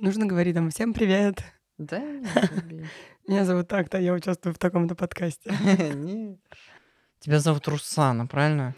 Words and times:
Нужно 0.00 0.26
говорить 0.26 0.54
там 0.54 0.70
«Всем 0.70 0.92
привет». 0.92 1.42
Да, 1.78 1.98
Меня 3.26 3.44
зовут 3.44 3.68
так-то, 3.68 3.98
я 3.98 4.12
участвую 4.12 4.54
в 4.54 4.58
таком-то 4.58 4.94
подкасте. 4.94 5.50
Тебя 7.20 7.38
зовут 7.38 7.66
Русана, 7.68 8.26
правильно? 8.26 8.74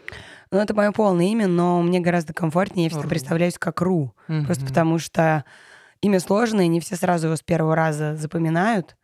Ну, 0.51 0.57
это 0.57 0.73
мое 0.73 0.91
полное 0.91 1.25
имя, 1.25 1.47
но 1.47 1.81
мне 1.81 1.99
гораздо 1.99 2.33
комфортнее, 2.33 2.85
я 2.85 2.89
всегда 2.89 3.07
представляюсь 3.09 3.57
как 3.57 3.81
Ру. 3.81 4.15
Просто 4.45 4.65
потому 4.65 4.99
что 4.99 5.43
имя 6.01 6.19
сложное, 6.19 6.67
не 6.67 6.79
все 6.79 6.95
сразу 6.95 7.27
его 7.27 7.35
с 7.35 7.41
первого 7.43 7.75
раза 7.75 8.15
запоминают. 8.15 8.95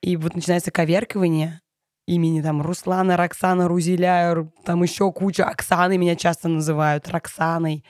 И 0.00 0.16
вот 0.16 0.34
начинается 0.34 0.70
коверкивание 0.70 1.60
имени 2.06 2.40
там 2.40 2.62
Руслана, 2.62 3.16
Роксана, 3.16 3.68
Рузеля, 3.68 4.32
Ру- 4.32 4.50
там 4.64 4.82
еще 4.82 5.12
куча. 5.12 5.44
Оксаны 5.44 5.98
меня 5.98 6.16
часто 6.16 6.48
называют, 6.48 7.08
Роксаной. 7.08 7.84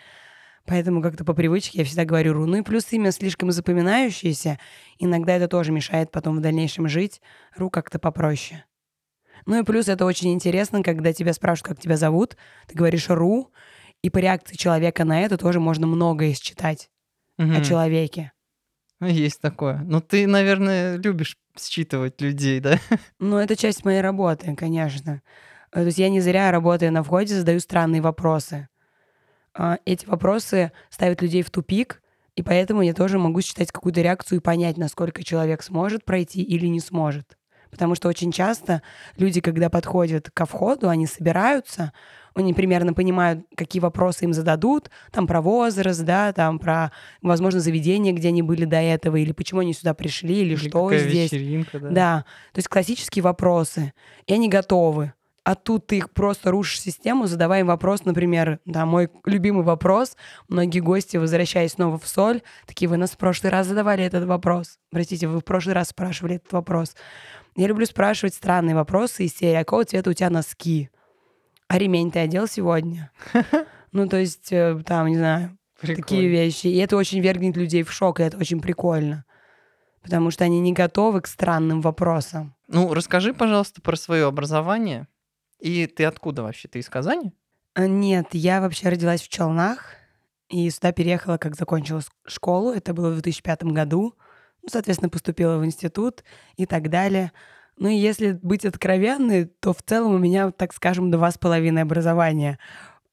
Поэтому 0.67 1.01
как-то 1.01 1.25
по 1.25 1.33
привычке 1.33 1.79
я 1.79 1.85
всегда 1.85 2.05
говорю 2.05 2.33
Ру. 2.33 2.47
Ну 2.47 2.57
и 2.59 2.63
плюс 2.63 2.93
имя 2.93 3.13
слишком 3.13 3.53
запоминающееся. 3.53 4.59
Иногда 4.99 5.35
это 5.37 5.49
тоже 5.49 5.73
мешает 5.73 6.11
потом 6.11 6.37
в 6.37 6.41
дальнейшем 6.41 6.89
жить. 6.89 7.21
Ру 7.57 7.71
как-то 7.71 7.99
попроще. 7.99 8.65
Ну 9.47 9.61
и 9.61 9.65
плюс 9.65 9.89
это 9.89 10.05
очень 10.05 10.33
интересно, 10.33 10.83
когда 10.83 11.13
тебя 11.13 11.33
спрашивают, 11.33 11.77
как 11.77 11.81
тебя 11.81 11.97
зовут, 11.97 12.37
ты 12.67 12.75
говоришь 12.75 13.09
Ру, 13.09 13.53
и 14.03 14.11
по 14.11 14.19
реакции 14.19 14.57
человека 14.57 15.05
на 15.05 15.21
это 15.23 15.39
тоже 15.39 15.61
можно 15.61 15.87
многое 15.87 16.35
считать 16.35 16.91
о 17.39 17.43
Мгм. 17.43 17.63
человеке. 17.63 18.33
Ну, 18.99 19.07
Есть 19.09 19.41
такое. 19.41 19.79
Ну, 19.85 20.01
ты, 20.01 20.27
наверное, 20.27 20.97
любишь 20.97 21.37
считывать 21.59 22.21
людей, 22.21 22.61
да? 22.61 22.79
Ну, 23.21 23.37
это 23.37 23.55
часть 23.57 23.85
моей 23.85 24.01
работы, 24.01 24.55
конечно. 24.57 25.23
Э, 25.71 25.81
То 25.81 25.87
есть 25.87 25.99
я 25.99 26.09
не 26.09 26.21
зря, 26.21 26.51
работая 26.51 26.91
на 26.91 27.03
входе, 27.03 27.35
задаю 27.35 27.61
странные 27.61 28.01
вопросы. 28.03 28.69
А, 29.57 29.79
Эти 29.85 30.07
вопросы 30.07 30.73
ставят 30.91 31.23
людей 31.23 31.43
в 31.43 31.51
тупик, 31.51 32.03
и 32.35 32.43
поэтому 32.43 32.83
я 32.83 32.93
тоже 32.93 33.19
могу 33.19 33.41
считать 33.41 33.73
какую-то 33.73 34.03
реакцию 34.03 34.39
и 34.39 34.43
понять, 34.43 34.77
насколько 34.77 35.25
человек 35.25 35.63
сможет 35.63 36.05
пройти 36.05 36.43
или 36.43 36.67
не 36.67 36.81
сможет. 36.81 37.37
Потому 37.71 37.95
что 37.95 38.09
очень 38.09 38.31
часто 38.31 38.83
люди, 39.17 39.41
когда 39.41 39.69
подходят 39.71 40.31
ко 40.31 40.47
входу, 40.47 40.89
они 40.89 41.07
собираются, 41.07 41.93
они 42.35 42.55
примерно 42.55 42.93
понимают, 42.93 43.45
какие 43.57 43.81
вопросы 43.81 44.25
им 44.25 44.33
зададут, 44.35 44.91
там 45.11 45.27
про 45.27 45.41
возраст, 45.41 46.03
да, 46.03 46.33
там 46.33 46.59
про, 46.59 46.93
возможно, 47.23 47.61
заведение, 47.61 48.13
где 48.13 48.29
они 48.29 48.43
были 48.43 48.67
до 48.67 48.77
этого, 48.77 49.17
или 49.17 49.33
почему 49.33 49.61
они 49.61 49.73
сюда 49.73 49.95
пришли, 49.95 50.37
или, 50.43 50.55
Или 50.55 50.69
что 50.69 50.85
какая 50.85 51.09
здесь. 51.09 51.33
вечеринка, 51.33 51.81
да? 51.81 51.91
Да, 51.91 52.25
то 52.53 52.59
есть 52.59 52.69
классические 52.69 53.23
вопросы, 53.23 53.95
и 54.27 54.35
они 54.35 54.49
готовы. 54.49 55.15
А 55.47 55.55
тут 55.55 55.87
ты 55.87 55.99
их 55.99 56.11
просто 56.11 56.51
рушишь 56.51 56.81
систему, 56.81 57.29
задавая 57.29 57.61
им 57.61 57.69
вопрос, 57.69 58.05
например, 58.05 58.59
да, 58.65 58.85
мой 58.85 59.09
любимый 59.25 59.63
вопрос. 59.63 60.17
Многие 60.49 60.81
гости, 60.81 61.19
возвращаясь 61.19 61.75
снова 61.75 62.01
в 62.01 62.09
соль, 62.09 62.43
такие, 62.67 62.89
вы 62.89 62.97
нас 62.97 63.13
в 63.13 63.17
прошлый 63.17 63.53
раз 63.53 63.69
задавали 63.69 64.03
этот 64.03 64.25
вопрос. 64.25 64.81
Простите, 64.91 65.29
вы 65.29 65.39
в 65.39 65.45
прошлый 65.45 65.77
раз 65.77 65.91
спрашивали 65.91 66.35
этот 66.35 66.53
вопрос. 66.53 66.97
Я 67.55 67.69
люблю 67.69 67.87
спрашивать 67.87 68.35
странные 68.35 68.75
вопросы 68.75 69.27
из 69.27 69.37
серии, 69.37 69.55
а 69.55 69.61
какого 69.61 69.85
цвета 69.85 70.11
у 70.11 70.15
тебя 70.15 70.31
носки? 70.31 70.91
А 71.69 71.79
ремень 71.79 72.11
ты 72.11 72.19
одел 72.19 72.49
сегодня? 72.49 73.13
Ну, 73.93 74.09
то 74.09 74.19
есть, 74.19 74.53
э, 74.53 74.83
там, 74.85 75.07
не 75.07 75.17
знаю, 75.17 75.57
такие 75.81 76.03
Прикольно. 76.03 76.27
вещи. 76.27 76.67
И 76.67 76.77
это 76.79 76.97
очень 76.97 77.21
вергнет 77.21 77.57
людей 77.57 77.83
в 77.85 77.93
шок, 77.93 78.19
и 78.19 78.25
это 78.25 78.37
очень 78.37 78.61
прикольно. 78.61 79.25
Потому 80.03 80.33
что 80.33 80.45
они 80.45 80.61
не 80.61 80.73
готовы 80.73 81.23
к 81.23 81.29
странным 81.29 81.81
вопросам. 81.81 82.57
Ну, 82.69 82.93
расскажи, 82.93 83.33
пожалуйста, 83.33 83.81
про 83.81 83.97
свое 83.97 84.27
образование. 84.27 85.07
И 85.61 85.87
ты 85.87 86.05
откуда 86.05 86.43
вообще? 86.43 86.69
Ты 86.69 86.81
из 86.81 86.89
Казани? 86.89 87.33
А, 87.75 87.87
Нет, 87.87 88.29
я 88.33 88.61
вообще 88.61 88.89
родилась 88.89 89.23
в 89.23 89.29
Челнах, 89.29 89.95
и 90.49 90.71
сюда 90.71 90.93
переехала, 90.93 91.39
как 91.39 91.57
закончила 91.57 92.03
школу. 92.27 92.73
Это 92.73 92.95
было 92.95 93.11
в 93.11 93.15
2005 93.15 93.65
году. 93.65 94.15
Ну, 94.63 94.69
соответственно, 94.71 95.11
поступила 95.11 95.59
в 95.59 95.65
институт 95.65 96.25
и 96.57 96.67
так 96.67 96.89
далее. 96.89 97.33
Ну, 97.77 97.89
и 97.89 97.97
если 97.97 98.33
быть 98.33 98.65
откровенной, 98.65 99.47
то 99.47 99.73
в 99.73 99.83
целом 99.83 100.15
у 100.15 100.19
меня, 100.19 100.51
так 100.51 100.73
скажем, 100.73 101.11
два 101.11 101.31
с 101.31 101.39
половиной 101.39 101.83
образования. 101.83 102.59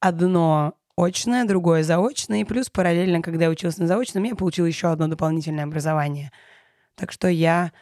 Одно 0.00 0.74
очное, 0.96 1.44
другое 1.44 1.82
заочное, 1.82 2.40
и 2.40 2.44
плюс 2.44 2.70
параллельно, 2.70 3.20
когда 3.20 3.44
я 3.44 3.50
училась 3.50 3.78
на 3.78 3.86
заочном, 3.86 4.24
я 4.24 4.36
получила 4.36 4.66
еще 4.66 4.88
одно 4.88 5.08
дополнительное 5.08 5.64
образование. 5.64 6.30
Так 6.94 7.12
что 7.12 7.28
я 7.28 7.72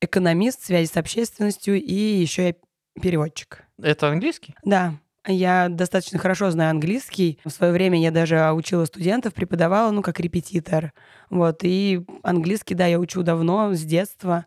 экономист, 0.00 0.62
связи 0.62 0.90
с 0.90 0.96
общественностью 0.96 1.80
и 1.80 1.94
еще 1.94 2.48
я 2.48 2.54
переводчик. 3.00 3.64
Это 3.82 4.08
английский? 4.08 4.54
Да, 4.64 4.94
я 5.26 5.68
достаточно 5.68 6.18
хорошо 6.18 6.50
знаю 6.50 6.70
английский. 6.70 7.38
В 7.44 7.50
свое 7.50 7.72
время 7.72 8.00
я 8.00 8.10
даже 8.10 8.52
учила 8.52 8.84
студентов, 8.84 9.34
преподавала, 9.34 9.90
ну, 9.90 10.02
как 10.02 10.20
репетитор. 10.20 10.92
Вот, 11.28 11.60
и 11.62 12.04
английский, 12.22 12.74
да, 12.74 12.86
я 12.86 12.98
учу 12.98 13.22
давно, 13.22 13.74
с 13.74 13.82
детства. 13.82 14.46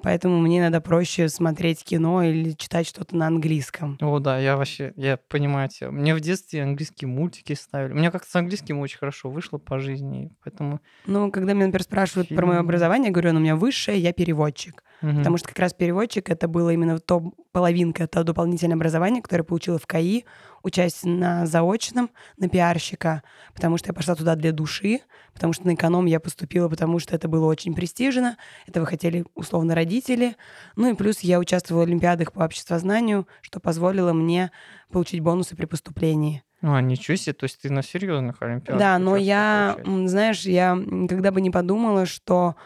Поэтому 0.00 0.38
мне 0.38 0.60
иногда 0.60 0.80
проще 0.80 1.28
смотреть 1.28 1.82
кино 1.82 2.22
или 2.22 2.52
читать 2.52 2.86
что-то 2.86 3.16
на 3.16 3.26
английском. 3.26 3.98
О, 4.00 4.20
да, 4.20 4.38
я 4.38 4.56
вообще, 4.56 4.92
я 4.94 5.16
понимаю 5.16 5.68
тебя. 5.68 5.90
Мне 5.90 6.14
в 6.14 6.20
детстве 6.20 6.62
английские 6.62 7.08
мультики 7.08 7.52
ставили. 7.54 7.92
У 7.92 7.96
меня 7.96 8.12
как-то 8.12 8.30
с 8.30 8.36
английским 8.36 8.78
очень 8.78 8.98
хорошо 8.98 9.28
вышло 9.28 9.58
по 9.58 9.80
жизни, 9.80 10.30
поэтому... 10.44 10.80
Ну, 11.06 11.32
когда 11.32 11.52
меня, 11.52 11.66
например, 11.66 11.82
спрашивают 11.82 12.28
про 12.28 12.46
мое 12.46 12.58
Фильм. 12.58 12.66
образование, 12.66 13.08
я 13.08 13.12
говорю, 13.12 13.32
ну, 13.32 13.40
у 13.40 13.42
меня 13.42 13.56
высшее, 13.56 13.98
я 13.98 14.12
переводчик. 14.12 14.84
Мгм. 15.02 15.18
Потому 15.18 15.36
что 15.38 15.48
как 15.48 15.58
раз 15.58 15.74
переводчик 15.74 16.30
это 16.30 16.48
было 16.48 16.70
именно 16.70 16.98
то 16.98 17.32
половинка, 17.52 18.04
это 18.04 18.24
дополнительное 18.24 18.76
образование, 18.76 19.22
которое 19.22 19.40
я 19.42 19.44
получила 19.44 19.78
в 19.78 19.86
КАИ, 19.86 20.24
учась 20.62 21.00
на 21.04 21.46
заочном, 21.46 22.10
на 22.36 22.48
пиарщика, 22.48 23.22
потому 23.54 23.78
что 23.78 23.88
я 23.90 23.94
пошла 23.94 24.14
туда 24.14 24.34
для 24.36 24.52
души, 24.52 25.00
потому 25.34 25.52
что 25.52 25.66
на 25.66 25.74
эконом 25.74 26.06
я 26.06 26.20
поступила, 26.20 26.68
потому 26.68 26.98
что 26.98 27.14
это 27.16 27.28
было 27.28 27.46
очень 27.46 27.74
престижно, 27.74 28.36
этого 28.66 28.86
хотели 28.86 29.24
условно 29.34 29.74
родители. 29.74 30.36
Ну 30.76 30.90
и 30.90 30.94
плюс 30.94 31.20
я 31.20 31.38
участвовала 31.38 31.84
в 31.84 31.88
олимпиадах 31.88 32.32
по 32.32 32.44
обществознанию, 32.44 33.26
что 33.42 33.60
позволило 33.60 34.12
мне 34.12 34.50
получить 34.92 35.20
бонусы 35.20 35.56
при 35.56 35.66
поступлении. 35.66 36.42
А, 36.60 36.80
ничего 36.80 37.16
себе, 37.16 37.34
то 37.34 37.44
есть 37.44 37.60
ты 37.62 37.70
на 37.70 37.82
серьезных 37.82 38.42
олимпиадах 38.42 38.78
Да, 38.78 38.98
но 38.98 39.16
я, 39.16 39.76
получается. 39.76 39.90
м, 39.90 40.08
знаешь, 40.08 40.42
я 40.42 40.74
никогда 40.74 41.30
бы 41.30 41.40
не 41.40 41.50
подумала, 41.50 42.04
что 42.06 42.56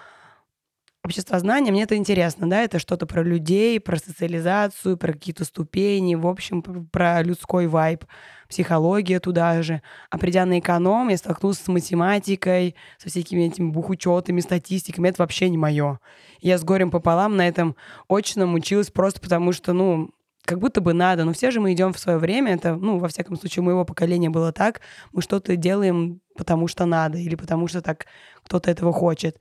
обществознание, 1.05 1.73
мне 1.73 1.83
это 1.83 1.97
интересно, 1.97 2.49
да, 2.49 2.63
это 2.63 2.79
что-то 2.79 3.07
про 3.07 3.23
людей, 3.23 3.81
про 3.81 3.97
социализацию, 3.97 4.97
про 4.97 5.13
какие-то 5.13 5.45
ступени, 5.45 6.15
в 6.15 6.27
общем, 6.27 6.63
про 6.63 7.23
людской 7.23 7.67
вайб, 7.67 8.05
психология 8.49 9.19
туда 9.19 9.63
же. 9.63 9.83
А 10.11 10.19
придя 10.19 10.45
на 10.47 10.61
эконом, 10.61 11.09
я 11.09 11.17
столкнулась 11.17 11.59
с 11.59 11.67
математикой, 11.69 12.77
со 12.99 13.09
всякими 13.09 13.43
этими 13.43 13.71
бухучетами, 13.71 14.41
статистиками, 14.41 15.09
это 15.09 15.23
вообще 15.23 15.49
не 15.49 15.59
мое. 15.59 15.99
Я 16.41 16.59
с 16.59 16.65
горем 16.65 16.91
пополам 16.91 17.37
на 17.37 17.49
этом 17.49 17.75
очном 18.09 18.55
училась 18.55 18.91
просто 18.91 19.21
потому, 19.21 19.53
что, 19.53 19.73
ну, 19.73 20.11
как 20.45 20.59
будто 20.59 20.81
бы 20.81 20.93
надо, 20.93 21.25
но 21.25 21.33
все 21.33 21.51
же 21.51 21.61
мы 21.61 21.73
идем 21.73 21.93
в 21.93 21.99
свое 21.99 22.19
время, 22.19 22.55
это, 22.55 22.75
ну, 22.77 22.99
во 22.99 23.09
всяком 23.09 23.37
случае, 23.37 23.63
у 23.63 23.65
моего 23.65 23.85
поколения 23.85 24.31
было 24.31 24.53
так, 24.53 24.81
мы 25.13 25.23
что-то 25.23 25.57
делаем, 25.57 26.21
потому 26.37 26.69
что 26.69 26.85
надо, 26.85 27.19
или 27.19 27.35
потому 27.35 27.67
что 27.69 27.81
так 27.81 28.07
кто-то 28.45 28.71
этого 28.71 28.93
хочет. 28.93 29.39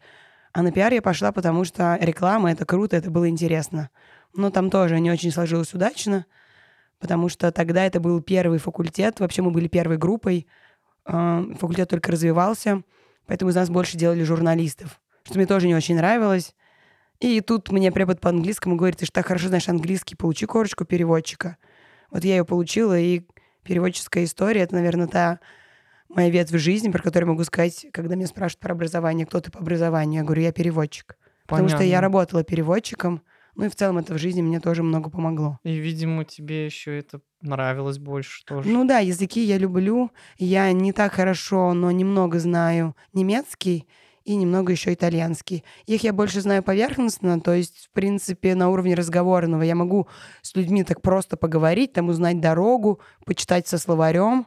А 0.53 0.61
на 0.63 0.71
пиар 0.71 0.93
я 0.93 1.01
пошла, 1.01 1.31
потому 1.31 1.63
что 1.63 1.97
реклама— 2.01 2.51
это 2.53 2.65
круто, 2.65 2.97
это 2.97 3.09
было 3.09 3.29
интересно. 3.29 3.89
Но 4.33 4.49
там 4.49 4.69
тоже 4.69 4.99
не 4.99 5.11
очень 5.11 5.31
сложилось 5.31 5.73
удачно, 5.73 6.25
потому 6.99 7.29
что 7.29 7.51
тогда 7.51 7.85
это 7.85 7.99
был 7.99 8.21
первый 8.21 8.59
факультет, 8.59 9.19
вообще 9.19 9.41
мы 9.41 9.51
были 9.51 9.67
первой 9.67 9.97
группой, 9.97 10.47
э, 11.05 11.43
факультет 11.59 11.89
только 11.89 12.11
развивался, 12.11 12.83
поэтому 13.27 13.51
из 13.51 13.55
нас 13.55 13.69
больше 13.69 13.97
делали 13.97 14.23
журналистов, 14.23 14.99
что 15.23 15.37
мне 15.37 15.45
тоже 15.45 15.67
не 15.67 15.75
очень 15.75 15.95
нравилось. 15.95 16.53
И 17.19 17.39
тут 17.39 17.71
мне 17.71 17.91
препод 17.91 18.19
по 18.19 18.29
английскому 18.29 18.75
говорит, 18.75 18.97
ты 18.97 19.05
же 19.05 19.11
так 19.11 19.27
хорошо 19.27 19.47
знаешь 19.47 19.69
английский, 19.69 20.15
получи 20.15 20.45
корочку 20.45 20.85
переводчика. 20.85 21.57
Вот 22.09 22.25
я 22.25 22.37
ее 22.37 22.45
получила, 22.45 22.99
и 22.99 23.21
переводческая 23.63 24.23
история— 24.25 24.61
это, 24.63 24.75
наверное, 24.75 25.07
та 25.07 25.39
моя 26.15 26.29
ветвь 26.29 26.51
в 26.51 26.57
жизни, 26.57 26.89
про 26.89 27.01
которую 27.01 27.29
могу 27.29 27.43
сказать, 27.43 27.87
когда 27.91 28.15
меня 28.15 28.27
спрашивают 28.27 28.59
про 28.59 28.73
образование, 28.73 29.25
кто 29.25 29.39
ты 29.41 29.51
по 29.51 29.59
образованию, 29.59 30.21
я 30.21 30.23
говорю, 30.23 30.41
я 30.41 30.51
переводчик. 30.51 31.17
Потому 31.47 31.67
что 31.67 31.77
я 31.77 31.97
Понятно. 31.97 32.01
работала 32.01 32.43
переводчиком, 32.43 33.21
ну 33.55 33.65
и 33.65 33.69
в 33.69 33.75
целом 33.75 33.97
это 33.97 34.13
в 34.13 34.17
жизни 34.17 34.41
мне 34.41 34.59
тоже 34.59 34.83
много 34.83 35.09
помогло. 35.09 35.59
И, 35.63 35.75
видимо, 35.75 36.23
тебе 36.23 36.65
еще 36.65 36.97
это 36.97 37.19
нравилось 37.41 37.97
больше 37.97 38.45
тоже. 38.45 38.69
Ну 38.69 38.85
да, 38.85 38.99
языки 38.99 39.43
я 39.43 39.57
люблю. 39.57 40.11
Я 40.37 40.71
не 40.71 40.93
так 40.93 41.13
хорошо, 41.13 41.73
но 41.73 41.91
немного 41.91 42.39
знаю 42.39 42.95
немецкий 43.13 43.87
и 44.23 44.35
немного 44.35 44.71
еще 44.71 44.93
итальянский. 44.93 45.63
Их 45.85 46.03
я 46.03 46.13
больше 46.13 46.41
знаю 46.41 46.63
поверхностно, 46.63 47.41
то 47.41 47.53
есть, 47.53 47.87
в 47.87 47.89
принципе, 47.91 48.55
на 48.55 48.69
уровне 48.69 48.93
разговорного. 48.93 49.63
Я 49.63 49.75
могу 49.75 50.07
с 50.41 50.55
людьми 50.55 50.83
так 50.83 51.01
просто 51.01 51.37
поговорить, 51.37 51.93
там 51.93 52.09
узнать 52.09 52.39
дорогу, 52.39 53.01
почитать 53.25 53.67
со 53.67 53.77
словарем. 53.77 54.45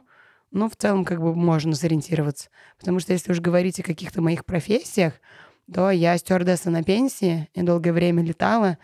Но 0.55 0.69
в 0.69 0.77
целом 0.77 1.03
как 1.03 1.19
бы 1.19 1.35
можно 1.35 1.75
сориентироваться. 1.75 2.47
Потому 2.79 3.01
что 3.01 3.11
если 3.11 3.33
уж 3.33 3.41
говорить 3.41 3.77
о 3.81 3.83
каких-то 3.83 4.21
моих 4.21 4.45
профессиях, 4.45 5.15
то 5.71 5.91
я 5.91 6.17
стюардесса 6.17 6.69
на 6.69 6.81
пенсии 6.81 7.49
и 7.53 7.61
долгое 7.61 7.91
время 7.91 8.23
летала. 8.23 8.77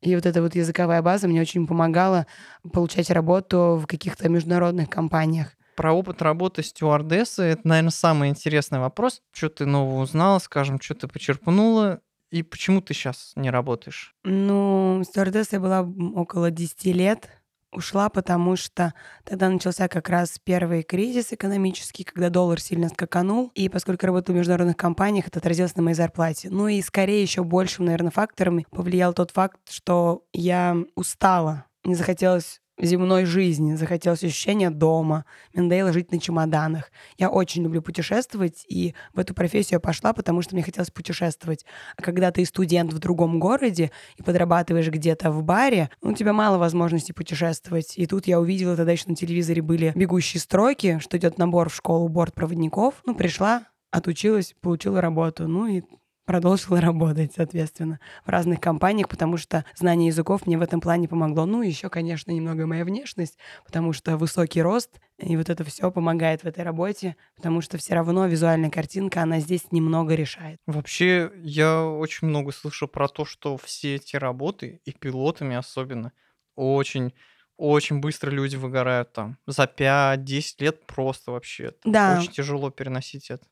И 0.00 0.14
вот 0.14 0.24
эта 0.24 0.40
вот 0.40 0.54
языковая 0.54 1.02
база 1.02 1.28
мне 1.28 1.42
очень 1.42 1.66
помогала 1.66 2.26
получать 2.72 3.10
работу 3.10 3.78
в 3.78 3.86
каких-то 3.86 4.30
международных 4.30 4.88
компаниях. 4.88 5.52
про 5.76 5.92
опыт 5.92 6.22
работы 6.22 6.62
стюардессы, 6.62 7.42
это, 7.42 7.68
наверное, 7.68 7.90
самый 7.90 8.30
интересный 8.30 8.78
вопрос. 8.78 9.20
Что 9.30 9.50
ты 9.50 9.66
нового 9.66 10.00
узнала, 10.00 10.38
скажем, 10.38 10.80
что 10.80 10.94
ты 10.94 11.08
почерпнула, 11.08 12.00
и 12.30 12.42
почему 12.42 12.80
ты 12.80 12.94
сейчас 12.94 13.32
не 13.36 13.50
работаешь? 13.50 14.14
Ну, 14.24 15.02
стюардессой 15.04 15.58
была 15.58 15.82
около 16.14 16.50
10 16.50 16.86
лет. 16.86 17.28
Ушла, 17.70 18.08
потому 18.08 18.56
что 18.56 18.94
тогда 19.24 19.50
начался 19.50 19.88
как 19.88 20.08
раз 20.08 20.38
первый 20.42 20.82
кризис 20.82 21.32
экономический, 21.32 22.02
когда 22.02 22.30
доллар 22.30 22.60
сильно 22.60 22.88
скаканул. 22.88 23.52
И 23.54 23.68
поскольку 23.68 24.06
работала 24.06 24.34
в 24.34 24.38
международных 24.38 24.76
компаниях, 24.76 25.28
это 25.28 25.38
отразилось 25.38 25.76
на 25.76 25.82
моей 25.82 25.94
зарплате. 25.94 26.48
Ну 26.50 26.68
и 26.68 26.80
скорее 26.80 27.20
еще 27.20 27.44
большим, 27.44 27.84
наверное, 27.84 28.10
фактором 28.10 28.64
повлиял 28.70 29.12
тот 29.12 29.32
факт, 29.32 29.58
что 29.68 30.24
я 30.32 30.76
устала. 30.94 31.66
Не 31.84 31.94
захотелось 31.94 32.60
земной 32.80 33.24
жизни, 33.24 33.74
захотелось 33.74 34.24
ощущения 34.24 34.70
дома, 34.70 35.24
мне 35.52 35.62
надоело 35.62 35.92
жить 35.92 36.12
на 36.12 36.20
чемоданах. 36.20 36.90
Я 37.16 37.30
очень 37.30 37.62
люблю 37.62 37.82
путешествовать, 37.82 38.64
и 38.68 38.94
в 39.14 39.18
эту 39.18 39.34
профессию 39.34 39.76
я 39.76 39.80
пошла, 39.80 40.12
потому 40.12 40.42
что 40.42 40.54
мне 40.54 40.62
хотелось 40.62 40.90
путешествовать. 40.90 41.64
А 41.96 42.02
когда 42.02 42.30
ты 42.30 42.44
студент 42.44 42.92
в 42.92 42.98
другом 42.98 43.40
городе 43.40 43.90
и 44.16 44.22
подрабатываешь 44.22 44.88
где-то 44.88 45.30
в 45.30 45.42
баре, 45.42 45.90
ну, 46.02 46.10
у 46.10 46.14
тебя 46.14 46.32
мало 46.32 46.58
возможностей 46.58 47.12
путешествовать. 47.12 47.96
И 47.96 48.06
тут 48.06 48.26
я 48.26 48.40
увидела, 48.40 48.76
тогда 48.76 48.92
еще 48.92 49.04
на 49.08 49.16
телевизоре 49.16 49.62
были 49.62 49.92
бегущие 49.94 50.40
строки, 50.40 50.98
что 51.00 51.16
идет 51.18 51.38
набор 51.38 51.68
в 51.68 51.74
школу 51.74 52.08
бортпроводников. 52.08 52.94
Ну, 53.06 53.14
пришла, 53.14 53.64
отучилась, 53.90 54.54
получила 54.60 55.00
работу. 55.00 55.48
Ну 55.48 55.66
и 55.66 55.82
продолжила 56.28 56.78
работать, 56.80 57.32
соответственно, 57.34 57.98
в 58.24 58.28
разных 58.28 58.60
компаниях, 58.60 59.08
потому 59.08 59.38
что 59.38 59.64
знание 59.74 60.08
языков 60.08 60.46
мне 60.46 60.58
в 60.58 60.62
этом 60.62 60.80
плане 60.80 61.08
помогло. 61.08 61.46
Ну, 61.46 61.62
еще, 61.62 61.88
конечно, 61.88 62.30
немного 62.30 62.66
моя 62.66 62.84
внешность, 62.84 63.38
потому 63.64 63.94
что 63.94 64.18
высокий 64.18 64.60
рост, 64.60 65.00
и 65.16 65.36
вот 65.38 65.48
это 65.48 65.64
все 65.64 65.90
помогает 65.90 66.42
в 66.42 66.46
этой 66.46 66.64
работе, 66.64 67.16
потому 67.34 67.62
что 67.62 67.78
все 67.78 67.94
равно 67.94 68.26
визуальная 68.26 68.68
картинка, 68.68 69.22
она 69.22 69.40
здесь 69.40 69.72
немного 69.72 70.14
решает. 70.14 70.60
Вообще, 70.66 71.32
я 71.42 71.82
очень 71.84 72.28
много 72.28 72.52
слышу 72.52 72.86
про 72.88 73.08
то, 73.08 73.24
что 73.24 73.56
все 73.56 73.94
эти 73.94 74.16
работы, 74.16 74.82
и 74.84 74.92
пилотами 74.92 75.56
особенно, 75.56 76.12
очень 76.54 77.14
очень 77.56 77.98
быстро 77.98 78.30
люди 78.30 78.54
выгорают 78.54 79.12
там. 79.12 79.36
За 79.46 79.64
5-10 79.64 80.42
лет 80.60 80.86
просто 80.86 81.32
вообще. 81.32 81.72
Да. 81.84 82.18
Очень 82.20 82.30
тяжело 82.30 82.70
переносить 82.70 83.30
это 83.30 83.44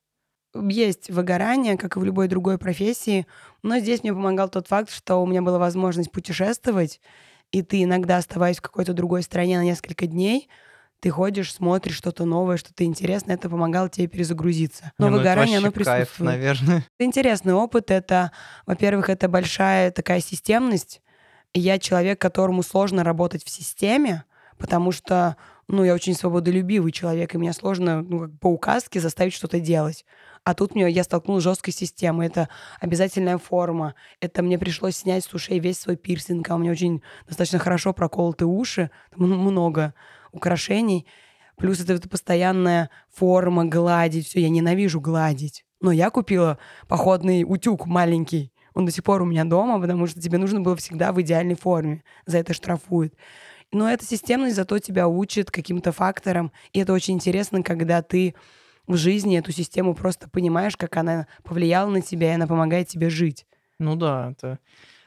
есть 0.68 1.10
выгорание, 1.10 1.76
как 1.76 1.96
и 1.96 2.00
в 2.00 2.04
любой 2.04 2.28
другой 2.28 2.58
профессии, 2.58 3.26
но 3.62 3.78
здесь 3.78 4.02
мне 4.02 4.12
помогал 4.12 4.48
тот 4.48 4.68
факт, 4.68 4.90
что 4.90 5.16
у 5.16 5.26
меня 5.26 5.42
была 5.42 5.58
возможность 5.58 6.12
путешествовать, 6.12 7.00
и 7.52 7.62
ты 7.62 7.82
иногда, 7.82 8.16
оставаясь 8.16 8.58
в 8.58 8.62
какой-то 8.62 8.92
другой 8.92 9.22
стране 9.22 9.58
на 9.58 9.64
несколько 9.64 10.06
дней, 10.06 10.48
ты 11.00 11.10
ходишь, 11.10 11.52
смотришь 11.52 11.96
что-то 11.96 12.24
новое, 12.24 12.56
что-то 12.56 12.84
интересное, 12.84 13.36
это 13.36 13.48
помогало 13.50 13.88
тебе 13.88 14.06
перезагрузиться. 14.06 14.92
Но 14.98 15.06
Не, 15.06 15.10
ну 15.10 15.18
выгорание, 15.18 15.58
оно 15.58 15.70
присутствует. 15.70 16.08
Кайф, 16.08 16.20
наверное. 16.20 16.86
Интересный 16.98 17.52
опыт. 17.52 17.90
Это, 17.90 18.32
во-первых, 18.66 19.10
это 19.10 19.28
большая 19.28 19.90
такая 19.90 20.20
системность. 20.20 21.02
Я 21.54 21.78
человек, 21.78 22.20
которому 22.20 22.62
сложно 22.62 23.04
работать 23.04 23.44
в 23.44 23.50
системе, 23.50 24.24
потому 24.58 24.90
что, 24.90 25.36
ну, 25.68 25.82
я 25.82 25.94
очень 25.94 26.14
свободолюбивый 26.14 26.92
человек, 26.92 27.34
и 27.34 27.38
мне 27.38 27.52
сложно, 27.52 28.02
ну, 28.02 28.20
как 28.20 28.38
по 28.38 28.46
указке 28.46 29.00
заставить 29.00 29.32
что-то 29.32 29.58
делать. 29.58 30.04
А 30.44 30.54
тут 30.54 30.76
мне, 30.76 30.88
я 30.88 31.02
столкнулась 31.02 31.42
с 31.42 31.44
жесткой 31.44 31.72
системой. 31.72 32.28
Это 32.28 32.48
обязательная 32.80 33.36
форма. 33.36 33.96
Это 34.20 34.44
мне 34.44 34.60
пришлось 34.60 34.96
снять 34.96 35.24
с 35.24 35.34
ушей 35.34 35.58
весь 35.58 35.80
свой 35.80 35.96
пирсинг. 35.96 36.48
А 36.48 36.54
у 36.54 36.58
меня 36.58 36.70
очень 36.70 37.02
достаточно 37.26 37.58
хорошо 37.58 37.92
проколоты 37.92 38.46
уши. 38.46 38.92
Много 39.16 39.92
украшений. 40.30 41.04
Плюс 41.56 41.80
это, 41.80 41.94
это 41.94 42.08
постоянная 42.08 42.90
форма, 43.12 43.64
гладить. 43.64 44.28
Все, 44.28 44.40
я 44.40 44.48
ненавижу 44.48 45.00
гладить. 45.00 45.64
Но 45.80 45.90
я 45.90 46.10
купила 46.10 46.58
походный 46.86 47.42
утюг 47.42 47.86
маленький. 47.86 48.52
Он 48.72 48.86
до 48.86 48.92
сих 48.92 49.02
пор 49.02 49.22
у 49.22 49.24
меня 49.24 49.44
дома, 49.44 49.80
потому 49.80 50.06
что 50.06 50.20
тебе 50.20 50.38
нужно 50.38 50.60
было 50.60 50.76
всегда 50.76 51.10
в 51.10 51.20
идеальной 51.20 51.56
форме. 51.56 52.04
За 52.24 52.38
это 52.38 52.54
штрафуют. 52.54 53.14
Но 53.76 53.90
эта 53.90 54.06
системность 54.06 54.56
зато 54.56 54.78
тебя 54.78 55.06
учит 55.06 55.50
каким-то 55.50 55.92
факторам. 55.92 56.50
И 56.72 56.78
это 56.78 56.94
очень 56.94 57.12
интересно, 57.12 57.62
когда 57.62 58.00
ты 58.00 58.34
в 58.86 58.96
жизни 58.96 59.38
эту 59.38 59.52
систему 59.52 59.94
просто 59.94 60.30
понимаешь, 60.30 60.78
как 60.78 60.96
она 60.96 61.26
повлияла 61.44 61.90
на 61.90 62.00
тебя, 62.00 62.30
и 62.30 62.34
она 62.36 62.46
помогает 62.46 62.88
тебе 62.88 63.10
жить. 63.10 63.46
Ну 63.78 63.94
да, 63.94 64.30
это... 64.32 64.58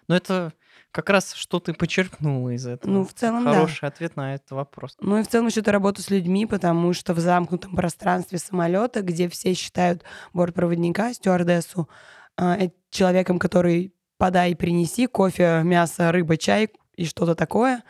Но 0.07 0.15
это 0.15 0.53
как 0.91 1.09
раз 1.09 1.33
что 1.33 1.59
ты 1.59 1.73
почерпнула 1.73 2.49
из 2.49 2.67
этого. 2.67 2.91
Ну, 2.91 3.05
в 3.05 3.13
целом, 3.13 3.43
Хороший 3.43 3.81
да. 3.81 3.87
ответ 3.87 4.15
на 4.15 4.35
этот 4.35 4.51
вопрос. 4.51 4.95
Ну 5.01 5.17
и 5.17 5.23
в 5.23 5.27
целом 5.27 5.47
еще 5.47 5.63
ты 5.63 5.71
работу 5.71 6.03
с 6.03 6.11
людьми, 6.11 6.45
потому 6.45 6.93
что 6.93 7.15
в 7.15 7.19
замкнутом 7.19 7.75
пространстве 7.75 8.37
самолета, 8.37 9.01
где 9.01 9.29
все 9.29 9.55
считают 9.55 10.03
бортпроводника, 10.31 11.11
стюардессу, 11.13 11.89
э, 12.37 12.69
человеком, 12.91 13.39
который 13.39 13.95
подай, 14.17 14.55
принеси 14.55 15.07
кофе, 15.07 15.61
мясо, 15.63 16.11
рыба, 16.11 16.37
чай 16.37 16.69
и 16.95 17.05
что-то 17.05 17.33
такое, 17.33 17.83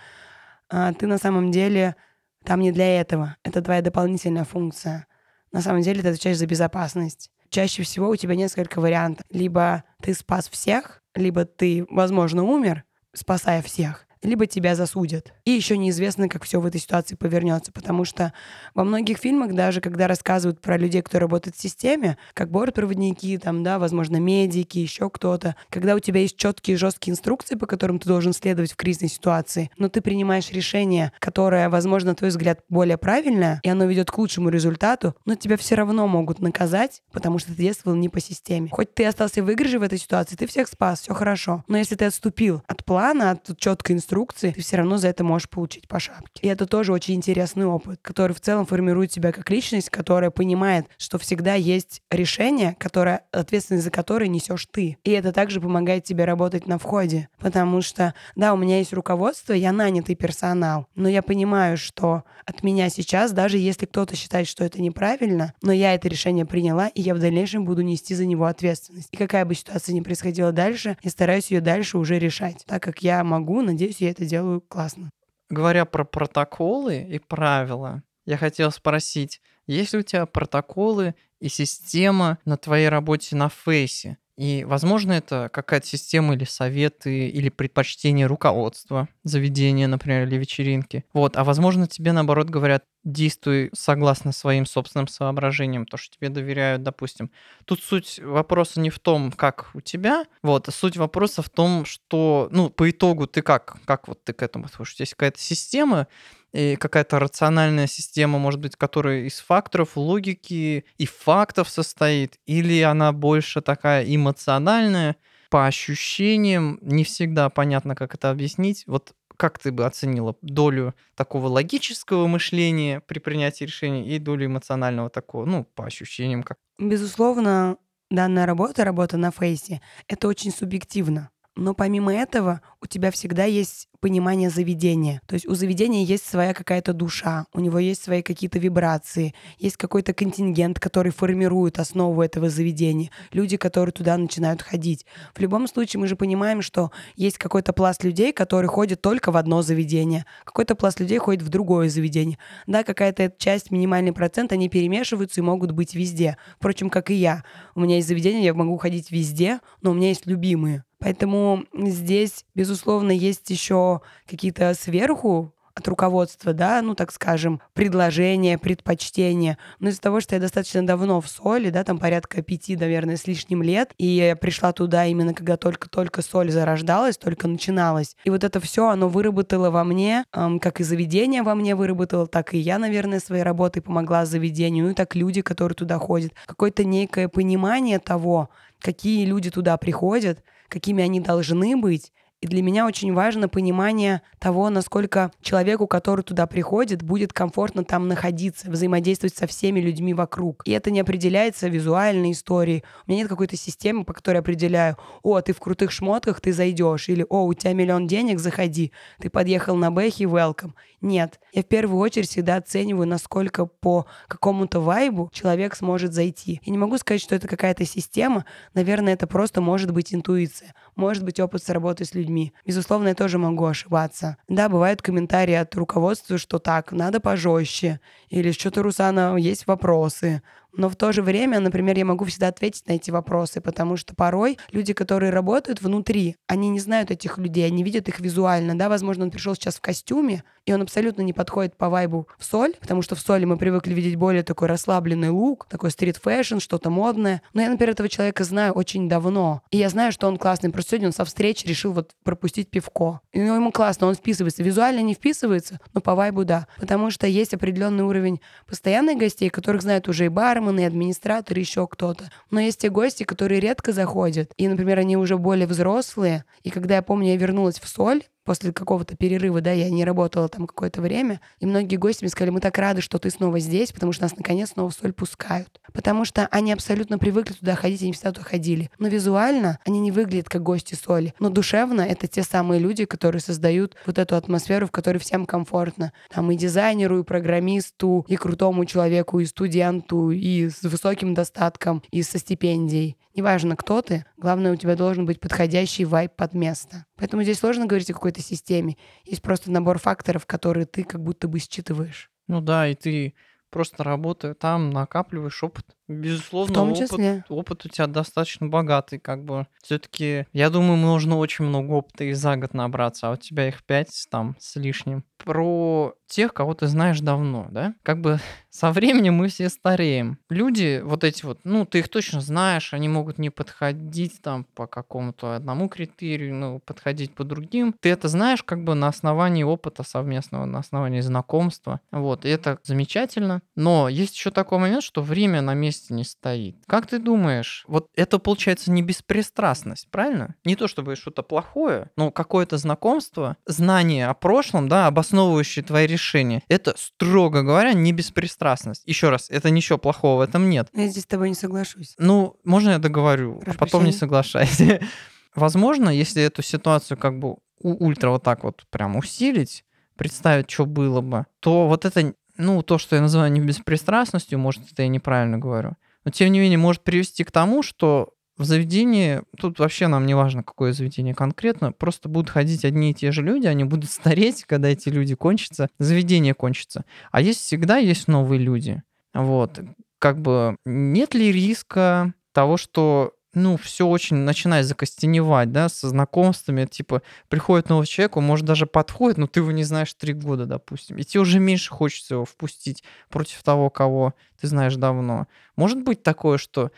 э, 0.72 0.94
ты 0.98 1.08
на 1.08 1.18
самом 1.18 1.52
деле 1.52 1.96
там 2.44 2.60
не 2.62 2.72
для 2.72 3.00
этого. 3.00 3.38
Это 3.44 3.62
твоя 3.62 3.82
дополнительная 3.82 4.46
функция 4.46 5.08
на 5.52 5.62
самом 5.62 5.82
деле 5.82 6.02
ты 6.02 6.10
отвечаешь 6.10 6.38
за 6.38 6.46
безопасность. 6.46 7.32
Чаще 7.50 7.84
всего 7.84 8.10
у 8.10 8.16
тебя 8.16 8.36
несколько 8.36 8.80
вариантов. 8.80 9.26
Либо 9.30 9.84
ты 10.02 10.14
спас 10.14 10.48
всех, 10.50 11.02
либо 11.16 11.46
ты, 11.46 11.86
возможно, 11.90 12.44
умер, 12.44 12.84
спасая 13.14 13.62
всех, 13.64 14.06
либо 14.22 14.48
тебя 14.48 14.76
засудят. 14.76 15.34
И 15.46 15.52
еще 15.52 15.78
неизвестно, 15.78 16.28
как 16.28 16.44
все 16.44 16.60
в 16.60 16.66
этой 16.66 16.82
ситуации 16.82 17.16
повернется, 17.16 17.72
потому 17.72 18.06
что 18.06 18.34
во 18.74 18.84
многих 18.84 19.18
фильмах, 19.18 19.54
даже 19.54 19.82
когда 19.82 20.08
рассказывают 20.08 20.62
про 20.62 20.78
людей, 20.78 21.02
кто 21.02 21.20
работает 21.20 21.56
в 21.56 21.62
системе, 21.62 22.18
как 22.34 22.52
бортпроводники, 22.52 23.38
там, 23.38 23.64
да, 23.64 23.80
возможно, 23.80 24.18
медики, 24.18 24.80
еще 24.80 25.10
кто-то, 25.10 25.56
когда 25.70 25.96
у 25.96 26.00
тебя 26.00 26.22
есть 26.22 26.38
четкие 26.38 26.78
жесткие 26.78 27.14
инструкции, 27.14 27.56
по 27.56 27.66
которым 27.66 28.00
ты 28.00 28.08
должен 28.08 28.34
следовать 28.34 28.74
в 28.74 28.76
кризисной 28.76 29.10
ситуации, 29.10 29.72
но 29.78 29.90
ты 29.90 30.02
принимаешь 30.02 30.52
решение, 30.52 31.12
которое, 31.20 31.70
возможно, 31.70 32.10
на 32.10 32.16
твой 32.16 32.30
взгляд, 32.30 32.60
более 32.70 32.98
правильное, 32.98 33.60
и 33.64 33.70
оно 33.70 33.86
ведет 33.86 34.12
к 34.12 34.18
лучшему 34.18 34.50
результату, 34.50 35.16
но 35.26 35.36
тебя 35.36 35.58
все 35.58 35.76
равно 35.76 36.08
могут 36.08 36.40
наказать, 36.40 37.02
потому 37.12 37.40
что 37.40 37.50
ты 37.50 37.58
действовал 37.64 37.96
не 37.96 38.10
по 38.10 38.20
системе. 38.20 38.70
Хоть 38.72 38.94
ты 38.94 39.06
остался 39.06 39.44
выигрыше 39.44 39.80
в 39.80 39.84
этой 39.84 39.98
ситуации, 39.98 40.36
ты 40.36 40.48
всех 40.48 40.68
спас, 40.68 41.02
все 41.02 41.14
хорошо. 41.14 41.64
Но 41.68 41.78
если 41.78 41.96
ты 41.96 42.06
отступил 42.06 42.64
от 42.68 42.84
плана, 42.84 43.32
от 43.32 43.58
четкой 43.58 43.96
инструкции, 43.96 44.09
инструкции, 44.10 44.52
ты 44.52 44.62
все 44.62 44.78
равно 44.78 44.98
за 44.98 45.08
это 45.10 45.24
можешь 45.24 45.50
получить 45.50 45.88
по 45.88 46.00
шапке. 46.00 46.42
И 46.42 46.48
это 46.48 46.66
тоже 46.66 46.92
очень 46.92 47.14
интересный 47.14 47.66
опыт, 47.66 48.00
который 48.02 48.34
в 48.34 48.42
целом 48.42 48.66
формирует 48.66 49.12
тебя 49.12 49.32
как 49.32 49.50
личность, 49.52 49.90
которая 49.90 50.32
понимает, 50.32 50.88
что 50.98 51.20
всегда 51.20 51.54
есть 51.54 52.02
решение, 52.10 52.76
которое, 52.80 53.26
ответственность 53.32 53.84
за 53.84 53.92
которое 53.92 54.28
несешь 54.28 54.68
ты. 54.72 54.98
И 55.04 55.12
это 55.12 55.32
также 55.32 55.62
помогает 55.62 56.06
тебе 56.06 56.26
работать 56.26 56.66
на 56.66 56.80
входе. 56.80 57.30
Потому 57.38 57.82
что, 57.82 58.16
да, 58.36 58.54
у 58.54 58.58
меня 58.58 58.80
есть 58.80 58.94
руководство, 58.94 59.54
я 59.54 59.72
нанятый 59.72 60.16
персонал, 60.16 60.88
но 60.96 61.08
я 61.08 61.22
понимаю, 61.22 61.78
что 61.78 62.24
от 62.46 62.64
меня 62.64 62.90
сейчас, 62.90 63.32
даже 63.32 63.58
если 63.58 63.86
кто-то 63.86 64.16
считает, 64.16 64.48
что 64.48 64.64
это 64.64 64.82
неправильно, 64.82 65.54
но 65.62 65.72
я 65.72 65.94
это 65.94 66.08
решение 66.08 66.46
приняла, 66.46 66.88
и 66.88 67.02
я 67.02 67.14
в 67.14 67.20
дальнейшем 67.20 67.64
буду 67.64 67.84
нести 67.84 68.16
за 68.16 68.26
него 68.26 68.46
ответственность. 68.46 69.10
И 69.12 69.18
какая 69.18 69.46
бы 69.46 69.54
ситуация 69.54 69.94
ни 69.94 70.02
происходила 70.02 70.52
дальше, 70.52 70.98
я 71.04 71.12
стараюсь 71.12 71.52
ее 71.52 71.62
дальше 71.62 72.00
уже 72.00 72.18
решать, 72.18 72.64
так 72.66 72.82
как 72.82 73.04
я 73.04 73.24
могу, 73.24 73.62
надеюсь, 73.62 73.99
я 74.02 74.12
это 74.12 74.26
делаю 74.26 74.62
классно. 74.62 75.10
Говоря 75.50 75.86
про 75.86 76.06
протоколы 76.06 77.02
и 77.02 77.20
правила, 77.20 78.04
я 78.26 78.38
хотел 78.38 78.72
спросить, 78.72 79.42
есть 79.66 79.94
ли 79.94 80.00
у 80.00 80.04
тебя 80.04 80.26
протоколы 80.26 81.16
и 81.40 81.50
система 81.50 82.38
на 82.46 82.58
твоей 82.58 82.90
работе 82.90 83.36
на 83.36 83.50
фейсе? 83.50 84.18
И, 84.40 84.64
возможно, 84.64 85.12
это 85.12 85.50
какая-то 85.52 85.86
система 85.86 86.34
или 86.34 86.46
советы, 86.46 87.28
или 87.28 87.50
предпочтение 87.50 88.26
руководства 88.26 89.10
заведения, 89.26 89.86
например, 89.86 90.26
или 90.26 90.38
вечеринки. 90.38 91.04
Вот. 91.12 91.36
А 91.36 91.44
возможно, 91.44 91.88
тебе, 91.88 92.14
наоборот, 92.14 92.50
говорят, 92.50 92.86
действуй 93.04 93.70
согласно 93.74 94.32
своим 94.32 94.66
собственным 94.66 95.10
соображениям, 95.10 95.86
то, 95.86 95.98
что 95.98 96.16
тебе 96.16 96.30
доверяют, 96.30 96.84
допустим. 96.84 97.32
Тут 97.66 97.82
суть 97.84 98.20
вопроса 98.24 98.80
не 98.80 98.90
в 98.90 99.00
том, 99.00 99.34
как 99.34 99.72
у 99.74 99.82
тебя, 99.82 100.26
вот, 100.42 100.70
а 100.70 100.72
суть 100.72 100.96
вопроса 100.96 101.42
в 101.42 101.50
том, 101.50 101.84
что, 101.84 102.48
ну, 102.54 102.70
по 102.70 102.90
итогу 102.90 103.28
ты 103.28 103.42
как, 103.42 103.76
как 103.84 104.08
вот 104.08 104.24
ты 104.24 104.32
к 104.32 104.42
этому 104.42 104.64
подходишь? 104.66 104.96
Есть 105.00 105.16
какая-то 105.16 105.40
система, 105.40 106.08
и 106.54 106.76
какая-то 106.76 107.20
рациональная 107.20 107.88
система, 107.88 108.40
может 108.40 108.60
быть, 108.60 108.76
которая 108.76 109.22
из 109.22 109.40
факторов, 109.40 109.96
логики 109.96 110.86
и 110.98 111.06
фактов 111.06 111.70
состоит, 111.70 112.40
или 112.46 112.82
она 112.82 113.12
больше 113.12 113.62
такая 113.62 114.04
эмоциональная, 114.04 115.16
по 115.50 115.66
ощущениям, 115.66 116.78
не 116.82 117.04
всегда 117.04 117.50
понятно, 117.50 117.96
как 117.96 118.14
это 118.14 118.30
объяснить. 118.30 118.84
Вот 118.86 119.14
как 119.36 119.58
ты 119.58 119.72
бы 119.72 119.86
оценила 119.86 120.36
долю 120.42 120.94
такого 121.16 121.48
логического 121.48 122.28
мышления 122.28 123.00
при 123.00 123.20
принятии 123.20 123.64
решений 123.64 124.08
и 124.08 124.20
долю 124.20 124.48
эмоционального 124.48 125.10
такого, 125.10 125.46
ну, 125.46 125.64
по 125.64 125.86
ощущениям 125.86 126.44
как? 126.44 126.58
Безусловно, 126.78 127.78
данная 128.12 128.46
работа, 128.46 128.84
работа 128.84 129.18
на 129.18 129.32
фейсе, 129.32 129.82
это 130.08 130.28
очень 130.28 130.52
субъективно. 130.52 131.30
Но 131.60 131.74
помимо 131.74 132.14
этого 132.14 132.62
у 132.82 132.88
тебя 132.88 133.12
всегда 133.12 133.44
есть 133.44 133.90
понимание 134.00 134.50
заведения. 134.50 135.22
То 135.26 135.34
есть 135.34 135.46
у 135.46 135.56
заведения 135.56 136.06
есть 136.06 136.26
своя 136.26 136.54
какая-то 136.54 136.94
душа, 136.94 137.48
у 137.54 137.60
него 137.60 137.80
есть 137.80 138.02
свои 138.02 138.22
какие-то 138.22 138.60
вибрации, 138.60 139.36
есть 139.58 139.76
какой-то 139.76 140.14
контингент, 140.14 140.80
который 140.80 141.12
формирует 141.12 141.78
основу 141.78 142.22
этого 142.22 142.50
заведения, 142.50 143.10
люди, 143.34 143.58
которые 143.58 143.92
туда 143.92 144.18
начинают 144.18 144.62
ходить. 144.62 145.06
В 145.36 145.42
любом 145.42 145.68
случае 145.68 146.00
мы 146.00 146.08
же 146.08 146.16
понимаем, 146.16 146.62
что 146.62 146.92
есть 147.18 147.38
какой-то 147.38 147.74
пласт 147.74 148.06
людей, 148.06 148.32
которые 148.32 148.70
ходят 148.70 149.02
только 149.02 149.34
в 149.34 149.36
одно 149.36 149.62
заведение, 149.62 150.26
какой-то 150.46 150.76
пласт 150.76 151.02
людей 151.02 151.18
ходит 151.18 151.44
в 151.44 151.50
другое 151.50 151.90
заведение. 151.90 152.38
Да, 152.68 152.86
какая-то 152.86 153.34
часть, 153.38 153.70
минимальный 153.70 154.14
процент, 154.14 154.54
они 154.54 154.70
перемешиваются 154.70 155.42
и 155.42 155.44
могут 155.44 155.72
быть 155.72 155.94
везде. 155.94 156.38
Впрочем, 156.56 156.90
как 156.90 157.12
и 157.12 157.16
я. 157.16 157.44
У 157.76 157.82
меня 157.82 157.98
есть 157.98 158.08
заведение, 158.08 158.46
я 158.46 158.54
могу 158.54 158.78
ходить 158.78 159.12
везде, 159.12 159.60
но 159.82 159.92
у 159.92 159.94
меня 159.94 160.08
есть 160.08 160.26
любимые. 160.26 160.86
Поэтому 161.00 161.64
здесь, 161.74 162.46
безусловно, 162.56 163.12
есть 163.12 163.50
еще 163.50 164.02
какие-то 164.28 164.74
сверху 164.74 165.54
от 165.80 165.88
руководства, 165.88 166.54
да, 166.54 166.82
ну, 166.82 166.94
так 166.94 167.12
скажем, 167.12 167.62
предложения, 167.74 168.58
предпочтения. 168.58 169.58
Но 169.80 169.90
из-за 169.90 170.02
того, 170.02 170.20
что 170.20 170.36
я 170.36 170.42
достаточно 170.42 170.86
давно 170.86 171.22
в 171.22 171.28
соли, 171.28 171.70
да, 171.70 171.84
там 171.84 171.98
порядка 171.98 172.42
пяти, 172.42 172.76
наверное, 172.76 173.18
с 173.18 173.28
лишним 173.28 173.64
лет, 173.64 173.94
и 173.98 174.06
я 174.06 174.36
пришла 174.36 174.74
туда 174.74 175.06
именно 175.06 175.34
когда 175.34 175.58
только-только 175.58 176.22
соль 176.22 176.52
зарождалась, 176.52 177.18
только 177.18 177.48
начиналась. 177.48 178.16
И 178.26 178.30
вот 178.30 178.44
это 178.44 178.60
все, 178.60 178.90
оно 178.90 179.08
выработало 179.08 179.70
во 179.70 179.84
мне, 179.84 180.26
эм, 180.34 180.60
как 180.60 180.82
и 180.82 180.84
заведение 180.84 181.44
во 181.44 181.56
мне 181.56 181.76
выработало, 181.76 182.28
так 182.28 182.54
и 182.54 182.58
я, 182.58 182.78
наверное, 182.78 183.20
своей 183.20 183.44
работой 183.44 183.82
помогла 183.82 184.26
заведению, 184.26 184.86
ну 184.86 184.92
и 184.92 184.96
так 184.96 185.16
люди, 185.16 185.42
которые 185.42 185.76
туда 185.76 185.98
ходят. 185.98 186.34
Какое-то 186.46 186.84
некое 186.84 187.30
понимание 187.30 188.00
того, 188.00 188.50
какие 188.82 189.26
люди 189.26 189.50
туда 189.50 189.78
приходят, 189.78 190.40
какими 190.70 191.04
они 191.04 191.20
должны 191.20 191.76
быть, 191.76 192.12
и 192.42 192.48
для 192.48 192.62
меня 192.62 192.86
очень 192.86 193.14
важно 193.14 193.50
понимание 193.50 194.22
того, 194.40 194.70
насколько 194.70 195.32
человеку, 195.42 195.88
который 195.88 196.22
туда 196.22 196.48
приходит, 196.48 197.04
будет 197.04 197.34
комфортно 197.34 197.84
там 197.84 198.08
находиться, 198.08 198.72
взаимодействовать 198.72 199.36
со 199.36 199.46
всеми 199.46 199.82
людьми 199.82 200.14
вокруг. 200.14 200.62
И 200.66 200.72
это 200.72 200.90
не 200.90 201.02
определяется 201.02 201.68
визуальной 201.68 202.32
историей. 202.32 202.86
У 203.06 203.12
меня 203.12 203.24
нет 203.24 203.30
какой-то 203.30 203.58
системы, 203.58 204.06
по 204.06 204.14
которой 204.14 204.38
определяю, 204.38 204.98
о, 205.22 205.42
ты 205.42 205.54
в 205.54 205.60
крутых 205.60 205.92
шмотках, 205.92 206.40
ты 206.40 206.54
зайдешь, 206.54 207.10
или 207.10 207.26
о, 207.28 207.44
у 207.44 207.54
тебя 207.54 207.74
миллион 207.74 208.08
денег, 208.08 208.40
заходи, 208.40 208.94
ты 209.20 209.30
подъехал 209.30 209.76
на 209.76 209.92
бэхе, 209.92 210.24
welcome. 210.24 210.72
Нет. 211.02 211.40
Я 211.54 211.64
в 211.64 211.66
первую 211.66 212.00
очередь 212.00 212.30
всегда 212.30 212.58
оцениваю, 212.58 213.08
насколько 213.08 213.66
по 213.66 214.06
какому-то 214.28 214.80
вайбу 214.80 215.30
человек 215.34 215.76
сможет 215.76 216.14
зайти. 216.14 216.62
Я 216.64 216.72
не 216.72 216.78
могу 216.78 216.98
сказать, 216.98 217.22
что 217.22 217.36
это 217.36 217.48
какая-то 217.48 217.86
система. 217.86 218.46
Наверное, 218.74 219.14
это 219.14 219.28
просто 219.28 219.62
может 219.62 219.92
быть 219.92 220.14
интуиция. 220.14 220.74
Может 220.96 221.24
быть 221.24 221.40
опыт 221.40 221.64
с 221.64 221.70
работой 221.70 222.06
с 222.06 222.14
людьми. 222.14 222.29
Безусловно, 222.66 223.10
я 223.10 223.16
тоже 223.16 223.38
могу 223.38 223.66
ошибаться. 223.66 224.38
Да, 224.48 224.70
бывают 224.70 225.02
комментарии 225.02 225.54
от 225.56 225.74
руководства, 225.76 226.38
что 226.38 226.60
так, 226.60 226.92
надо 226.92 227.20
пожестче. 227.20 228.00
Или 228.30 228.52
что-то, 228.52 228.84
Русана, 228.84 229.36
есть 229.38 229.68
вопросы. 229.68 230.42
Но 230.74 230.90
в 230.90 230.96
то 230.96 231.12
же 231.12 231.22
время, 231.22 231.60
например, 231.60 231.98
я 231.98 232.06
могу 232.06 232.26
всегда 232.26 232.48
ответить 232.48 232.88
на 232.88 232.94
эти 232.94 233.12
вопросы, 233.12 233.62
потому 233.62 233.98
что 233.98 234.16
порой 234.16 234.58
люди, 234.72 234.94
которые 234.94 235.32
работают 235.32 235.82
внутри, 235.82 236.36
они 236.48 236.70
не 236.70 236.80
знают 236.80 237.12
этих 237.12 237.38
людей, 237.38 237.66
они 237.66 237.84
видят 237.84 238.08
их 238.08 238.20
визуально, 238.20 238.78
да, 238.78 238.90
возможно, 238.90 239.26
он 239.26 239.32
пришел 239.32 239.56
сейчас 239.56 239.76
в 239.76 239.82
костюме, 239.82 240.44
и 240.66 240.74
он 240.74 240.84
абсолютно 240.84 241.24
не 241.24 241.34
подходит 241.34 241.76
по 241.76 241.90
вайбу 241.90 242.28
в 242.38 242.46
соль, 242.46 242.76
потому 242.80 243.02
что 243.02 243.16
в 243.16 243.20
соли 243.20 243.46
мы 243.46 243.58
привыкли 243.58 243.94
видеть 243.94 244.18
более 244.18 244.44
такой 244.44 244.68
расслабленный 244.68 245.30
лук, 245.30 245.66
такой 245.68 245.90
street 245.90 246.20
fashion, 246.20 246.60
что-то 246.60 246.92
модное. 246.92 247.42
Но 247.54 247.62
я, 247.62 247.70
например, 247.70 247.94
этого 247.94 248.08
человека 248.08 248.44
знаю 248.44 248.74
очень 248.74 249.10
давно, 249.10 249.64
и 249.72 249.78
я 249.78 249.90
знаю, 249.90 250.12
что 250.12 250.28
он 250.28 250.38
классный. 250.38 250.70
Просто 250.70 250.92
сегодня 250.92 251.08
он 251.08 251.14
со 251.14 251.26
встречи 251.26 251.66
решил 251.66 251.94
вот 251.94 252.12
пропустить 252.24 252.70
пивко. 252.70 253.22
И 253.32 253.42
ну, 253.42 253.56
ему 253.56 253.72
классно, 253.72 254.08
он 254.08 254.14
вписывается. 254.14 254.62
Визуально 254.62 255.00
не 255.00 255.16
вписывается, 255.16 255.80
но 255.94 256.02
по 256.02 256.14
вайбу 256.14 256.46
да. 256.46 256.68
Потому 256.78 257.10
что 257.10 257.26
есть 257.26 257.54
определенный 257.54 258.04
уровень 258.04 258.40
постоянных 258.68 259.18
гостей, 259.18 259.50
которых 259.50 259.82
знают 259.82 260.08
уже 260.08 260.26
и 260.26 260.30
бармены, 260.70 260.86
администраторы, 260.86 261.60
еще 261.60 261.88
кто-то. 261.88 262.32
Но 262.52 262.60
есть 262.60 262.80
те 262.80 262.90
гости, 262.90 263.24
которые 263.24 263.60
редко 263.60 263.92
заходят. 263.92 264.52
И, 264.58 264.68
например, 264.68 265.00
они 265.00 265.18
уже 265.18 265.38
более 265.38 265.68
взрослые. 265.68 266.46
И 266.64 266.70
когда 266.70 266.96
я 266.96 267.02
помню, 267.02 267.30
я 267.30 267.38
вернулась 267.38 267.80
в 267.80 267.88
соль, 267.88 268.24
после 268.50 268.74
какого-то 268.74 269.16
перерыва, 269.16 269.62
да, 269.62 269.74
я 269.74 269.92
не 269.92 270.04
работала 270.04 270.50
там 270.50 270.66
какое-то 270.66 271.02
время, 271.02 271.40
и 271.60 271.68
многие 271.68 271.98
гости 271.98 272.24
мне 272.24 272.32
сказали, 272.32 272.50
мы 272.50 272.62
так 272.62 272.76
рады, 272.80 273.00
что 273.00 273.20
ты 273.20 273.30
снова 273.30 273.60
здесь, 273.60 273.92
потому 273.92 274.12
что 274.12 274.24
нас 274.24 274.36
наконец 274.36 274.72
снова 274.72 274.90
в 274.90 274.96
соль 274.96 275.14
пускают. 275.14 275.80
Потому 275.94 276.26
что 276.26 276.48
они 276.50 276.74
абсолютно 276.74 277.20
привыкли 277.20 277.54
туда 277.54 277.76
ходить, 277.76 278.02
они 278.02 278.12
всегда 278.12 278.32
туда 278.32 278.48
ходили. 278.48 278.90
Но 278.98 279.08
визуально 279.08 279.78
они 279.86 280.00
не 280.00 280.12
выглядят 280.12 280.50
как 280.50 280.64
гости 280.64 280.96
соли. 280.96 281.36
Но 281.40 281.50
душевно 281.52 282.02
это 282.02 282.26
те 282.26 282.42
самые 282.42 282.80
люди, 282.80 283.06
которые 283.06 283.40
создают 283.40 283.96
вот 284.08 284.18
эту 284.18 284.36
атмосферу, 284.36 284.88
в 284.88 284.92
которой 284.92 285.20
всем 285.20 285.46
комфортно. 285.46 286.12
Там 286.32 286.50
и 286.50 286.56
дизайнеру, 286.56 287.20
и 287.20 287.24
программисту, 287.24 288.26
и 288.28 288.36
крутому 288.36 288.86
человеку, 288.86 289.40
и 289.40 289.46
студенту, 289.46 290.32
и 290.32 290.70
с 290.70 290.82
высоким 290.82 291.36
достатком, 291.36 292.02
и 292.10 292.24
со 292.24 292.40
стипендией. 292.40 293.16
Неважно, 293.36 293.76
кто 293.76 294.02
ты, 294.02 294.26
главное, 294.38 294.74
у 294.74 294.76
тебя 294.76 294.96
должен 294.96 295.26
быть 295.26 295.40
подходящий 295.40 296.04
вайп 296.04 296.32
под 296.36 296.54
место. 296.56 297.06
Поэтому 297.20 297.44
здесь 297.44 297.60
сложно 297.60 297.86
говорить 297.86 298.10
о 298.10 298.14
какой-то 298.14 298.42
системе. 298.42 298.98
Есть 299.26 299.42
просто 299.42 299.70
набор 299.72 300.00
факторов, 300.00 300.46
которые 300.46 300.86
ты 300.86 301.04
как 301.04 301.22
будто 301.22 301.48
бы 301.48 301.60
считываешь. 301.60 302.32
Ну 302.48 302.62
да, 302.62 302.88
и 302.88 302.96
ты 302.96 303.36
просто 303.70 304.04
работая 304.04 304.54
там, 304.54 304.90
накапливаешь 304.90 305.64
опыт. 305.64 305.86
Безусловно, 306.10 306.72
В 306.74 306.76
том 306.76 306.92
опыт, 306.92 307.10
числе. 307.10 307.46
опыт 307.50 307.86
у 307.86 307.90
тебя 307.90 308.08
достаточно 308.08 308.68
богатый, 308.68 309.20
как 309.20 309.44
бы. 309.46 309.68
Все-таки, 309.82 310.46
я 310.52 310.70
думаю, 310.70 310.98
нужно 310.98 311.38
очень 311.38 311.66
много 311.66 311.92
опыта 311.92 312.24
и 312.26 312.34
за 312.34 312.58
год 312.58 312.74
набраться, 312.74 313.30
а 313.30 313.34
у 313.34 313.36
тебя 313.38 313.68
их 313.68 313.84
пять 313.84 314.28
там 314.30 314.56
с 314.60 314.76
лишним. 314.76 315.24
Про 315.38 316.14
тех, 316.28 316.54
кого 316.54 316.74
ты 316.74 316.88
знаешь 316.88 317.22
давно, 317.22 317.68
да? 317.72 317.94
Как 318.04 318.20
бы 318.22 318.40
со 318.70 318.92
временем 318.92 319.36
мы 319.36 319.48
все 319.48 319.70
стареем. 319.70 320.38
Люди 320.50 321.02
вот 321.04 321.24
эти 321.24 321.46
вот, 321.46 321.60
ну, 321.64 321.86
ты 321.86 322.00
их 322.00 322.10
точно 322.10 322.42
знаешь, 322.42 322.94
они 322.94 323.08
могут 323.08 323.38
не 323.38 323.50
подходить 323.50 324.42
там 324.42 324.66
по 324.76 324.88
какому-то 324.88 325.56
одному 325.56 325.88
критерию, 325.90 326.56
ну, 326.56 326.80
подходить 326.80 327.34
по 327.34 327.44
другим. 327.44 327.94
Ты 328.00 328.10
это 328.10 328.28
знаешь 328.28 328.64
как 328.64 328.84
бы 328.84 328.96
на 328.96 329.08
основании 329.08 329.64
опыта 329.64 330.04
совместного, 330.04 330.66
на 330.66 330.80
основании 330.80 331.22
знакомства. 331.22 332.02
Вот, 332.12 332.46
и 332.46 332.50
это 332.50 332.80
замечательно. 332.84 333.62
Но 333.76 334.10
есть 334.10 334.36
еще 334.36 334.52
такой 334.52 334.80
момент, 334.80 335.04
что 335.04 335.22
время 335.22 335.62
на 335.62 335.74
месте 335.74 335.99
не 336.10 336.24
стоит. 336.24 336.78
Как 336.88 337.08
ты 337.08 337.20
думаешь, 337.20 337.84
вот 337.88 338.08
это 338.16 338.40
получается 338.40 338.92
не 338.92 339.02
беспристрастность, 339.02 340.10
правильно? 340.10 340.56
Не 340.66 340.76
то 340.76 340.88
чтобы 340.88 341.16
что-то 341.16 341.44
плохое, 341.44 342.10
но 342.16 342.32
какое-то 342.32 342.78
знакомство, 342.78 343.58
знание 343.66 344.28
о 344.28 344.34
прошлом, 344.34 344.88
да, 344.90 345.08
обосновывающее 345.08 345.84
твои 345.84 346.08
решения, 346.08 346.62
это, 346.68 346.94
строго 346.98 347.64
говоря, 347.64 347.94
не 347.94 348.12
беспристрастность. 348.14 349.04
Еще 349.06 349.30
раз, 349.30 349.50
это 349.50 349.70
ничего 349.70 349.98
плохого 349.98 350.40
в 350.40 350.42
этом 350.42 350.70
нет. 350.70 350.90
Я 350.94 351.08
здесь 351.08 351.24
с 351.24 351.28
тобой 351.28 351.50
не 351.50 351.56
соглашусь. 351.56 352.16
Ну, 352.18 352.56
можно 352.64 352.92
я 352.92 353.00
договорю, 353.00 353.58
а 353.62 353.66
Прошу 353.66 353.80
потом 353.80 354.02
не 354.04 354.12
прощения. 354.12 354.20
соглашайся. 354.20 355.00
Возможно, 355.56 356.10
если 356.10 356.44
эту 356.44 356.62
ситуацию 356.62 357.18
как 357.18 357.40
бы 357.40 357.58
у- 357.82 358.06
ультра 358.06 358.30
вот 358.30 358.44
так 358.44 358.64
вот 358.64 358.84
прям 358.90 359.16
усилить, 359.16 359.84
представить, 360.16 360.70
что 360.70 360.86
было 360.86 361.22
бы, 361.22 361.46
то 361.60 361.88
вот 361.88 362.06
это, 362.06 362.34
ну, 362.60 362.84
то, 362.84 362.98
что 362.98 363.16
я 363.16 363.22
называю 363.22 363.52
не 363.52 363.62
беспристрастностью, 363.62 364.60
может, 364.60 364.92
это 364.92 365.02
я 365.02 365.08
неправильно 365.08 365.58
говорю, 365.58 365.94
но 366.26 366.32
тем 366.32 366.52
не 366.52 366.60
менее 366.60 366.78
может 366.78 367.04
привести 367.04 367.44
к 367.44 367.52
тому, 367.52 367.82
что 367.82 368.34
в 368.58 368.66
заведении, 368.66 369.42
тут 369.58 369.80
вообще 369.80 370.08
нам 370.08 370.26
не 370.26 370.34
важно, 370.34 370.64
какое 370.64 370.92
заведение 370.92 371.34
конкретно, 371.34 371.94
просто 371.94 372.28
будут 372.28 372.50
ходить 372.50 372.84
одни 372.84 373.12
и 373.12 373.14
те 373.14 373.32
же 373.32 373.42
люди, 373.42 373.68
они 373.68 373.86
будут 373.86 374.10
стареть, 374.10 374.66
когда 374.66 374.90
эти 374.90 375.08
люди 375.08 375.34
кончатся, 375.34 375.88
заведение 375.98 376.54
кончится. 376.54 377.06
А 377.32 377.40
есть 377.40 377.62
всегда 377.62 377.98
есть 377.98 378.28
новые 378.28 378.60
люди. 378.60 379.02
Вот. 379.34 379.80
Как 380.20 380.42
бы 380.42 380.76
нет 380.84 381.34
ли 381.34 381.54
риска 381.54 382.34
того, 382.52 382.76
что 382.76 383.34
ну, 383.60 383.78
все 383.78 384.08
очень 384.08 384.38
начинает 384.38 384.86
закостеневать, 384.86 385.72
да, 385.72 385.90
со 385.90 386.10
знакомствами, 386.10 386.86
типа, 386.86 387.22
приходит 387.48 387.90
новый 387.90 388.08
человек, 388.08 388.38
он, 388.38 388.46
может, 388.46 388.66
даже 388.66 388.86
подходит, 388.86 389.38
но 389.38 389.48
ты 389.48 389.60
его 389.60 389.72
не 389.72 389.84
знаешь 389.84 390.14
три 390.14 390.34
года, 390.34 390.66
допустим, 390.66 391.18
и 391.18 391.24
тебе 391.24 391.42
уже 391.42 391.60
меньше 391.60 391.92
хочется 391.92 392.36
его 392.36 392.46
впустить 392.46 393.04
против 393.30 393.62
того, 393.64 393.90
кого 393.90 394.34
ты 394.60 394.68
знаешь 394.68 394.96
давно. 394.96 395.48
Может 395.76 396.04
быть 396.04 396.24
такое, 396.24 396.58
что 396.58 396.92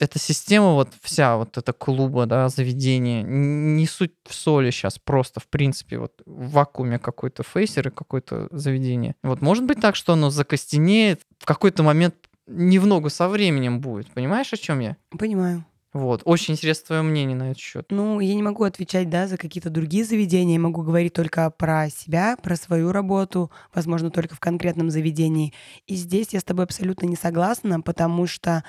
эта 0.00 0.18
система 0.18 0.72
вот 0.72 0.88
вся, 1.02 1.36
вот 1.36 1.58
эта 1.58 1.72
клуба, 1.72 2.24
да, 2.26 2.48
заведение, 2.48 3.22
не 3.22 3.86
суть 3.86 4.14
в 4.26 4.34
соли 4.34 4.70
сейчас, 4.70 4.98
просто, 4.98 5.40
в 5.40 5.46
принципе, 5.46 5.98
вот 5.98 6.22
в 6.24 6.50
вакууме 6.52 6.98
какой-то 6.98 7.42
фейсер 7.42 7.88
и 7.88 7.90
какое-то 7.90 8.48
заведение. 8.50 9.14
Вот 9.22 9.42
может 9.42 9.64
быть 9.64 9.80
так, 9.80 9.96
что 9.96 10.14
оно 10.14 10.30
закостенеет, 10.30 11.20
в 11.38 11.44
какой-то 11.44 11.82
момент 11.82 12.14
не 12.46 12.78
в 12.78 12.86
ногу 12.86 13.10
со 13.10 13.28
временем 13.28 13.80
будет. 13.80 14.10
Понимаешь, 14.10 14.52
о 14.52 14.56
чем 14.56 14.80
я? 14.80 14.96
Понимаю. 15.16 15.64
Вот. 15.92 16.22
Очень 16.24 16.54
интересно 16.54 16.86
твое 16.86 17.02
мнение 17.02 17.36
на 17.36 17.50
этот 17.50 17.58
счет. 17.58 17.86
Ну, 17.90 18.20
я 18.20 18.34
не 18.34 18.42
могу 18.42 18.62
отвечать, 18.62 19.10
да, 19.10 19.26
за 19.26 19.36
какие-то 19.36 19.70
другие 19.70 20.04
заведения. 20.04 20.54
Я 20.54 20.60
могу 20.60 20.82
говорить 20.82 21.14
только 21.14 21.50
про 21.50 21.90
себя, 21.90 22.36
про 22.40 22.54
свою 22.54 22.92
работу, 22.92 23.50
возможно, 23.74 24.10
только 24.10 24.36
в 24.36 24.40
конкретном 24.40 24.90
заведении. 24.90 25.52
И 25.86 25.96
здесь 25.96 26.28
я 26.30 26.40
с 26.40 26.44
тобой 26.44 26.64
абсолютно 26.64 27.06
не 27.06 27.16
согласна, 27.16 27.80
потому 27.80 28.28
что 28.28 28.62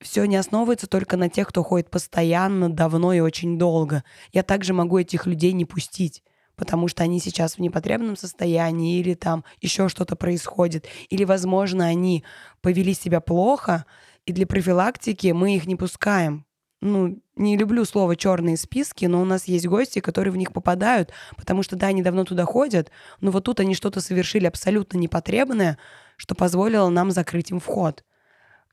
все 0.00 0.24
не 0.24 0.36
основывается 0.36 0.88
только 0.88 1.16
на 1.16 1.28
тех, 1.28 1.48
кто 1.48 1.62
ходит 1.62 1.90
постоянно, 1.90 2.68
давно 2.68 3.12
и 3.12 3.20
очень 3.20 3.56
долго. 3.56 4.02
Я 4.32 4.42
также 4.42 4.72
могу 4.72 4.98
этих 4.98 5.26
людей 5.26 5.52
не 5.52 5.64
пустить 5.64 6.22
потому 6.56 6.86
что 6.86 7.02
они 7.02 7.18
сейчас 7.18 7.56
в 7.56 7.58
непотребном 7.58 8.16
состоянии, 8.16 9.00
или 9.00 9.14
там 9.14 9.44
еще 9.60 9.88
что-то 9.88 10.14
происходит, 10.14 10.86
или, 11.10 11.24
возможно, 11.24 11.86
они 11.86 12.22
повели 12.60 12.94
себя 12.94 13.20
плохо, 13.20 13.86
и 14.24 14.32
для 14.32 14.46
профилактики 14.46 15.32
мы 15.32 15.56
их 15.56 15.66
не 15.66 15.74
пускаем. 15.74 16.46
Ну, 16.84 17.18
не 17.36 17.56
люблю 17.56 17.86
слово 17.86 18.14
черные 18.14 18.58
списки, 18.58 19.06
но 19.06 19.22
у 19.22 19.24
нас 19.24 19.44
есть 19.46 19.66
гости, 19.66 20.00
которые 20.00 20.32
в 20.32 20.36
них 20.36 20.52
попадают, 20.52 21.12
потому 21.34 21.62
что, 21.62 21.76
да, 21.76 21.86
они 21.86 22.02
давно 22.02 22.24
туда 22.24 22.44
ходят, 22.44 22.90
но 23.22 23.30
вот 23.30 23.44
тут 23.44 23.60
они 23.60 23.74
что-то 23.74 24.02
совершили 24.02 24.44
абсолютно 24.44 24.98
непотребное, 24.98 25.78
что 26.18 26.34
позволило 26.34 26.90
нам 26.90 27.10
закрыть 27.10 27.50
им 27.50 27.58
вход 27.58 28.04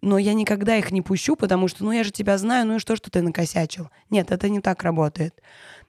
но 0.02 0.18
я 0.18 0.34
никогда 0.34 0.78
их 0.78 0.92
не 0.92 1.02
пущу, 1.02 1.36
потому 1.36 1.68
что, 1.68 1.86
ну, 1.86 1.92
я 1.92 2.04
же 2.04 2.12
тебя 2.12 2.38
знаю, 2.38 2.66
ну 2.66 2.76
и 2.78 2.80
что, 2.80 2.96
что 2.96 3.12
ты 3.12 3.22
накосячил? 3.22 3.90
Нет, 4.10 4.32
это 4.32 4.50
не 4.50 4.60
так 4.60 4.84
работает. 4.84 5.40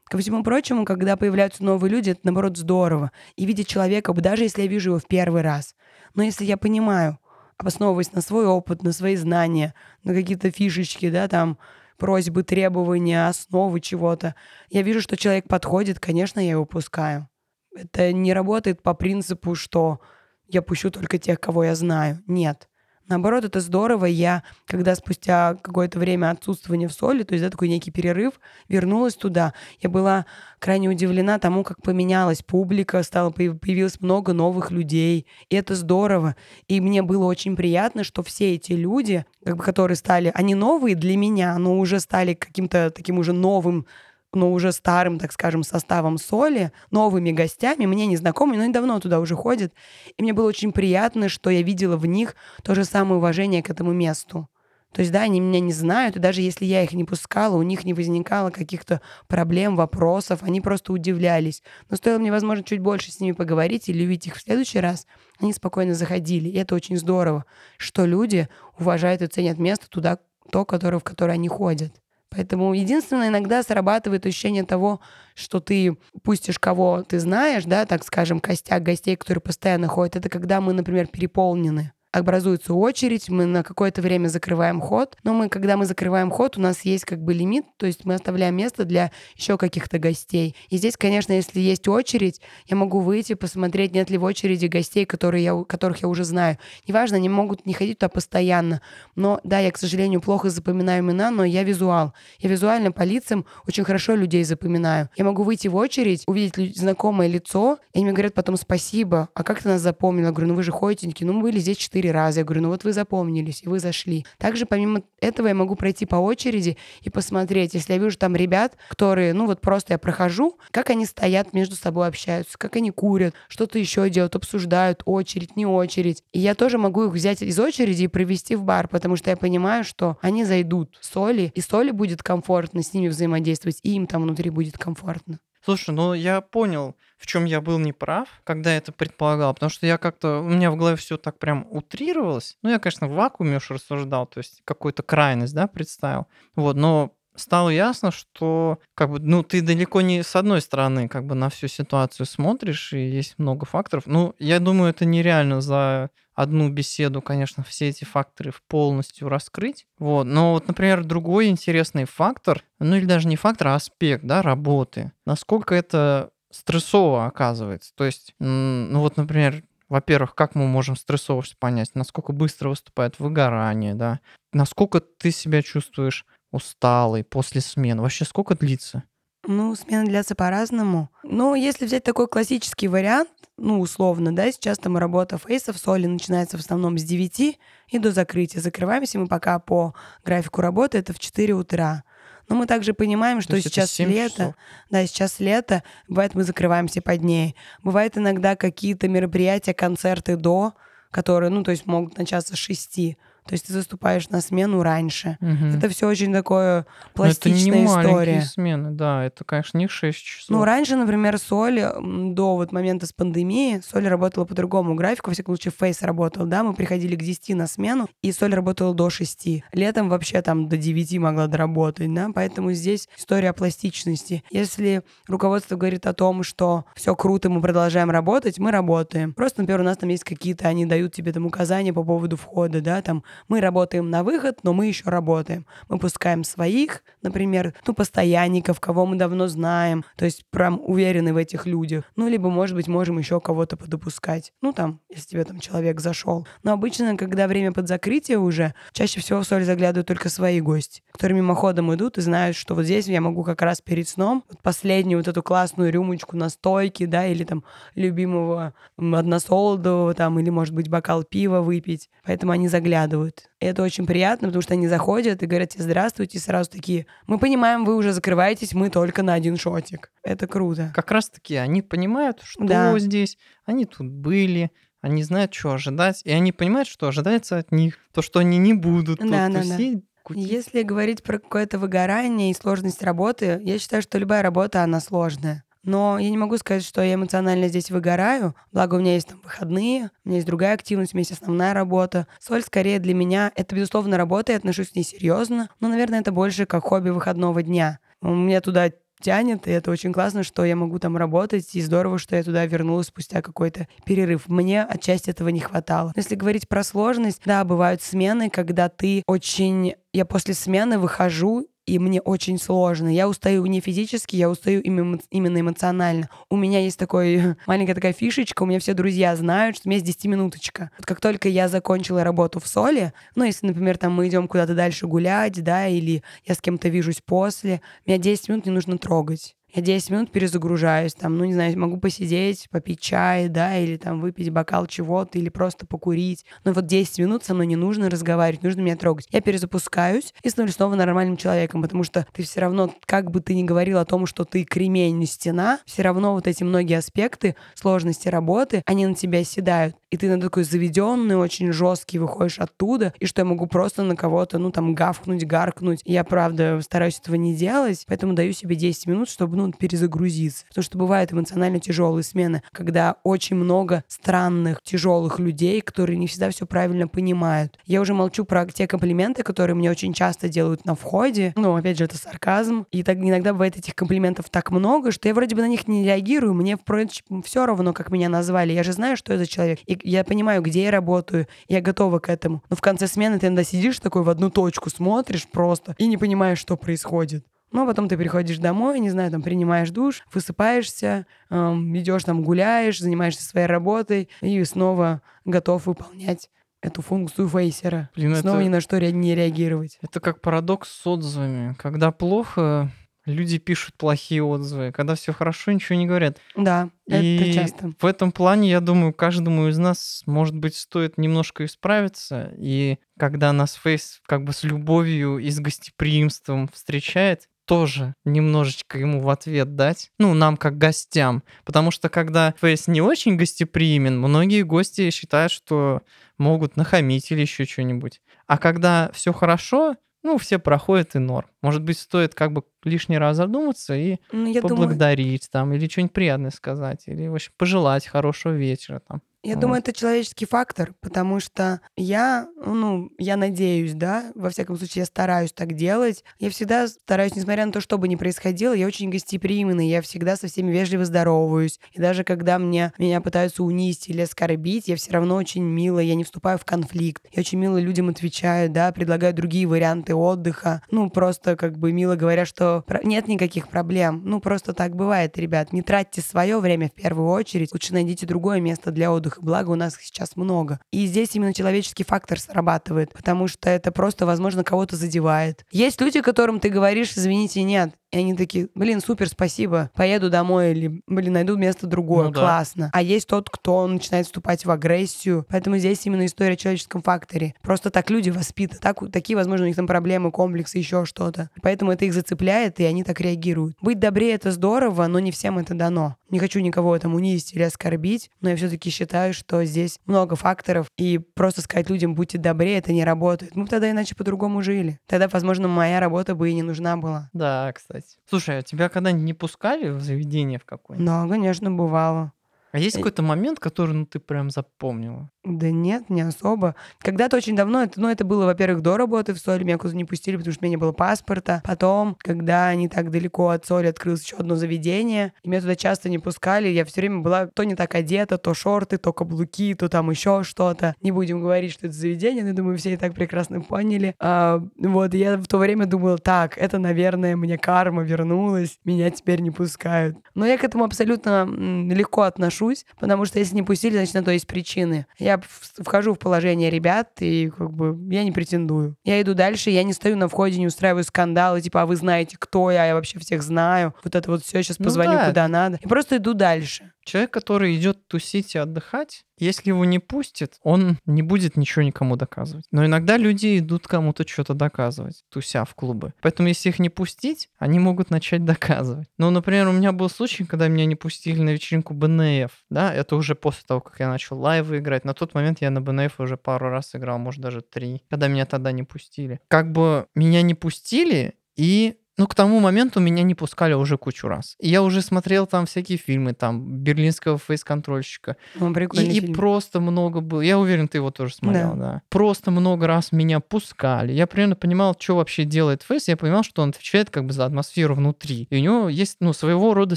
Ко 0.05 0.19
всему 0.19 0.45
прочему, 0.45 0.85
когда 0.85 1.17
появляются 1.17 1.65
новые 1.65 1.91
люди, 1.91 2.11
это, 2.11 2.21
наоборот, 2.25 2.59
здорово. 2.59 3.11
И 3.37 3.47
видеть 3.47 3.69
человека, 3.69 4.13
даже 4.13 4.43
если 4.43 4.63
я 4.63 4.69
вижу 4.69 4.91
его 4.91 4.99
в 4.99 5.07
первый 5.07 5.41
раз. 5.41 5.75
Но 6.15 6.23
если 6.23 6.45
я 6.45 6.59
понимаю, 6.59 7.19
обосновываясь 7.57 8.13
на 8.13 8.21
свой 8.21 8.47
опыт, 8.47 8.83
на 8.83 8.93
свои 8.93 9.17
знания, 9.17 9.75
на 10.05 10.13
какие-то 10.13 10.51
фишечки, 10.51 11.09
да, 11.09 11.27
там, 11.29 11.57
просьбы, 11.99 12.43
требования, 12.43 13.29
основы 13.29 13.81
чего-то, 13.81 14.35
я 14.71 14.83
вижу, 14.83 15.01
что 15.01 15.17
человек 15.17 15.49
подходит, 15.49 16.01
конечно, 16.01 16.41
я 16.41 16.53
его 16.53 16.65
пускаю. 16.65 17.29
Это 17.75 18.13
не 18.13 18.33
работает 18.35 18.83
по 18.83 18.95
принципу, 18.95 19.55
что 19.55 20.01
я 20.47 20.63
пущу 20.63 20.91
только 20.91 21.19
тех, 21.19 21.41
кого 21.41 21.65
я 21.65 21.75
знаю. 21.75 22.23
Нет. 22.27 22.69
Наоборот, 23.09 23.45
это 23.45 23.61
здорово. 23.61 24.07
Я, 24.07 24.43
когда 24.67 24.95
спустя 24.95 25.57
какое-то 25.61 25.99
время 25.99 26.31
отсутствования 26.31 26.89
в 26.89 26.93
соли, 26.93 27.25
то 27.25 27.35
есть 27.35 27.45
да, 27.45 27.51
такой 27.51 27.69
некий 27.69 27.91
перерыв, 27.91 28.35
вернулась 28.69 29.17
туда, 29.17 29.55
я 29.81 29.91
была 29.91 30.25
крайне 30.61 30.89
удивлена 30.89 31.39
тому, 31.39 31.65
как 31.65 31.83
поменялась 31.83 32.43
публика, 32.43 33.03
стало, 33.03 33.31
появилось 33.31 34.01
много 34.01 34.33
новых 34.33 34.71
людей. 34.71 35.27
И 35.51 35.57
это 35.57 35.75
здорово. 35.75 36.37
И 36.69 36.81
мне 36.81 37.03
было 37.03 37.25
очень 37.25 37.57
приятно, 37.57 38.05
что 38.05 38.23
все 38.23 38.55
эти 38.55 38.73
люди, 38.73 39.27
как 39.45 39.57
бы, 39.57 39.65
которые 39.65 39.97
стали, 39.97 40.31
они 40.35 40.55
новые 40.55 40.95
для 40.95 41.17
меня, 41.17 41.59
но 41.59 41.79
уже 41.79 41.99
стали 41.99 42.35
каким-то 42.35 42.91
таким 42.91 43.19
уже 43.19 43.33
новым 43.33 43.87
но 44.35 44.53
уже 44.53 44.73
старым, 44.73 45.19
так 45.19 45.33
скажем, 45.33 45.63
составом 45.63 46.19
соли, 46.19 46.73
новыми 46.91 47.33
гостями, 47.33 47.87
мне 47.87 48.07
незнакомыми, 48.07 48.57
но 48.57 48.65
они 48.65 48.73
давно 48.73 49.01
туда 49.01 49.21
уже 49.21 49.35
ходят. 49.37 49.73
И 50.17 50.23
мне 50.23 50.33
было 50.33 50.49
очень 50.49 50.73
приятно, 50.73 51.29
что 51.29 51.51
я 51.51 51.63
видела 51.63 51.97
в 51.97 52.07
них 52.07 52.35
то 52.63 52.75
же 52.75 52.85
самое 52.85 53.17
уважение 53.17 53.63
к 53.63 53.71
этому 53.71 53.93
месту. 53.93 54.49
То 54.93 55.01
есть, 55.01 55.11
да, 55.11 55.23
они 55.23 55.41
меня 55.41 55.61
не 55.61 55.73
знают, 55.73 56.17
и 56.17 56.21
даже 56.21 56.43
если 56.43 56.67
я 56.67 56.83
их 56.83 56.93
не 56.93 57.05
пускала, 57.05 57.57
у 57.57 57.63
них 57.63 57.85
не 57.85 57.95
возникало 57.95 58.51
каких-то 58.51 59.01
проблем, 59.27 59.75
вопросов, 59.75 60.41
они 60.43 60.61
просто 60.61 60.93
удивлялись. 60.93 61.63
Но 61.89 61.97
стоило 61.97 62.19
мне, 62.19 62.31
возможно, 62.31 62.63
чуть 62.63 62.81
больше 62.81 63.11
с 63.11 63.19
ними 63.19 63.33
поговорить 63.33 63.89
или 63.89 64.05
увидеть 64.05 64.27
их 64.27 64.37
в 64.37 64.43
следующий 64.43 64.81
раз, 64.81 65.07
они 65.41 65.55
спокойно 65.55 65.95
заходили. 65.95 66.51
И 66.51 66.59
это 66.59 66.75
очень 66.75 66.99
здорово, 66.99 67.47
что 67.79 68.05
люди 68.05 68.49
уважают 68.79 69.23
и 69.23 69.27
ценят 69.29 69.59
место 69.59 69.89
туда, 69.89 70.19
то, 70.51 70.67
которое, 70.67 70.99
в 70.99 71.05
которое 71.05 71.33
они 71.33 71.49
ходят. 71.49 72.02
Поэтому 72.35 72.73
единственное, 72.73 73.29
иногда 73.29 73.63
срабатывает 73.63 74.25
ощущение 74.27 74.65
того, 74.65 75.01
что 75.35 75.61
ты 75.61 75.97
пустишь 76.23 76.59
кого 76.59 77.03
ты 77.03 77.19
знаешь, 77.19 77.65
да, 77.65 77.85
так 77.85 78.05
скажем, 78.05 78.41
костяк 78.41 78.83
гостей, 78.83 79.17
которые 79.17 79.43
постоянно 79.43 79.89
ходят, 79.89 80.17
это 80.17 80.29
когда 80.29 80.61
мы, 80.61 80.73
например, 80.73 81.07
переполнены 81.07 81.93
образуется 82.13 82.75
очередь, 82.75 83.29
мы 83.31 83.47
на 83.47 83.63
какое-то 83.63 84.03
время 84.03 84.29
закрываем 84.29 84.81
ход, 84.81 85.17
но 85.25 85.33
мы, 85.33 85.49
когда 85.49 85.77
мы 85.77 85.87
закрываем 85.87 86.31
ход, 86.31 86.59
у 86.59 86.61
нас 86.61 86.83
есть 86.83 87.05
как 87.05 87.21
бы 87.21 87.33
лимит, 87.33 87.65
то 87.79 87.87
есть 87.87 88.05
мы 88.05 88.15
оставляем 88.15 88.55
место 88.55 88.85
для 88.85 89.11
еще 89.35 89.57
каких-то 89.57 89.99
гостей. 89.99 90.55
И 90.69 90.77
здесь, 90.77 90.97
конечно, 90.97 91.33
если 91.33 91.61
есть 91.61 91.89
очередь, 91.89 92.41
я 92.67 92.77
могу 92.77 93.01
выйти, 93.01 93.35
посмотреть, 93.35 93.95
нет 93.95 94.11
ли 94.11 94.19
в 94.19 94.25
очереди 94.25 94.67
гостей, 94.67 95.07
которые 95.07 95.43
я, 95.43 95.65
которых 95.65 96.03
я 96.03 96.09
уже 96.09 96.25
знаю. 96.25 96.59
Неважно, 96.87 97.17
они 97.17 97.31
могут 97.31 97.65
не 97.65 97.73
ходить 97.73 97.99
туда 97.99 98.11
постоянно, 98.11 98.83
но 99.17 99.41
да, 99.43 99.59
я, 99.59 99.71
к 99.71 99.79
сожалению, 99.79 100.21
плохо 100.21 100.51
запоминаю 100.51 101.03
имена, 101.03 101.31
но 101.31 101.45
я 101.45 101.63
визуал. 101.63 102.13
Я 102.39 102.51
визуально 102.51 102.93
по 102.93 103.03
лицам 103.03 103.47
очень 103.67 103.85
хорошо 103.85 104.15
людей 104.15 104.45
запоминаю. 104.45 105.09
Я 105.17 105.25
могу 105.25 105.43
выйти 105.45 105.69
в 105.69 105.77
очередь, 105.77 106.25
увидеть 106.27 106.77
знакомое 106.77 107.29
лицо, 107.29 107.79
и 107.95 107.99
они 107.99 108.05
мне 108.05 108.13
говорят 108.13 108.35
потом 108.35 108.57
спасибо, 108.57 109.31
а 109.35 109.43
как 109.43 109.63
ты 109.63 109.69
нас 109.69 109.81
запомнила? 109.81 110.27
Я 110.27 110.33
говорю, 110.33 110.49
ну 110.49 110.55
вы 110.55 110.63
же 110.63 110.73
ходите, 110.73 111.25
ну 111.25 111.33
мы 111.33 111.43
были 111.43 111.59
здесь 111.59 111.79
четыре 111.79 112.02
четыре 112.03 112.13
раза. 112.13 112.41
Я 112.41 112.45
говорю, 112.45 112.63
ну 112.63 112.69
вот 112.69 112.85
вы 112.85 112.93
запомнились, 112.93 113.63
и 113.63 113.69
вы 113.69 113.79
зашли. 113.79 114.27
Также 114.39 114.67
помимо 114.67 115.03
этого 115.21 115.49
я 115.49 115.55
могу 115.55 115.77
пройти 115.77 116.05
по 116.05 116.17
очереди 116.17 116.77
и 117.03 117.11
посмотреть, 117.11 117.75
если 117.75 117.93
я 117.93 117.99
вижу 117.99 118.19
там 118.19 118.35
ребят, 118.35 118.77
которые, 118.89 119.33
ну 119.35 119.47
вот 119.47 119.61
просто 119.61 119.95
я 119.95 119.99
прохожу, 119.99 120.59
как 120.73 120.91
они 120.91 121.07
стоят, 121.07 121.53
между 121.53 121.77
собой 121.77 122.09
общаются, 122.09 122.59
как 122.59 122.77
они 122.77 122.91
курят, 122.91 123.35
что-то 123.49 123.79
еще 123.79 124.11
делают, 124.11 124.35
обсуждают, 124.35 125.03
очередь, 125.05 125.57
не 125.57 125.65
очередь. 125.65 126.25
И 126.33 126.41
я 126.41 126.55
тоже 126.55 126.77
могу 126.77 127.05
их 127.05 127.13
взять 127.13 127.43
из 127.43 127.59
очереди 127.59 128.05
и 128.05 128.09
провести 128.09 128.57
в 128.57 128.65
бар, 128.65 128.89
потому 128.89 129.17
что 129.17 129.31
я 129.31 129.37
понимаю, 129.37 129.85
что 129.85 130.19
они 130.21 130.45
зайдут 130.45 130.99
соли, 131.01 131.53
и 131.55 131.61
соли 131.61 131.93
будет 131.93 132.23
комфортно 132.23 132.83
с 132.83 132.93
ними 132.93 133.09
взаимодействовать, 133.09 133.79
и 133.83 133.95
им 133.95 134.07
там 134.07 134.23
внутри 134.23 134.51
будет 134.51 134.77
комфортно. 134.77 135.39
Слушай, 135.65 135.95
ну 135.95 136.13
я 136.13 136.41
понял, 136.41 136.97
в 137.19 137.27
чем 137.27 137.45
я 137.45 137.61
был 137.61 137.79
неправ, 137.79 138.29
когда 138.43 138.73
это 138.73 138.91
предполагал, 138.91 139.55
потому 139.55 139.71
что 139.71 139.87
я 139.87 139.97
как-то, 139.97 140.41
у 140.41 140.49
меня 140.49 140.73
в 140.73 140.77
голове 140.77 140.97
все 140.97 141.17
так 141.17 141.39
прям 141.39 141.67
утрировалось. 141.71 142.59
Ну, 142.63 142.71
я, 142.71 142.81
конечно, 142.81 143.07
в 143.07 143.13
вакууме 143.13 143.59
уж 143.59 143.71
рассуждал, 143.71 144.27
то 144.27 144.39
есть 144.39 144.63
какую-то 144.65 145.05
крайность, 145.05 145.55
да, 145.55 145.69
представил. 145.69 146.27
Вот, 146.57 146.77
но 146.77 147.15
стало 147.35 147.71
ясно, 147.71 148.11
что 148.11 148.79
как 148.95 149.11
бы, 149.11 149.19
ну, 149.21 149.43
ты 149.43 149.63
далеко 149.63 150.01
не 150.01 150.23
с 150.23 150.37
одной 150.37 150.61
стороны 150.61 151.09
как 151.09 151.27
бы 151.27 151.35
на 151.35 151.49
всю 151.51 151.69
ситуацию 151.69 152.27
смотришь, 152.27 152.93
и 152.93 152.99
есть 152.99 153.39
много 153.39 153.67
факторов. 153.67 154.05
Ну, 154.07 154.35
я 154.39 154.61
думаю, 154.61 154.91
это 154.91 155.05
нереально 155.05 155.61
за 155.61 156.11
одну 156.35 156.69
беседу, 156.71 157.21
конечно, 157.21 157.63
все 157.63 157.89
эти 157.89 158.05
факторы 158.05 158.53
полностью 158.69 159.29
раскрыть. 159.29 159.87
Вот. 159.99 160.25
Но 160.25 160.53
вот, 160.53 160.67
например, 160.67 161.05
другой 161.05 161.49
интересный 161.49 162.05
фактор, 162.05 162.63
ну 162.79 162.97
или 162.97 163.05
даже 163.05 163.29
не 163.29 163.37
фактор, 163.37 163.69
а 163.69 163.75
аспект 163.75 164.25
да, 164.25 164.43
работы. 164.43 165.13
Насколько 165.27 165.75
это 165.75 166.31
стрессово 166.51 167.27
оказывается. 167.27 167.93
То 167.95 168.05
есть, 168.05 168.35
ну 168.39 169.01
вот, 169.01 169.17
например, 169.17 169.63
во-первых, 169.89 170.35
как 170.35 170.55
мы 170.55 170.67
можем 170.67 170.97
стрессовость 170.97 171.59
понять, 171.59 171.91
насколько 171.95 172.33
быстро 172.33 172.71
выступает 172.71 173.19
выгорание, 173.19 173.95
да, 173.95 174.21
насколько 174.53 175.01
ты 175.01 175.31
себя 175.31 175.63
чувствуешь 175.63 176.25
усталый 176.53 177.25
после 177.25 177.61
смены, 177.61 178.03
вообще 178.03 178.25
сколько 178.25 178.55
длится? 178.55 179.03
Ну, 179.45 179.75
смена 179.75 180.05
длится 180.05 180.37
по-разному. 180.37 181.11
Ну, 181.25 181.57
если 181.57 181.87
взять 181.87 182.05
такой 182.05 182.29
классический 182.29 182.87
вариант, 182.87 183.29
ну, 183.57 183.81
условно, 183.81 184.35
да, 184.35 184.51
сейчас 184.53 184.79
там 184.79 184.97
работа 184.97 185.37
фейсов 185.37 185.79
соли 185.79 186.07
начинается 186.07 186.57
в 186.57 186.61
основном 186.61 186.97
с 186.97 187.03
9 187.03 187.59
и 187.89 187.99
до 187.99 188.13
закрытия. 188.13 188.61
Закрываемся 188.61 189.19
мы 189.19 189.27
пока 189.27 189.59
по 189.59 189.95
графику 190.25 190.61
работы, 190.61 190.99
это 190.99 191.13
в 191.13 191.19
4 191.19 191.55
утра. 191.55 192.05
Но 192.49 192.57
мы 192.57 192.67
также 192.67 192.93
понимаем, 192.93 193.41
что 193.41 193.61
сейчас 193.61 193.99
лето. 193.99 194.37
Часов. 194.37 194.55
Да, 194.91 195.07
сейчас 195.07 195.41
лето. 195.41 195.83
Бывает, 196.09 196.35
мы 196.35 196.45
закрываемся 196.45 197.01
позднее. 197.01 197.55
Бывает 197.83 198.17
иногда 198.17 198.57
какие-то 198.57 199.09
мероприятия, 199.09 199.75
концерты 199.75 200.37
до, 200.37 200.75
которые, 201.11 201.51
ну, 201.51 201.63
то 201.63 201.71
есть 201.71 201.87
могут 201.87 202.19
начаться 202.19 202.55
с 202.55 202.59
6. 202.59 203.17
То 203.47 203.55
есть 203.55 203.67
ты 203.67 203.73
заступаешь 203.73 204.29
на 204.31 204.41
смену 204.41 204.83
раньше. 204.83 205.37
Угу. 205.41 205.77
Это 205.79 205.89
все 205.89 206.09
очень 206.09 206.33
такое 206.33 206.87
пластичная 207.15 207.85
это 207.85 207.95
не 207.97 208.03
история. 208.03 208.41
смены, 208.43 208.91
да, 208.93 209.25
это, 209.25 209.45
конечно, 209.45 209.79
не 209.79 209.89
6 209.89 210.19
часов. 210.19 210.49
Ну, 210.49 210.65
раньше, 210.65 210.97
например, 210.97 211.39
Соль 211.39 211.83
до 212.01 212.57
вот 212.57 212.73
момента 212.73 213.07
с 213.07 213.13
пандемией, 213.13 213.83
Соль 213.83 214.07
работала 214.07 214.45
по 214.45 214.55
другому 214.55 214.95
графику, 214.95 215.31
во 215.31 215.35
всяком 215.35 215.57
случае, 215.57 215.73
Фейс 215.79 216.03
работал, 216.03 216.47
да, 216.47 216.63
мы 216.63 216.75
приходили 216.75 217.17
к 217.17 217.23
10 217.23 217.57
на 217.57 217.67
смену, 217.67 218.09
и 218.23 218.33
Соль 218.33 218.55
работала 218.55 218.95
до 218.95 219.11
6. 219.11 219.65
Летом 219.73 220.09
вообще 220.09 220.41
там 220.43 220.69
до 220.69 220.77
9 220.77 221.19
могла 221.19 221.47
доработать, 221.47 222.13
да, 222.15 222.31
поэтому 222.35 222.73
здесь 222.73 223.09
история 223.19 223.51
о 223.51 223.53
пластичности. 223.53 224.45
Если 224.51 225.03
руководство 225.27 225.77
говорит 225.77 226.07
о 226.07 226.15
том, 226.15 226.43
что 226.43 226.85
все 226.95 227.15
круто, 227.17 227.51
мы 227.51 227.61
продолжаем 227.61 228.11
работать, 228.11 228.59
мы 228.59 228.71
работаем. 228.71 229.33
Просто, 229.33 229.63
например, 229.63 229.81
у 229.81 229.85
нас 229.85 229.97
там 229.97 230.09
есть 230.11 230.25
какие-то, 230.25 230.69
они 230.69 230.87
дают 230.87 231.13
тебе 231.13 231.33
там 231.33 231.47
указания 231.47 231.93
по 231.93 232.05
поводу 232.05 232.37
входа, 232.37 232.81
да, 232.81 233.03
там 233.03 233.25
мы 233.49 233.61
работаем 233.61 234.11
на 234.11 234.23
выход, 234.23 234.61
но 234.63 234.73
мы 234.73 234.87
еще 234.87 235.05
работаем. 235.09 235.67
Мы 235.89 235.99
пускаем 235.99 236.45
своих, 236.45 237.03
например, 237.23 237.75
ну, 237.87 237.95
постоянников, 237.95 238.81
кого 238.81 239.07
мы 239.07 239.17
давно 239.17 239.49
знаем, 239.49 240.05
то 240.17 240.25
есть 240.25 240.45
прям 240.51 240.81
уверены 240.85 241.33
в 241.33 241.37
этих 241.37 241.67
людях. 241.67 242.05
Ну, 242.17 242.29
либо, 242.29 242.51
может 242.51 242.77
быть, 242.77 242.89
можем 242.89 243.19
еще 243.19 243.41
кого-то 243.41 243.77
подопускать. 243.77 244.53
Ну, 244.61 244.73
там, 244.73 245.01
если 245.09 245.31
тебе 245.31 245.45
там 245.45 245.61
человек 245.61 246.01
зашел. 246.01 246.47
Но 246.63 246.73
обычно, 246.73 247.17
когда 247.17 247.47
время 247.47 247.73
под 247.73 247.89
закрытие 247.89 248.39
уже, 248.39 248.75
чаще 248.93 249.21
всего 249.21 249.41
в 249.41 249.45
соль 249.45 249.65
заглядывают 249.65 250.09
только 250.09 250.29
свои 250.29 250.61
гости, 250.61 251.03
которые 251.13 251.39
мимоходом 251.39 251.95
идут 251.95 252.19
и 252.19 252.21
знают, 252.21 252.57
что 252.57 252.75
вот 252.75 252.85
здесь 252.85 253.07
я 253.07 253.21
могу 253.21 253.45
как 253.45 253.63
раз 253.63 253.81
перед 253.81 254.09
сном 254.09 254.45
вот 254.49 254.61
последнюю 254.63 255.19
вот 255.19 255.29
эту 255.29 255.43
классную 255.43 255.93
рюмочку 255.93 256.37
настойки, 256.37 257.07
да, 257.07 257.27
или 257.27 257.45
там 257.45 257.65
любимого 257.95 258.75
односолодового 258.97 260.15
там, 260.15 260.39
или, 260.39 260.51
может 260.51 260.75
быть, 260.75 260.89
бокал 260.89 261.25
пива 261.25 261.61
выпить. 261.61 262.11
Поэтому 262.25 262.53
они 262.53 262.69
заглядывают 262.69 263.22
делают. 263.23 263.49
И 263.61 263.67
это 263.67 263.83
очень 263.83 264.07
приятно, 264.07 264.49
потому 264.49 264.63
что 264.63 264.75
они 264.75 264.89
заходят 264.89 265.43
и 265.43 265.47
говорят 265.47 265.71
тебе 265.71 265.85
«здравствуйте», 265.85 266.39
и 266.39 266.41
сразу 266.41 266.71
такие 266.71 267.07
«мы 267.27 267.39
понимаем, 267.39 267.85
вы 267.85 267.97
уже 267.97 268.13
закрываетесь, 268.13 268.75
мы 268.75 268.91
только 268.91 269.23
на 269.23 269.35
один 269.35 269.57
шотик». 269.57 270.11
Это 270.23 270.47
круто. 270.47 270.93
Как 270.95 271.11
раз-таки 271.11 271.57
они 271.57 271.83
понимают, 271.83 272.41
что 272.43 272.65
Да. 272.65 272.99
здесь, 272.99 273.39
они 273.65 273.85
тут 273.87 274.09
были, 274.09 274.71
они 275.01 275.23
знают, 275.23 275.55
что 275.55 275.73
ожидать, 275.73 276.23
и 276.25 276.31
они 276.31 276.53
понимают, 276.53 276.89
что 276.89 277.09
ожидается 277.09 277.59
от 277.59 277.73
них, 277.73 277.99
то, 278.13 278.23
что 278.23 278.41
они 278.41 278.59
не 278.59 278.75
будут 278.75 279.19
тут 279.19 279.31
Да, 279.31 279.49
да, 279.49 279.55
да. 279.55 279.61
тусить, 279.63 280.05
кутить. 280.23 280.49
Если 280.51 280.83
говорить 280.83 281.23
про 281.23 281.39
какое-то 281.39 281.79
выгорание 281.79 282.51
и 282.51 282.55
сложность 282.55 283.03
работы, 283.03 283.61
я 283.63 283.79
считаю, 283.79 284.03
что 284.03 284.19
любая 284.19 284.43
работа, 284.43 284.83
она 284.83 285.01
сложная. 285.01 285.65
Но 285.85 286.19
я 286.19 286.31
не 286.31 286.39
могу 286.39 286.57
сказать, 286.59 286.85
что 286.85 287.03
я 287.03 287.15
эмоционально 287.15 287.69
здесь 287.69 287.91
выгораю. 287.91 288.55
Благо, 288.73 288.95
у 288.95 288.99
меня 288.99 289.15
есть 289.15 289.29
там 289.29 289.41
выходные, 289.43 290.11
у 290.25 290.29
меня 290.29 290.37
есть 290.37 290.47
другая 290.47 290.75
активность, 290.75 291.13
у 291.13 291.17
меня 291.17 291.23
есть 291.23 291.33
основная 291.33 291.75
работа. 291.75 292.27
Соль 292.41 292.63
скорее 292.63 292.99
для 292.99 293.15
меня— 293.15 293.51
это, 293.57 293.75
безусловно, 293.75 294.17
работа, 294.17 294.53
я 294.53 294.59
отношусь 294.59 294.91
к 294.91 294.97
ней 294.97 295.03
серьезно. 295.05 295.69
Но, 295.81 295.89
наверное, 295.89 296.21
это 296.21 296.33
больше 296.33 296.67
как 296.67 296.85
хобби 296.85 297.11
выходного 297.11 297.63
дня. 297.63 297.99
У 298.21 298.35
меня 298.35 298.61
туда 298.61 298.91
тянет, 299.23 299.67
и 299.67 299.71
это 299.71 299.91
очень 299.91 300.13
классно, 300.13 300.43
что 300.43 300.65
я 300.65 300.77
могу 300.77 300.99
там 300.99 301.17
работать, 301.17 301.75
и 301.75 301.81
здорово, 301.81 302.19
что 302.19 302.37
я 302.37 302.43
туда 302.43 302.67
вернулась 302.67 303.07
спустя 303.07 303.41
какой-то 303.41 303.89
перерыв. 304.05 304.49
Мне 304.49 304.83
отчасти 304.83 305.31
этого 305.31 305.49
не 305.49 305.61
хватало. 305.61 306.09
Но 306.09 306.21
если 306.21 306.35
говорить 306.35 306.69
про 306.69 306.85
сложность, 306.85 307.43
да, 307.45 307.65
бывают 307.65 308.03
смены, 308.03 308.51
когда 308.51 308.89
ты 308.89 309.23
очень... 309.27 309.95
Я 310.13 310.27
после 310.27 310.53
смены 310.53 310.99
выхожу, 310.99 311.67
и 311.93 311.99
мне 311.99 312.23
очень 312.23 312.59
сложно. 312.59 313.15
Я 313.15 313.29
устаю 313.29 313.67
не 313.67 313.81
физически, 313.81 314.35
я 314.35 314.49
устаю 314.49 314.81
именно 314.81 315.61
эмоционально. 315.61 316.31
У 316.49 316.57
меня 316.57 316.81
есть 316.81 316.99
такой 316.99 317.55
маленькая 317.67 317.95
такая 317.95 318.15
фишечка, 318.15 318.63
у 318.63 318.67
меня 318.67 318.79
все 318.79 318.95
друзья 318.95 319.37
знают, 319.37 319.77
что 319.77 319.87
у 319.87 319.91
меня 319.91 320.01
есть 320.03 320.25
10-минуточка. 320.25 320.91
Вот 320.97 321.05
как 321.05 321.21
только 321.21 321.51
я 321.51 321.69
закончила 321.69 322.25
работу 322.25 322.61
в 322.61 322.67
Соле, 322.67 323.13
ну, 323.35 323.45
если, 323.45 323.67
например, 323.67 323.99
там 323.99 324.15
мы 324.15 324.27
идем 324.29 324.49
куда-то 324.49 324.75
дальше 324.75 325.07
гулять, 325.07 325.63
да, 325.63 325.87
или 325.87 326.23
я 326.47 326.55
с 326.55 326.63
кем-то 326.63 326.89
вижусь 326.89 327.21
после, 327.23 327.83
меня 328.07 328.17
10 328.17 328.49
минут 328.49 328.65
не 328.65 328.73
нужно 328.73 328.97
трогать. 328.97 329.55
Я 329.75 329.81
10 329.81 330.11
минут 330.11 330.31
перезагружаюсь, 330.31 331.15
там, 331.15 331.39
ну, 331.39 331.45
не 331.47 331.55
знаю, 331.55 331.79
могу 331.79 331.97
посидеть, 331.97 332.69
попить 332.71 333.01
чай, 333.01 333.49
да, 333.49 333.79
или 333.79 333.97
там 333.97 334.21
выпить 334.21 334.51
бокал 334.51 334.87
чего-то, 334.87 335.39
или 335.39 335.49
просто 335.49 335.87
покурить. 335.87 336.45
Но 336.65 336.73
вот 336.73 336.85
10 336.85 337.19
минут 337.21 337.43
со 337.45 337.55
мной 337.55 337.67
не 337.67 337.77
нужно 337.77 338.11
разговаривать, 338.11 338.63
нужно 338.63 338.83
меня 338.83 338.97
трогать. 338.97 339.29
Я 339.31 339.41
перезапускаюсь 339.41 340.35
и 340.43 340.51
становлюсь 340.51 340.77
снова 340.77 340.95
нормальным 340.95 341.39
человеком, 341.39 341.81
потому 341.81 342.05
что 342.05 342.27
ты 342.35 342.43
все 342.43 342.61
равно, 342.61 342.93
как 343.07 343.31
бы 343.31 343.41
ты 343.41 343.55
ни 343.55 343.63
говорил 343.63 343.99
о 343.99 344.05
том, 344.05 344.27
что 344.27 344.45
ты 344.45 344.65
кремень, 344.65 345.19
не 345.19 345.27
стена, 345.27 345.81
все 345.87 346.03
равно 346.03 346.35
вот 346.35 346.47
эти 346.47 346.63
многие 346.65 346.99
аспекты 346.99 347.57
сложности 347.75 348.29
работы, 348.29 348.83
они 348.85 349.07
на 349.07 349.15
тебя 349.15 349.43
седают. 349.43 349.97
И 350.13 350.19
ты 350.19 350.29
на 350.29 350.39
такой 350.39 350.65
заведенный, 350.65 351.37
очень 351.37 351.73
жесткий 351.73 352.19
выходишь 352.19 352.59
оттуда, 352.59 353.15
и 353.19 353.25
что 353.25 353.41
я 353.41 353.45
могу 353.47 353.67
просто 353.67 354.03
на 354.03 354.15
кого-то, 354.15 354.59
ну, 354.59 354.71
там, 354.71 354.95
гавкнуть, 354.95 355.47
гаркнуть. 355.47 356.03
Я, 356.05 356.23
правда, 356.23 356.79
стараюсь 356.83 357.19
этого 357.19 357.37
не 357.37 357.55
делать, 357.55 358.05
поэтому 358.07 358.35
даю 358.35 358.53
себе 358.53 358.77
10 358.77 359.07
минут, 359.07 359.31
чтобы, 359.31 359.57
ну, 359.57 359.73
перезагрузиться. 359.73 360.67
Потому 360.69 360.85
что 360.85 360.99
бывают 360.99 361.33
эмоционально 361.33 361.81
тяжелые 361.81 362.25
смены, 362.25 362.63
когда 362.73 363.17
очень 363.25 363.57
много 363.57 364.05
странных, 364.07 364.83
тяжелых 364.83 365.39
людей, 365.39 365.81
которые 365.81 366.19
не 366.19 366.27
всегда 366.27 366.51
все 366.51 366.67
правильно 366.67 367.09
понимают. 367.09 367.79
Я 367.87 368.03
уже 368.03 368.13
молчу 368.13 368.45
про 368.45 368.67
те 368.67 368.87
комплименты, 368.87 369.43
которые 369.43 369.77
мне 369.77 369.91
очень 369.91 370.13
часто 370.13 370.51
делают 370.51 370.85
на 370.85 370.95
входе. 370.95 371.55
Ну, 371.57 371.75
опять 371.75 371.97
же, 371.97 372.05
это 372.05 372.19
сарказм. 372.19 372.85
И 372.91 373.03
так 373.03 373.17
иногда 373.17 373.55
бывает 373.55 373.79
этих 373.79 373.95
комплиментов 373.95 374.51
так 374.51 374.71
много, 374.71 375.11
что 375.11 375.27
я 375.29 375.35
вроде 375.35 375.57
бы 375.57 375.63
на 375.63 375.69
них 375.69 375.89
не 375.89 376.05
реагирую. 376.05 376.53
Мне, 376.53 376.77
впрочем, 376.77 377.43
все 377.43 377.65
равно, 377.65 377.95
как 377.95 378.11
меня 378.11 378.29
назвали. 378.29 378.75
Я 378.75 378.83
же 378.83 378.93
знаю, 378.93 379.17
что 379.17 379.39
за 379.39 379.47
человек. 379.47 379.79
И 379.87 380.02
я 380.05 380.25
понимаю, 380.25 380.63
где 380.63 380.85
я 380.85 380.91
работаю. 380.91 381.47
Я 381.69 381.81
готова 381.81 382.19
к 382.19 382.29
этому. 382.29 382.63
Но 382.71 382.77
в 382.77 382.81
конце 382.81 383.07
смены 383.07 383.39
ты 383.39 383.47
иногда 383.47 383.65
сидишь 383.65 383.99
такой 384.01 384.23
в 384.23 384.29
одну 384.29 384.51
точку, 384.51 384.91
смотришь 384.91 385.47
просто 385.49 385.95
и 385.99 386.07
не 386.07 386.17
понимаешь, 386.17 386.59
что 386.59 386.77
происходит. 386.77 387.45
Ну, 387.71 387.85
а 387.85 387.87
потом 387.87 388.07
ты 388.09 388.19
приходишь 388.19 388.59
домой, 388.59 389.01
не 389.01 389.09
знаю, 389.11 389.31
там 389.31 389.41
принимаешь 389.43 389.89
душ, 389.91 390.25
высыпаешься, 390.35 391.27
эм, 391.51 391.97
идешь 391.97 392.25
там 392.25 392.43
гуляешь, 392.43 392.99
занимаешься 393.01 393.43
своей 393.45 393.67
работой 393.67 394.29
и 394.43 394.63
снова 394.65 395.23
готов 395.47 395.87
выполнять 395.87 396.51
эту 396.83 397.01
функцию 397.01 397.49
фейсера. 397.49 398.11
Блин, 398.15 398.35
снова 398.37 398.57
это- 398.57 398.65
ни 398.65 398.69
на 398.69 398.81
что 398.81 398.99
ре- 398.99 399.13
не 399.13 399.35
реагировать. 399.35 399.99
Это 400.03 400.21
как 400.21 400.41
парадокс 400.41 400.91
с 400.91 401.07
отзывами. 401.07 401.75
Когда 401.79 402.11
плохо, 402.11 402.91
люди 403.27 403.59
пишут 403.59 403.95
плохие 403.97 404.43
отзывы. 404.43 404.93
Когда 404.93 405.15
все 405.15 405.33
хорошо, 405.33 405.73
ничего 405.73 405.99
не 405.99 406.07
говорят. 406.07 406.39
Да, 406.57 406.91
это 407.07 407.23
И 407.23 407.53
часто. 407.55 407.93
в 408.01 408.07
этом 408.07 408.33
плане, 408.33 408.71
я 408.71 408.81
думаю, 408.81 409.13
каждому 409.13 409.69
из 409.69 409.79
нас, 409.79 410.23
может 410.27 410.57
быть, 410.57 410.77
стоит 410.77 411.19
немножко 411.19 411.65
исправиться. 411.65 412.53
И 412.59 412.99
когда 413.19 413.53
нас 413.53 413.75
Фейс 413.75 414.21
как 414.27 414.45
бы 414.45 414.53
с 414.53 414.65
любовью 414.65 415.39
и 415.39 415.51
с 415.51 415.61
гостеприимством 415.61 416.69
встречает, 416.69 417.49
тоже 417.65 418.15
немножечко 418.25 418.99
ему 418.99 419.21
в 419.21 419.31
ответ 419.31 419.77
дать. 419.77 420.11
Ну, 420.19 420.35
нам 420.35 420.57
как 420.57 420.79
гостям. 420.79 421.45
Потому 421.65 421.91
что 421.93 422.09
когда 422.09 422.55
Фейс 422.61 422.89
не 422.89 423.01
очень 423.01 423.37
гостеприимен, 423.37 424.19
многие 424.19 424.63
гости 424.63 425.11
считают, 425.11 425.53
что 425.53 426.03
могут 426.39 426.77
нахамить 426.77 427.31
или 427.31 427.43
еще 427.43 427.65
что-нибудь. 427.65 428.21
А 428.47 428.59
когда 428.59 429.11
все 429.15 429.33
хорошо, 429.33 429.95
ну, 430.23 430.39
все 430.39 430.59
проходят 430.59 431.15
и 431.15 431.19
норм. 431.19 431.49
Может 431.63 431.83
быть, 431.83 431.99
стоит 431.99 432.35
как 432.35 432.53
бы 432.53 432.65
лишний 432.85 433.19
раз 433.19 433.37
задуматься 433.37 433.95
и 433.95 434.19
Ну, 434.31 434.47
я 434.47 434.61
думаю, 434.61 434.77
поблагодарить 434.77 435.51
там, 435.51 435.73
или 435.73 435.89
что-нибудь 435.89 436.13
приятное 436.13 436.51
сказать, 436.51 437.05
или, 437.07 437.27
в 437.27 437.35
общем, 437.35 437.53
пожелать 437.57 438.07
хорошего 438.07 438.53
вечера 438.53 439.01
там. 439.01 439.23
Я 439.43 439.55
Вот. 439.55 439.61
думаю, 439.61 439.81
это 439.81 439.93
человеческий 439.93 440.47
фактор, 440.47 440.95
потому 441.01 441.41
что 441.41 441.81
я, 441.97 442.49
ну, 442.65 443.11
я 443.19 443.37
надеюсь, 443.37 443.93
да, 443.95 444.31
во 444.37 444.51
всяком 444.51 444.77
случае, 444.77 445.01
я 445.03 445.07
стараюсь 445.07 445.53
так 445.53 445.73
делать. 445.75 446.23
Я 446.39 446.49
всегда 446.51 446.87
стараюсь, 446.87 447.35
несмотря 447.35 447.67
на 447.67 447.73
то, 447.73 447.81
что 447.81 447.99
бы 447.99 448.07
ни 448.07 448.15
происходило, 448.15 448.73
я 448.73 448.87
очень 448.87 449.11
гостеприимный, 449.11 449.89
я 449.89 450.01
всегда 450.01 450.37
со 450.37 450.47
всеми 450.47 450.71
вежливо 450.71 451.05
здороваюсь. 451.05 451.81
И 451.93 452.01
даже 452.01 452.23
когда 452.23 452.59
мне, 452.61 452.93
меня 452.99 453.21
пытаются 453.21 453.65
унизить 453.65 454.09
или 454.09 454.21
оскорбить, 454.21 454.87
я 454.87 454.95
все 454.95 455.11
равно 455.11 455.35
очень 455.35 455.65
мило, 455.65 455.99
я 455.99 456.15
не 456.15 456.23
вступаю 456.23 456.57
в 456.59 456.65
конфликт. 456.65 457.25
Я 457.33 457.41
очень 457.41 457.59
мило 457.59 457.79
людям 457.79 458.11
отвечаю, 458.11 458.71
да, 458.71 458.93
предлагаю 458.93 459.35
другие 459.35 459.67
варианты 459.67 460.15
отдыха. 460.15 460.83
Ну, 460.91 461.11
просто 461.11 461.57
как 461.57 461.79
бы 461.79 461.93
мило 461.93 462.15
говоря, 462.15 462.47
что 462.47 462.85
нет 463.03 463.27
никаких 463.27 463.67
проблем. 463.69 464.23
Ну, 464.25 464.41
просто 464.41 464.73
так 464.73 464.95
бывает, 464.95 465.37
ребят. 465.37 465.73
Не 465.73 465.83
тратьте 465.83 466.21
свое 466.21 466.61
время 466.61 466.89
в 466.89 466.93
первую 466.93 467.29
очередь. 467.29 467.73
Лучше 467.73 467.93
найдите 467.93 468.25
другое 468.25 468.61
место 468.61 468.93
для 468.93 469.13
отдыха. 469.13 469.32
Благо 469.41 469.71
у 469.71 469.75
нас 469.75 469.95
их 469.95 470.03
сейчас 470.03 470.37
много. 470.37 470.81
И 470.91 471.07
здесь 471.07 471.35
именно 471.35 471.55
человеческий 471.55 472.05
фактор 472.05 472.39
срабатывает, 472.39 473.13
потому 473.13 473.49
что 473.49 473.71
это 473.71 473.93
просто, 473.93 474.27
возможно, 474.27 474.65
кого-то 474.65 474.97
задевает. 474.97 475.65
Есть 475.71 476.01
люди, 476.01 476.21
которым 476.21 476.61
ты 476.61 476.69
говоришь, 476.69 477.13
извините, 477.17 477.63
нет. 477.63 477.95
И 478.13 478.19
они 478.19 478.35
такие, 478.35 478.69
блин, 478.75 479.01
супер, 479.01 479.27
спасибо, 479.29 479.91
поеду 479.95 480.29
домой 480.29 480.73
или, 480.73 481.03
блин, 481.07 481.33
найду 481.33 481.57
место 481.57 481.87
другое, 481.87 482.27
Ну 482.27 482.31
да. 482.31 482.41
классно. 482.41 482.91
А 482.93 483.01
есть 483.01 483.27
тот, 483.27 483.49
кто 483.49 483.87
начинает 483.87 484.27
вступать 484.27 484.67
в 484.67 484.71
агрессию. 484.71 485.47
Поэтому 485.49 485.79
здесь 485.79 486.05
именно 486.05 486.27
история 486.27 486.53
о 486.53 486.57
человеческом 486.57 487.03
факторе. 487.03 487.55
Просто 487.63 487.91
так 487.91 488.11
люди 488.11 488.29
воспитаны. 488.29 488.81
Так, 488.81 489.01
такие, 489.11 489.35
возможно, 489.37 489.65
у 489.65 489.67
них 489.67 489.77
там 489.77 489.87
проблемы, 489.87 490.31
комплексы, 490.31 490.77
еще 490.77 491.07
что-то. 491.07 491.49
Поэтому 491.63 491.91
это 491.93 492.05
их 492.05 492.13
зацепляет, 492.13 492.81
и 492.81 492.85
они 492.85 493.03
так 493.03 493.19
реагируют. 493.21 493.77
Быть 493.81 493.99
добрее— 493.99 494.33
это 494.35 494.53
здорово, 494.53 495.07
но 495.07 495.19
не 495.19 495.31
всем 495.33 495.59
это 495.59 495.73
дано. 495.75 496.17
Не 496.29 496.39
хочу 496.39 496.61
никого 496.61 496.99
там 496.99 497.15
унизить 497.15 497.55
или 497.55 497.63
оскорбить, 497.63 498.31
но 498.41 498.51
я 498.51 498.57
все-таки 498.57 498.91
считаю, 498.91 499.33
что 499.33 499.65
здесь 499.65 499.99
много 500.07 500.37
факторов, 500.37 500.87
и 500.99 501.19
просто 501.19 501.63
сказать 501.63 501.89
людям 501.89 502.15
«будьте 502.15 502.37
добрее»— 502.39 502.79
это 502.79 502.93
не 502.93 503.05
работает. 503.05 503.57
Мы 503.57 503.65
бы 503.65 503.69
тогда 503.71 503.91
иначе 503.91 504.15
по-другому 504.15 504.63
жили. 504.63 504.99
Тогда, 505.07 505.29
возможно, 505.29 505.69
моя 505.69 505.99
работа 506.01 506.35
бы 506.35 506.51
и 506.51 506.55
не 506.55 506.63
нужна 506.63 506.97
была. 506.99 507.31
Да, 507.33 507.73
кстати. 507.75 508.02
Слушай, 508.29 508.59
а 508.59 508.63
тебя 508.63 508.89
когда-нибудь 508.89 509.25
не 509.25 509.35
пускали 509.35 509.89
в 509.89 510.01
заведение 510.01 510.59
в 510.59 510.65
какое-нибудь? 510.65 511.07
Да, 511.07 511.29
конечно, 511.29 511.71
бывало. 511.71 512.33
А 512.73 512.79
есть 512.79 512.97
Э, 512.97 512.99
какой-то 512.99 513.23
момент, 513.23 513.61
который, 513.61 513.93
ну, 513.93 514.07
ты 514.07 514.19
прям 514.19 514.51
запомнила? 514.51 515.31
Да 515.45 515.71
нет, 515.71 516.09
не 516.09 516.23
особо. 516.23 516.75
Когда-то 517.01 517.37
очень 517.37 517.57
давно, 517.57 517.83
это, 517.83 518.01
ну, 518.01 518.09
это 518.09 518.25
было, 518.25 518.47
во-первых, 518.47 518.81
до 518.81 518.97
работы 518.97 519.35
в 519.35 519.39
Соле, 519.39 519.65
меня 519.65 519.77
куда-то 519.77 519.97
не 519.97 520.05
пустили, 520.05 520.37
потому 520.37 520.53
что 520.53 520.63
у 520.63 520.65
меня 520.65 520.77
не 520.77 520.77
было 520.77 520.93
паспорта. 520.93 521.63
Потом, 521.65 522.17
когда 522.21 522.75
не 522.75 522.89
так 522.89 523.11
далеко 523.11 523.49
от 523.49 523.67
Соли 523.67 523.89
открылось 523.89 524.25
еще 524.25 524.37
одно 524.37 524.55
заведение, 524.55 525.33
и 525.43 525.49
меня 525.49 525.61
туда 525.61 525.75
часто 525.75 526.09
не 526.09 526.19
пускали, 526.19 526.69
я 526.69 526.85
все 526.85 527.01
время 527.01 527.21
была 527.21 527.47
то 527.47 527.65
не 527.65 527.75
так 527.75 527.95
одета, 527.95 528.39
то 528.39 528.55
шорты, 528.55 528.99
то 528.99 529.13
каблуки, 529.13 529.75
то 529.75 529.89
там 529.89 530.11
еще 530.11 530.43
что-то. 530.45 530.95
Не 531.03 531.11
будем 531.13 531.41
говорить, 531.41 531.73
что 531.73 531.89
это 531.89 531.97
заведение, 531.97 532.45
но 532.45 532.53
думаю, 532.55 532.79
все 532.79 532.95
и 532.95 532.97
так 532.97 533.15
прекрасно 533.15 533.61
поняли. 533.61 534.15
А, 534.19 534.63
вот, 534.79 535.13
я 535.15 535.37
в 535.37 535.47
то 535.47 535.59
время 535.59 535.87
думала, 535.87 536.19
так, 536.19 536.57
это, 536.57 536.79
наверное, 536.79 537.37
мне 537.37 537.59
карма 537.59 538.03
вернулась, 538.03 538.79
меня 538.85 539.11
теперь 539.11 539.41
не 539.41 539.51
пускают. 539.51 540.17
Но 540.35 540.47
я 540.47 540.57
к 540.57 540.65
этому 540.65 540.85
абсолютно 540.85 541.45
легко 541.45 542.23
отношусь, 542.23 542.62
потому 542.99 543.25
что 543.25 543.39
если 543.39 543.55
не 543.55 543.63
пустили, 543.63 543.97
значит, 543.97 544.15
на 544.15 544.23
то 544.23 544.31
есть 544.31 544.47
причины. 544.47 545.07
Я 545.19 545.41
вхожу 545.79 546.15
в 546.15 546.19
положение 546.19 546.71
ребят, 546.71 547.11
и 547.21 547.51
как 547.57 547.73
бы 547.73 547.97
я 548.15 548.25
не 548.25 548.33
претендую. 548.33 548.97
Я 549.05 549.21
иду 549.21 549.35
дальше, 549.35 549.71
я 549.71 549.83
не 549.83 549.93
стою 549.93 550.17
на 550.17 550.29
входе, 550.29 550.59
не 550.59 550.67
устраиваю 550.67 551.05
скандалы, 551.05 551.61
типа, 551.61 551.83
а 551.83 551.87
вы 551.87 551.97
знаете, 551.97 552.37
кто 552.39 552.71
я, 552.71 552.87
я 552.87 552.95
вообще 552.95 553.19
всех 553.19 553.43
знаю. 553.43 553.95
Вот 554.05 554.15
это 554.15 554.31
вот 554.31 554.43
все, 554.45 554.63
сейчас 554.63 554.79
Ну 554.79 554.85
позвоню 554.85 555.13
да. 555.13 555.27
куда 555.27 555.49
надо. 555.49 555.79
Я 555.83 555.89
просто 555.89 556.17
иду 556.17 556.35
дальше. 556.35 556.93
Человек, 557.05 557.31
который 557.31 557.77
идет 557.77 558.07
тусить 558.09 558.55
и 558.55 558.59
отдыхать, 558.59 559.25
если 559.39 559.71
его 559.71 559.85
не 559.85 559.99
пустят, 559.99 560.59
он 560.63 560.99
не 561.05 561.23
будет 561.23 561.57
ничего 561.57 561.83
никому 561.83 562.17
доказывать. 562.17 562.67
Но 562.71 562.87
иногда 562.87 563.17
люди 563.17 563.59
идут 563.59 563.89
кому-то 563.89 564.27
что-то 564.27 564.55
доказывать, 564.55 565.25
туся 565.31 565.65
в 565.65 565.75
клубы. 565.75 566.15
Поэтому 566.21 566.49
если 566.49 566.69
их 566.69 566.79
не 566.79 566.91
пустить, 566.91 567.49
они 567.59 567.81
могут 567.81 568.11
начать 568.11 568.45
доказывать. 568.45 569.09
Ну, 569.19 569.31
например, 569.31 569.69
у 569.69 569.73
меня 569.73 569.91
был 569.93 570.09
случай, 570.09 570.45
когда 570.45 570.69
меня 570.69 570.85
не 570.85 570.95
пустили 570.95 571.41
на 571.41 571.51
вечеринку 571.51 571.93
БНФ. 571.93 572.53
Да, 572.71 572.95
это 572.95 573.17
уже 573.17 573.35
после 573.35 573.65
того, 573.67 573.81
как 573.81 573.99
я 573.99 574.09
начал 574.09 574.39
лайвы 574.39 574.79
играть. 574.79 575.05
На 575.05 575.15
тот 575.15 575.35
момент 575.35 575.61
я 575.61 575.71
на 575.71 575.81
БНФ 575.81 576.21
уже 576.21 576.37
пару 576.37 576.69
раз 576.69 576.95
играл, 576.95 577.19
может 577.19 577.41
даже 577.41 577.63
три, 577.63 578.03
когда 578.11 578.29
меня 578.29 578.47
тогда 578.47 578.71
не 578.71 578.85
пустили. 578.85 579.41
Как 579.49 579.73
бы 579.73 580.07
меня 580.15 580.43
не 580.43 580.55
пустили, 580.55 581.35
и 581.57 581.97
ну, 582.23 582.29
к 582.29 582.37
тому 582.37 582.61
моменту 582.61 583.01
меня 583.01 583.25
не 583.25 583.35
пускали 583.35 583.73
уже 583.73 583.99
кучу 583.99 584.29
раз. 584.29 584.55
И 584.61 584.69
я 584.69 584.85
уже 584.85 585.03
смотрел 585.03 585.45
там 585.49 585.67
всякие 585.67 585.99
фильмы, 585.99 586.35
там, 586.35 586.79
берлинского 586.79 587.37
фейс-контрольщика. 587.37 588.37
Он 588.61 588.73
и, 588.77 589.19
и 589.19 589.33
просто 589.33 589.81
много 589.81 590.21
было. 590.21 590.41
Я 590.41 590.61
уверен, 590.61 590.87
ты 590.87 590.99
его 590.99 591.11
тоже 591.11 591.35
смотрел, 591.35 591.75
да. 591.75 591.95
да. 591.95 592.03
Просто 592.11 592.53
много 592.53 592.87
раз 592.87 593.11
меня 593.11 593.41
пускали. 593.41 594.13
Я 594.13 594.29
примерно 594.29 594.55
понимал, 594.55 594.95
что 594.97 595.17
вообще 595.17 595.43
делает 595.43 595.83
фейс. 595.83 596.07
Я 596.07 596.17
понимал, 596.17 596.45
что 596.45 596.63
он 596.63 596.69
отвечает 596.69 597.11
как 597.11 597.27
бы 597.27 597.33
за 597.33 597.45
атмосферу 597.45 597.97
внутри. 597.97 598.47
И 598.51 598.57
у 598.57 598.61
него 598.61 598.89
есть, 598.89 599.17
ну, 599.19 599.33
своего 599.33 599.75
рода 599.75 599.97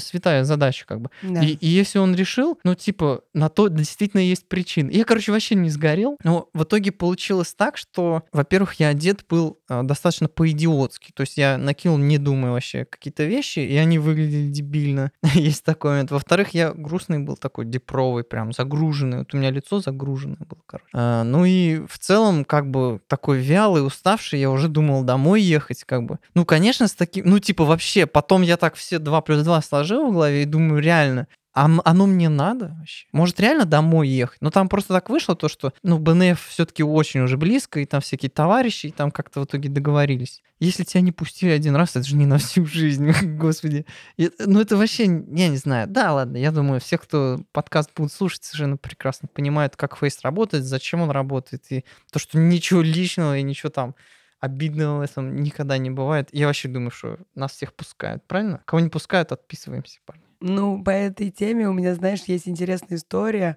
святая 0.00 0.42
задача, 0.42 0.84
как 0.84 1.02
бы. 1.02 1.10
Да. 1.22 1.44
И, 1.44 1.50
и 1.52 1.68
если 1.68 2.00
он 2.00 2.16
решил, 2.16 2.58
ну, 2.64 2.74
типа, 2.74 3.20
на 3.34 3.48
то 3.50 3.68
действительно 3.68 4.20
есть 4.20 4.48
причины. 4.48 4.90
Я, 4.90 5.04
короче, 5.04 5.30
вообще 5.30 5.54
не 5.54 5.70
сгорел. 5.70 6.18
Но 6.24 6.48
в 6.52 6.64
итоге 6.64 6.90
получилось 6.90 7.54
так, 7.54 7.76
что, 7.76 8.24
во-первых, 8.32 8.74
я 8.80 8.88
одет 8.88 9.24
был 9.30 9.60
э, 9.68 9.84
достаточно 9.84 10.26
по-идиотски. 10.26 11.12
То 11.14 11.20
есть 11.20 11.36
я 11.36 11.56
накинул 11.56 11.98
не 11.98 12.15
думаю 12.18 12.52
вообще 12.52 12.84
какие-то 12.84 13.24
вещи, 13.24 13.60
и 13.60 13.76
они 13.76 13.98
выглядели 13.98 14.50
дебильно. 14.50 15.12
Есть 15.34 15.64
такой 15.64 15.92
момент. 15.92 16.10
Во-вторых, 16.10 16.54
я 16.54 16.72
грустный 16.72 17.18
был 17.18 17.36
такой, 17.36 17.64
депровый, 17.64 18.24
прям 18.24 18.52
загруженный. 18.52 19.18
Вот 19.18 19.34
у 19.34 19.36
меня 19.36 19.50
лицо 19.50 19.80
загруженное 19.80 20.46
было, 20.48 20.60
короче. 20.66 20.88
А, 20.92 21.24
ну 21.24 21.44
и 21.44 21.80
в 21.86 21.98
целом, 21.98 22.44
как 22.44 22.70
бы, 22.70 23.00
такой 23.06 23.38
вялый, 23.38 23.86
уставший, 23.86 24.40
я 24.40 24.50
уже 24.50 24.68
думал 24.68 25.02
домой 25.04 25.42
ехать, 25.42 25.84
как 25.84 26.04
бы. 26.04 26.18
Ну, 26.34 26.44
конечно, 26.44 26.88
с 26.88 26.94
таким, 26.94 27.28
ну, 27.28 27.38
типа, 27.38 27.64
вообще, 27.64 28.06
потом 28.06 28.42
я 28.42 28.56
так 28.56 28.74
все 28.74 28.98
2 28.98 29.20
плюс 29.22 29.42
2 29.42 29.62
сложил 29.62 30.08
в 30.10 30.12
голове 30.12 30.42
и 30.42 30.46
думаю, 30.46 30.80
реально, 30.82 31.26
а 31.56 31.70
оно 31.86 32.06
мне 32.06 32.28
надо 32.28 32.76
вообще? 32.78 33.06
Может, 33.12 33.40
реально 33.40 33.64
домой 33.64 34.08
ехать? 34.08 34.36
Но 34.42 34.50
там 34.50 34.68
просто 34.68 34.92
так 34.92 35.08
вышло 35.08 35.34
то, 35.34 35.48
что, 35.48 35.72
ну, 35.82 35.98
БНФ 35.98 36.38
все-таки 36.48 36.82
очень 36.82 37.20
уже 37.20 37.38
близко, 37.38 37.80
и 37.80 37.86
там 37.86 38.02
всякие 38.02 38.28
товарищи, 38.28 38.88
и 38.88 38.90
там 38.90 39.10
как-то 39.10 39.40
в 39.40 39.44
итоге 39.46 39.70
договорились. 39.70 40.42
Если 40.60 40.84
тебя 40.84 41.00
не 41.00 41.12
пустили 41.12 41.48
один 41.48 41.74
раз, 41.74 41.96
это 41.96 42.06
же 42.06 42.14
не 42.14 42.26
на 42.26 42.36
всю 42.36 42.66
жизнь, 42.66 43.10
господи. 43.38 43.86
И, 44.18 44.30
ну, 44.38 44.60
это 44.60 44.76
вообще, 44.76 45.04
я 45.04 45.48
не 45.48 45.56
знаю. 45.56 45.88
Да, 45.88 46.12
ладно, 46.12 46.36
я 46.36 46.50
думаю, 46.52 46.78
все, 46.78 46.98
кто 46.98 47.40
подкаст 47.52 47.90
будут 47.96 48.12
слушать, 48.12 48.44
совершенно 48.44 48.76
прекрасно 48.76 49.26
понимают, 49.32 49.76
как 49.76 49.96
фейс 49.96 50.20
работает, 50.20 50.64
зачем 50.64 51.00
он 51.00 51.10
работает, 51.10 51.64
и 51.70 51.86
то, 52.12 52.18
что 52.18 52.38
ничего 52.38 52.82
личного 52.82 53.38
и 53.38 53.42
ничего 53.42 53.70
там 53.70 53.94
обидного 54.40 54.98
в 54.98 55.00
этом 55.00 55.36
никогда 55.36 55.78
не 55.78 55.88
бывает. 55.88 56.28
Я 56.32 56.48
вообще 56.48 56.68
думаю, 56.68 56.90
что 56.90 57.18
нас 57.34 57.52
всех 57.52 57.72
пускают, 57.72 58.22
правильно? 58.26 58.60
Кого 58.66 58.80
не 58.80 58.90
пускают, 58.90 59.32
отписываемся, 59.32 60.00
парни. 60.04 60.25
Ну, 60.40 60.82
по 60.82 60.90
этой 60.90 61.30
теме 61.30 61.68
у 61.68 61.72
меня, 61.72 61.94
знаешь, 61.94 62.24
есть 62.26 62.48
интересная 62.48 62.98
история. 62.98 63.56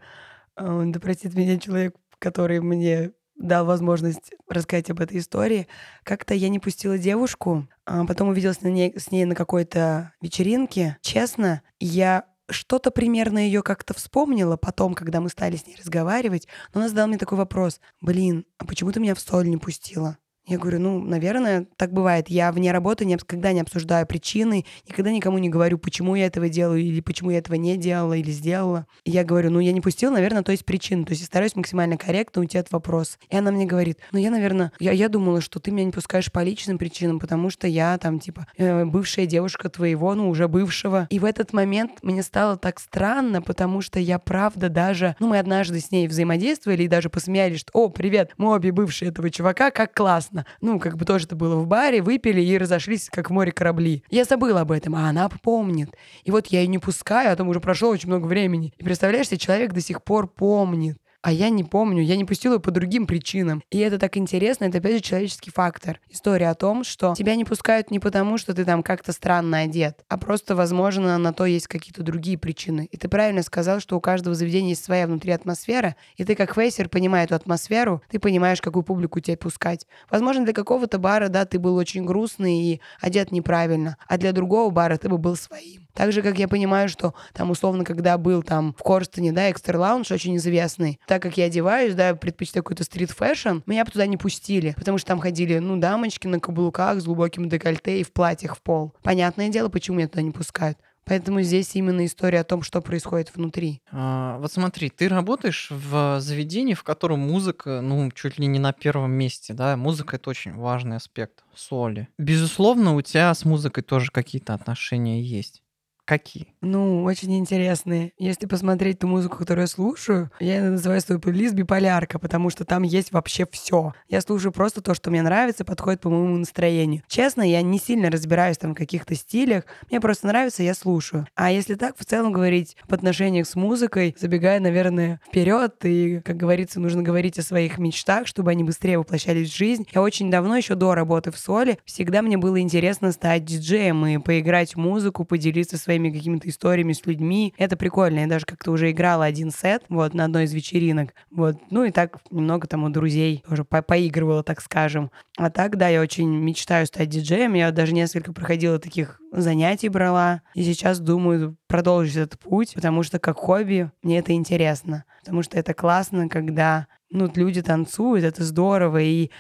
Э, 0.55 0.83
да 0.85 0.99
простит 0.99 1.33
меня 1.33 1.57
человек, 1.59 1.95
который 2.19 2.59
мне 2.61 3.11
дал 3.35 3.65
возможность 3.65 4.33
рассказать 4.47 4.89
об 4.89 4.99
этой 4.99 5.17
истории. 5.19 5.67
Как-то 6.03 6.33
я 6.33 6.49
не 6.49 6.59
пустила 6.59 6.97
девушку, 6.97 7.67
а 7.85 8.05
потом 8.05 8.29
увиделась 8.29 8.61
на 8.61 8.67
ней, 8.67 8.93
с 8.97 9.11
ней 9.11 9.25
на 9.25 9.35
какой-то 9.35 10.13
вечеринке. 10.21 10.97
Честно, 11.01 11.61
я 11.79 12.25
что-то 12.49 12.91
примерно 12.91 13.39
ее 13.39 13.61
как-то 13.63 13.93
вспомнила 13.93 14.57
потом, 14.57 14.93
когда 14.93 15.21
мы 15.21 15.29
стали 15.29 15.55
с 15.55 15.65
ней 15.65 15.77
разговаривать, 15.77 16.47
но 16.73 16.81
она 16.81 16.89
задала 16.89 17.07
мне 17.07 17.17
такой 17.17 17.37
вопрос. 17.37 17.79
«Блин, 18.01 18.45
а 18.57 18.65
почему 18.65 18.91
ты 18.91 18.99
меня 18.99 19.15
в 19.15 19.19
соль 19.19 19.49
не 19.49 19.57
пустила?» 19.57 20.17
Я 20.49 20.57
говорю, 20.57 20.79
ну, 20.79 20.99
наверное, 20.99 21.67
так 21.77 21.93
бывает. 21.93 22.27
Я 22.27 22.51
вне 22.51 22.71
работы 22.71 23.05
никогда 23.05 23.51
не 23.53 23.61
обсуждаю 23.61 24.07
причины, 24.07 24.65
никогда 24.87 25.11
никому 25.11 25.37
не 25.37 25.47
говорю, 25.47 25.77
почему 25.77 26.15
я 26.15 26.25
этого 26.25 26.49
делаю, 26.49 26.81
или 26.81 27.01
почему 27.01 27.29
я 27.29 27.37
этого 27.37 27.53
не 27.53 27.77
делала, 27.77 28.13
или 28.13 28.31
сделала. 28.31 28.87
И 29.03 29.11
я 29.11 29.23
говорю, 29.23 29.51
ну, 29.51 29.59
я 29.59 29.71
не 29.71 29.79
пустила, 29.79 30.11
наверное, 30.11 30.41
то 30.41 30.51
есть 30.51 30.65
причина. 30.65 31.05
То 31.05 31.11
есть 31.11 31.21
я 31.21 31.27
стараюсь 31.27 31.55
максимально 31.55 31.97
корректно 31.97 32.41
уйти 32.41 32.57
от 32.57 32.71
вопроса. 32.71 33.19
И 33.29 33.37
она 33.37 33.51
мне 33.51 33.67
говорит, 33.67 33.99
ну, 34.11 34.17
я, 34.17 34.31
наверное, 34.31 34.71
я, 34.79 34.91
я 34.91 35.07
думала, 35.07 35.39
что 35.39 35.59
ты 35.59 35.69
меня 35.69 35.85
не 35.85 35.91
пускаешь 35.91 36.31
по 36.31 36.41
личным 36.41 36.79
причинам, 36.79 37.19
потому 37.19 37.51
что 37.51 37.67
я 37.67 37.95
там, 37.99 38.19
типа, 38.19 38.47
э, 38.57 38.85
бывшая 38.85 39.27
девушка 39.27 39.69
твоего, 39.69 40.15
ну, 40.15 40.29
уже 40.29 40.47
бывшего. 40.47 41.05
И 41.11 41.19
в 41.19 41.25
этот 41.25 41.53
момент 41.53 41.99
мне 42.01 42.23
стало 42.23 42.57
так 42.57 42.79
странно, 42.79 43.43
потому 43.43 43.81
что 43.81 43.99
я, 43.99 44.17
правда, 44.17 44.69
даже, 44.69 45.15
ну, 45.19 45.27
мы 45.27 45.37
однажды 45.37 45.79
с 45.79 45.91
ней 45.91 46.07
взаимодействовали 46.07 46.83
и 46.83 46.87
даже 46.87 47.11
посмеялись, 47.11 47.59
что, 47.59 47.71
о, 47.73 47.89
привет, 47.89 48.31
мы 48.37 48.49
обе 48.49 48.71
бывшие 48.71 49.09
этого 49.09 49.29
чувака, 49.29 49.69
как 49.69 49.93
классно 49.93 50.38
классно. 50.39 50.45
Ну, 50.61 50.79
как 50.79 50.97
бы 50.97 51.05
тоже 51.05 51.25
это 51.25 51.35
было 51.35 51.55
в 51.55 51.67
баре, 51.67 52.01
выпили 52.01 52.41
и 52.41 52.57
разошлись, 52.57 53.09
как 53.11 53.29
в 53.29 53.33
море 53.33 53.51
корабли. 53.51 54.03
Я 54.09 54.23
забыла 54.23 54.61
об 54.61 54.71
этом, 54.71 54.95
а 54.95 55.09
она 55.09 55.29
помнит. 55.29 55.89
И 56.23 56.31
вот 56.31 56.47
я 56.47 56.61
ее 56.61 56.67
не 56.67 56.79
пускаю, 56.79 57.31
а 57.31 57.35
там 57.35 57.47
уже 57.49 57.59
прошло 57.59 57.89
очень 57.89 58.07
много 58.07 58.27
времени. 58.27 58.73
И 58.77 58.83
представляешь, 58.83 59.27
себе 59.27 59.37
человек 59.37 59.73
до 59.73 59.81
сих 59.81 60.03
пор 60.03 60.27
помнит 60.27 60.97
а 61.21 61.31
я 61.31 61.49
не 61.49 61.63
помню, 61.63 62.01
я 62.01 62.15
не 62.15 62.25
пустила 62.25 62.53
ее 62.53 62.59
по 62.59 62.71
другим 62.71 63.05
причинам. 63.05 63.63
И 63.69 63.79
это 63.79 63.99
так 63.99 64.17
интересно, 64.17 64.65
это 64.65 64.77
опять 64.77 64.95
же 64.95 65.01
человеческий 65.01 65.51
фактор. 65.51 65.99
История 66.09 66.49
о 66.49 66.55
том, 66.55 66.83
что 66.83 67.13
тебя 67.15 67.35
не 67.35 67.45
пускают 67.45 67.91
не 67.91 67.99
потому, 67.99 68.37
что 68.37 68.53
ты 68.53 68.65
там 68.65 68.83
как-то 68.83 69.11
странно 69.11 69.59
одет, 69.59 70.03
а 70.07 70.17
просто, 70.17 70.55
возможно, 70.55 71.17
на 71.17 71.33
то 71.33 71.45
есть 71.45 71.67
какие-то 71.67 72.03
другие 72.03 72.37
причины. 72.37 72.87
И 72.91 72.97
ты 72.97 73.09
правильно 73.09 73.43
сказал, 73.43 73.79
что 73.79 73.97
у 73.97 74.01
каждого 74.01 74.35
заведения 74.35 74.69
есть 74.69 74.83
своя 74.83 75.07
внутри 75.07 75.31
атмосфера, 75.31 75.95
и 76.15 76.23
ты 76.23 76.35
как 76.35 76.55
фейсер, 76.55 76.89
понимая 76.89 77.25
эту 77.25 77.35
атмосферу, 77.35 78.01
ты 78.09 78.19
понимаешь, 78.19 78.61
какую 78.61 78.83
публику 78.83 79.19
тебе 79.19 79.37
пускать. 79.37 79.85
Возможно, 80.09 80.45
для 80.45 80.53
какого-то 80.53 80.99
бара, 80.99 81.27
да, 81.27 81.45
ты 81.45 81.59
был 81.59 81.75
очень 81.75 82.05
грустный 82.05 82.61
и 82.61 82.81
одет 83.01 83.31
неправильно, 83.31 83.97
а 84.07 84.17
для 84.17 84.31
другого 84.31 84.69
бара 84.69 84.97
ты 84.97 85.09
бы 85.09 85.17
был 85.17 85.35
своим. 85.35 85.88
Так 85.93 86.11
же, 86.11 86.21
как 86.21 86.37
я 86.37 86.47
понимаю, 86.47 86.89
что 86.89 87.13
там 87.33 87.51
условно, 87.51 87.83
когда 87.83 88.17
был 88.17 88.43
там 88.43 88.75
в 88.77 88.83
Корстоне, 88.83 89.31
да, 89.31 89.49
Extra 89.51 89.77
Lounge 89.77 90.11
очень 90.11 90.37
известный, 90.37 90.99
так 91.07 91.21
как 91.21 91.37
я 91.37 91.45
одеваюсь, 91.45 91.95
да, 91.95 92.15
предпочитаю 92.15 92.63
какой-то 92.63 92.83
street 92.83 93.16
fashion, 93.16 93.59
меня 93.65 93.85
бы 93.85 93.91
туда 93.91 94.05
не 94.05 94.17
пустили, 94.17 94.73
потому 94.77 94.97
что 94.97 95.07
там 95.07 95.19
ходили, 95.19 95.57
ну, 95.59 95.77
дамочки 95.77 96.27
на 96.27 96.39
каблуках 96.39 97.01
с 97.01 97.05
глубоким 97.05 97.49
декольте 97.49 98.01
и 98.01 98.03
в 98.03 98.13
платьях 98.13 98.55
в 98.55 98.61
пол. 98.61 98.93
Понятное 99.03 99.49
дело, 99.49 99.69
почему 99.69 99.97
меня 99.97 100.07
туда 100.07 100.21
не 100.21 100.31
пускают. 100.31 100.77
Поэтому 101.09 101.41
здесь 101.41 101.75
именно 101.75 102.05
история 102.05 102.41
о 102.41 102.43
том, 102.43 102.61
что 102.61 102.81
происходит 102.81 103.35
внутри. 103.35 103.81
А, 103.91 104.37
вот 104.37 104.51
смотри, 104.51 104.91
ты 104.91 105.09
работаешь 105.09 105.71
в 105.71 106.19
заведении, 106.19 106.75
в 106.75 106.83
котором 106.83 107.21
музыка, 107.21 107.81
ну, 107.81 108.11
чуть 108.11 108.37
ли 108.37 108.45
не 108.45 108.59
на 108.59 108.73
первом 108.73 109.11
месте, 109.11 109.53
да? 109.53 109.75
Музыка— 109.75 110.15
это 110.17 110.29
очень 110.29 110.53
важный 110.53 110.97
аспект 110.97 111.43
соли. 111.55 112.09
Безусловно, 112.19 112.93
у 112.93 113.01
тебя 113.01 113.33
с 113.33 113.43
музыкой 113.43 113.81
тоже 113.81 114.11
какие-то 114.11 114.53
отношения 114.53 115.23
есть. 115.23 115.63
Какие? 116.09 116.47
Ну, 116.61 117.03
очень 117.03 117.37
интересные. 117.37 118.13
Если 118.17 118.47
посмотреть 118.47 118.97
ту 118.97 119.07
музыку, 119.07 119.37
которую 119.37 119.65
я 119.65 119.67
слушаю, 119.67 120.31
я 120.39 120.63
называю 120.63 121.01
свой 121.01 121.19
плейлист 121.19 121.53
биполярка, 121.53 122.17
потому 122.17 122.49
что 122.49 122.65
там 122.65 122.81
есть 122.81 123.11
вообще 123.11 123.45
все. 123.51 123.93
Я 124.09 124.21
слушаю 124.21 124.51
просто 124.51 124.81
то, 124.81 124.95
что 124.95 125.11
мне 125.11 125.21
нравится, 125.21 125.63
подходит 125.63 126.01
по 126.01 126.09
моему 126.09 126.37
настроению. 126.37 127.03
Честно, 127.07 127.43
я 127.43 127.61
не 127.61 127.77
сильно 127.77 128.09
разбираюсь 128.09 128.57
там 128.57 128.71
в 128.71 128.75
каких-то 128.75 129.13
стилях. 129.13 129.65
Мне 129.91 130.01
просто 130.01 130.25
нравится, 130.25 130.63
я 130.63 130.73
слушаю. 130.73 131.27
А 131.35 131.51
если 131.51 131.75
так 131.75 131.95
в 131.95 132.03
целом 132.03 132.33
говорить 132.33 132.75
в 132.87 132.93
отношениях 132.95 133.45
с 133.45 133.53
музыкой, 133.53 134.15
забегая, 134.19 134.59
наверное, 134.59 135.21
вперед, 135.27 135.75
и, 135.83 136.21
как 136.25 136.37
говорится, 136.37 136.79
нужно 136.79 137.03
говорить 137.03 137.37
о 137.37 137.43
своих 137.43 137.77
мечтах, 137.77 138.25
чтобы 138.25 138.49
они 138.49 138.63
быстрее 138.63 138.97
воплощались 138.97 139.51
в 139.51 139.55
жизнь. 139.55 139.87
Я 139.93 140.01
очень 140.01 140.31
давно, 140.31 140.57
еще 140.57 140.73
до 140.73 140.95
работы 140.95 141.29
в 141.29 141.37
Соли, 141.37 141.77
всегда 141.85 142.23
мне 142.23 142.37
было 142.37 142.59
интересно 142.59 143.11
стать 143.11 143.45
диджеем 143.45 144.03
и 144.07 144.17
поиграть 144.17 144.75
музыку, 144.75 145.23
поделиться 145.23 145.77
своими 145.77 145.98
своими 145.99 146.11
какими-то 146.11 146.47
историями 146.47 146.93
с 146.93 147.05
людьми. 147.05 147.53
Это 147.57 147.75
прикольно. 147.75 148.19
Я 148.19 148.27
даже 148.27 148.45
как-то 148.45 148.71
уже 148.71 148.91
играла 148.91 149.25
один 149.25 149.51
сет 149.51 149.83
вот 149.89 150.13
на 150.13 150.25
одной 150.25 150.45
из 150.45 150.53
вечеринок. 150.53 151.13
Вот. 151.29 151.57
Ну 151.69 151.83
и 151.83 151.91
так 151.91 152.19
немного 152.31 152.67
там 152.67 152.83
у 152.83 152.89
друзей 152.89 153.43
тоже 153.47 153.65
по 153.65 153.81
поигрывала, 153.81 154.43
так 154.43 154.61
скажем. 154.61 155.11
А 155.37 155.49
так, 155.49 155.77
да, 155.77 155.89
я 155.89 156.01
очень 156.01 156.29
мечтаю 156.29 156.85
стать 156.85 157.09
диджеем. 157.09 157.53
Я 157.53 157.71
даже 157.71 157.93
несколько 157.93 158.33
проходила 158.33 158.79
таких 158.79 159.19
занятий 159.31 159.89
брала. 159.89 160.41
И 160.55 160.63
сейчас 160.63 160.99
думаю 160.99 161.57
продолжить 161.67 162.15
этот 162.15 162.39
путь, 162.39 162.73
потому 162.73 163.03
что 163.03 163.19
как 163.19 163.37
хобби 163.37 163.91
мне 164.01 164.19
это 164.19 164.31
интересно. 164.31 165.03
Потому 165.19 165.43
что 165.43 165.57
это 165.57 165.73
классно, 165.73 166.29
когда 166.29 166.87
ну, 167.09 167.29
люди 167.35 167.61
танцуют, 167.61 168.23
это 168.23 168.43
здорово. 168.43 169.01
И 169.01 169.31